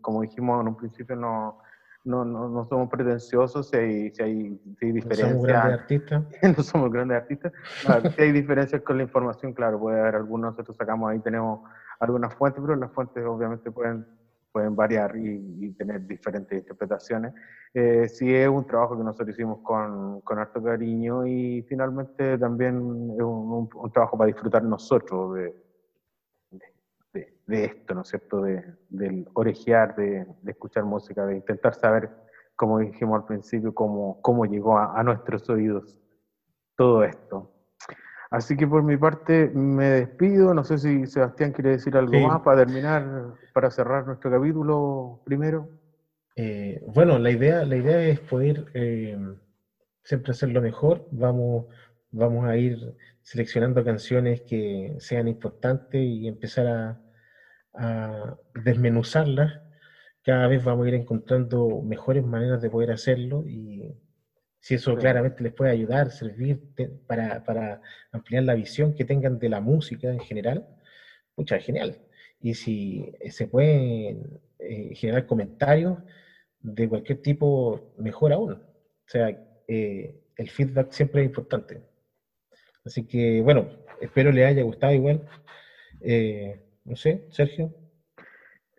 como 0.00 0.22
dijimos 0.22 0.60
en 0.60 0.68
un 0.68 0.76
principio, 0.76 1.16
no, 1.16 1.58
no, 2.04 2.24
no, 2.24 2.48
no 2.48 2.66
somos 2.66 2.88
pretenciosos, 2.88 3.68
si 3.68 3.76
hay, 3.76 4.10
si 4.10 4.22
hay, 4.22 4.60
si 4.78 4.86
hay 4.86 4.92
No 4.92 5.02
somos 5.02 5.10
diferencias 5.10 5.42
grandes 5.42 5.80
artistas. 5.80 6.24
no 6.56 6.62
somos 6.62 6.92
grandes 6.92 7.16
artistas. 7.18 7.52
Claro, 7.84 8.10
si 8.10 8.22
hay 8.22 8.32
diferencias 8.32 8.82
con 8.82 8.96
la 8.96 9.02
información, 9.02 9.52
claro, 9.52 9.78
puede 9.78 10.00
haber 10.00 10.16
algunos, 10.16 10.52
nosotros 10.52 10.76
sacamos 10.76 11.10
ahí, 11.10 11.18
tenemos 11.20 11.60
algunas 12.00 12.34
fuentes, 12.34 12.62
pero 12.62 12.76
las 12.76 12.92
fuentes 12.92 13.24
obviamente 13.26 13.70
pueden, 13.72 14.06
pueden 14.52 14.74
variar 14.76 15.16
y, 15.16 15.66
y 15.66 15.72
tener 15.74 16.06
diferentes 16.06 16.58
interpretaciones. 16.58 17.32
Eh, 17.74 18.08
sí 18.08 18.34
es 18.34 18.48
un 18.48 18.64
trabajo 18.64 18.96
que 18.96 19.04
nosotros 19.04 19.30
hicimos 19.30 19.58
con, 19.62 20.20
con 20.22 20.38
harto 20.38 20.62
cariño 20.62 21.26
y 21.26 21.62
finalmente 21.68 22.38
también 22.38 22.76
es 23.16 23.22
un, 23.22 23.52
un- 23.52 23.68
un 23.74 23.90
trabajo 23.90 24.16
para 24.16 24.28
disfrutar 24.28 24.62
nosotros 24.62 25.34
de, 25.34 25.54
de, 27.12 27.32
de- 27.46 27.64
esto, 27.64 27.94
¿no 27.94 28.02
es 28.02 28.08
cierto? 28.08 28.42
De, 28.42 28.62
del 28.88 29.26
orejear, 29.34 29.94
de, 29.94 30.26
de 30.40 30.50
escuchar 30.50 30.84
música, 30.84 31.24
de 31.26 31.36
intentar 31.36 31.74
saber, 31.74 32.10
como 32.56 32.78
dijimos 32.78 33.16
al 33.16 33.24
principio, 33.24 33.72
cómo, 33.72 34.18
cómo 34.20 34.44
llegó 34.46 34.78
a, 34.78 34.98
a 34.98 35.02
nuestros 35.02 35.48
oídos 35.48 35.98
todo 36.76 37.04
esto. 37.04 37.50
Así 38.30 38.56
que 38.56 38.66
por 38.66 38.82
mi 38.82 38.96
parte 38.96 39.50
me 39.54 39.84
despido. 39.86 40.52
No 40.54 40.64
sé 40.64 40.78
si 40.78 41.06
Sebastián 41.06 41.52
quiere 41.52 41.70
decir 41.70 41.96
algo 41.96 42.12
Sí. 42.12 42.20
más 42.20 42.40
para 42.42 42.58
terminar, 42.64 43.34
para 43.52 43.70
cerrar 43.70 44.06
nuestro 44.06 44.30
capítulo 44.30 45.20
primero. 45.24 45.70
Eh, 46.36 46.80
bueno, 46.86 47.18
la 47.18 47.30
idea, 47.30 47.64
la 47.64 47.76
idea 47.76 48.00
es 48.04 48.20
poder 48.20 48.66
eh, 48.74 49.16
siempre 50.04 50.32
hacerlo 50.32 50.60
mejor. 50.60 51.04
Vamos, 51.10 51.66
vamos 52.10 52.46
a 52.46 52.56
ir 52.56 52.94
seleccionando 53.22 53.82
canciones 53.84 54.42
que 54.46 54.94
sean 54.98 55.28
importantes 55.28 56.00
y 56.02 56.28
empezar 56.28 56.66
a, 56.66 57.00
a 57.74 58.36
desmenuzarlas. 58.54 59.52
Cada 60.24 60.46
vez 60.48 60.62
vamos 60.64 60.86
a 60.86 60.88
ir 60.88 60.94
encontrando 60.94 61.82
mejores 61.82 62.24
maneras 62.24 62.60
de 62.60 62.70
poder 62.70 62.90
hacerlo 62.92 63.44
y 63.46 63.96
si 64.68 64.74
eso 64.74 64.92
Sí. 64.92 64.98
claramente 65.00 65.42
les 65.42 65.52
puede 65.54 65.70
ayudar, 65.70 66.10
servir 66.10 66.60
te- 66.74 66.90
para, 67.06 67.40
para 67.40 67.80
ampliar 68.12 68.42
la 68.42 68.54
visión 68.54 68.92
que 68.92 69.06
tengan 69.06 69.38
de 69.38 69.48
la 69.48 69.60
música 69.60 70.08
en 70.12 70.20
general, 70.20 70.66
pucha, 71.34 71.58
genial. 71.58 71.96
Y 72.38 72.52
si 72.52 73.10
eh, 73.20 73.30
se 73.30 73.46
pueden 73.46 74.22
eh, 74.58 74.94
generar 74.94 75.24
comentarios 75.24 75.98
de 76.60 76.86
cualquier 76.86 77.18
tipo, 77.18 77.80
mejor 77.96 78.32
aún. 78.34 78.52
O 78.52 78.60
sea, 79.06 79.34
eh, 79.66 80.14
el 80.36 80.50
feedback 80.50 80.92
siempre 80.92 81.22
es 81.22 81.26
importante. 81.26 81.80
Así 82.84 83.04
que, 83.06 83.40
bueno, 83.40 83.70
espero 84.02 84.30
les 84.30 84.44
haya 84.44 84.62
gustado 84.62 84.92
igual. 84.92 85.22
Eh, 86.02 86.60
no 86.84 86.94
sé, 86.94 87.22
Sergio. 87.30 87.72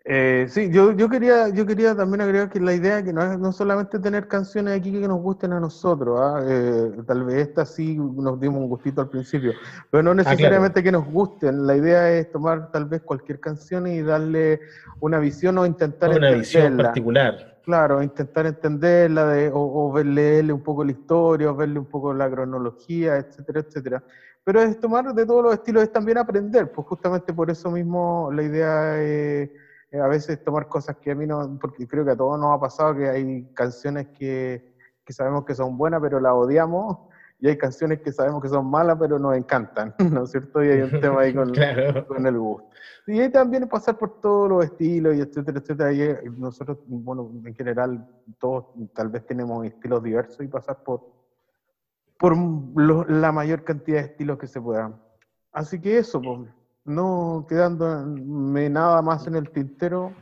Eh, 0.04 0.46
sí, 0.48 0.70
yo, 0.70 0.92
yo 0.92 1.10
quería, 1.10 1.48
yo 1.50 1.66
quería 1.66 1.94
también 1.94 2.22
agregar 2.22 2.48
que 2.48 2.58
la 2.58 2.72
idea 2.72 3.02
que 3.02 3.12
no 3.12 3.22
es 3.22 3.38
no 3.38 3.52
solamente 3.52 3.98
tener 3.98 4.26
canciones 4.26 4.74
aquí 4.78 4.92
que 4.92 5.06
nos 5.06 5.20
gusten 5.20 5.52
a 5.52 5.60
nosotros, 5.60 6.18
¿ah? 6.18 6.42
Eh, 6.46 6.90
tal 7.06 7.24
vez 7.24 7.48
esta 7.48 7.66
sí 7.66 7.96
nos 7.98 8.40
dimos 8.40 8.60
un 8.62 8.68
gustito 8.68 9.02
al 9.02 9.10
principio, 9.10 9.52
pero 9.90 10.02
no 10.02 10.14
necesariamente 10.14 10.82
que 10.82 10.90
nos 10.90 11.04
gusten. 11.06 11.66
La 11.66 11.76
idea 11.76 12.10
es 12.12 12.30
tomar 12.30 12.70
tal 12.70 12.86
vez 12.86 13.02
cualquier 13.02 13.38
canción 13.40 13.86
y 13.86 14.00
darle 14.00 14.60
una 15.00 15.18
visión 15.18 15.58
o 15.58 15.66
intentar 15.66 16.10
Una 16.10 16.30
visión 16.30 16.62
entenderla. 16.62 16.88
particular. 16.88 17.58
Claro, 17.62 18.02
intentar 18.02 18.46
entenderla 18.46 19.26
de, 19.26 19.50
o, 19.52 19.60
o 19.60 20.02
leerle 20.02 20.54
un 20.54 20.62
poco 20.62 20.82
la 20.82 20.92
historia, 20.92 21.50
o 21.50 21.54
verle 21.54 21.78
un 21.78 21.86
poco 21.86 22.14
la 22.14 22.30
cronología, 22.30 23.18
etcétera, 23.18 23.60
etcétera. 23.60 24.02
Pero 24.42 24.62
es 24.62 24.80
tomar 24.80 25.12
de 25.12 25.26
todos 25.26 25.44
los 25.44 25.52
estilos, 25.52 25.82
es 25.82 25.92
también 25.92 26.16
aprender, 26.16 26.72
pues 26.72 26.86
justamente 26.86 27.34
por 27.34 27.50
eso 27.50 27.70
mismo 27.70 28.30
la 28.32 28.42
idea 28.42 29.00
es 29.02 29.50
a 29.92 30.06
veces 30.06 30.38
tomar 30.42 30.66
cosas 30.66 30.96
que 31.00 31.10
a 31.10 31.14
mí 31.14 31.26
no, 31.26 31.56
porque 31.60 31.86
creo 31.86 32.04
que 32.04 32.12
a 32.12 32.16
todos 32.16 32.38
nos 32.38 32.54
ha 32.56 32.60
pasado 32.60 32.94
que 32.94 33.08
hay 33.08 33.46
canciones 33.54 34.06
que, 34.12 34.62
que 35.04 35.12
sabemos 35.12 35.44
que 35.44 35.54
son 35.54 35.76
buenas, 35.76 36.00
pero 36.00 36.20
las 36.20 36.32
odiamos, 36.32 36.96
y 37.42 37.48
hay 37.48 37.56
canciones 37.56 37.98
que 38.00 38.12
sabemos 38.12 38.42
que 38.42 38.48
son 38.48 38.70
malas, 38.70 38.96
pero 39.00 39.18
nos 39.18 39.34
encantan, 39.36 39.94
¿no 40.20 40.24
es 40.24 40.30
cierto? 40.30 40.62
Y 40.62 40.68
hay 40.68 40.82
un 40.82 41.00
tema 41.00 41.20
ahí 41.22 41.32
con, 41.34 41.50
Claro. 41.52 42.06
con 42.06 42.26
el 42.26 42.38
gusto. 42.38 42.68
Y 43.06 43.18
ahí 43.18 43.30
también 43.30 43.66
pasar 43.66 43.96
por 43.96 44.10
todos 44.20 44.48
los 44.48 44.64
estilos 44.64 45.16
y 45.16 45.20
etcétera, 45.20 45.58
etcétera. 45.58 45.92
Y 45.92 46.02
eh, 46.02 46.18
nosotros, 46.36 46.78
bueno, 46.84 47.28
en 47.44 47.54
general, 47.54 48.04
todos 48.38 48.66
tal 48.92 49.08
vez 49.08 49.24
tenemos 49.24 49.64
estilos 49.66 50.02
diversos 50.02 50.44
y 50.44 50.48
pasar 50.48 50.76
por, 50.84 51.02
por 52.18 52.36
lo- 52.36 53.04
la 53.06 53.32
mayor 53.32 53.62
cantidad 53.62 53.98
de 53.98 54.04
estilos 54.04 54.38
que 54.38 54.46
se 54.46 54.60
puedan. 54.60 55.00
Así 55.52 55.80
que 55.80 55.98
eso, 55.98 56.20
pues, 56.20 56.48
no 56.84 57.46
quedándome 57.48 58.68
nada 58.70 59.02
más 59.02 59.26
en 59.26 59.36
el 59.36 59.50
tintero, 59.50 60.12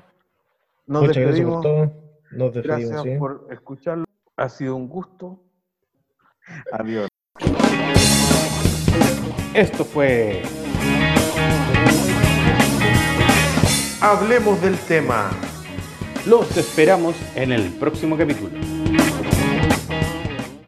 nos 0.86 1.02
Muchas 1.02 1.16
gracias 1.16 1.46
por 1.46 1.62
despedimos. 1.62 1.62
todo. 1.62 1.92
Nos 2.30 2.54
despedimos. 2.54 2.90
Gracias 2.90 3.02
¿sí? 3.02 3.18
por 3.18 3.46
escucharlo. 3.50 4.04
Ha 4.36 4.48
sido 4.48 4.76
un 4.76 4.88
gusto. 4.88 5.42
Adiós. 6.72 7.09
Esto 9.54 9.84
fue. 9.84 10.42
Hablemos 14.00 14.62
del 14.62 14.78
tema. 14.78 15.30
Los 16.26 16.56
esperamos 16.56 17.16
en 17.34 17.52
el 17.52 17.72
próximo 17.78 18.16
capítulo. 18.16 18.77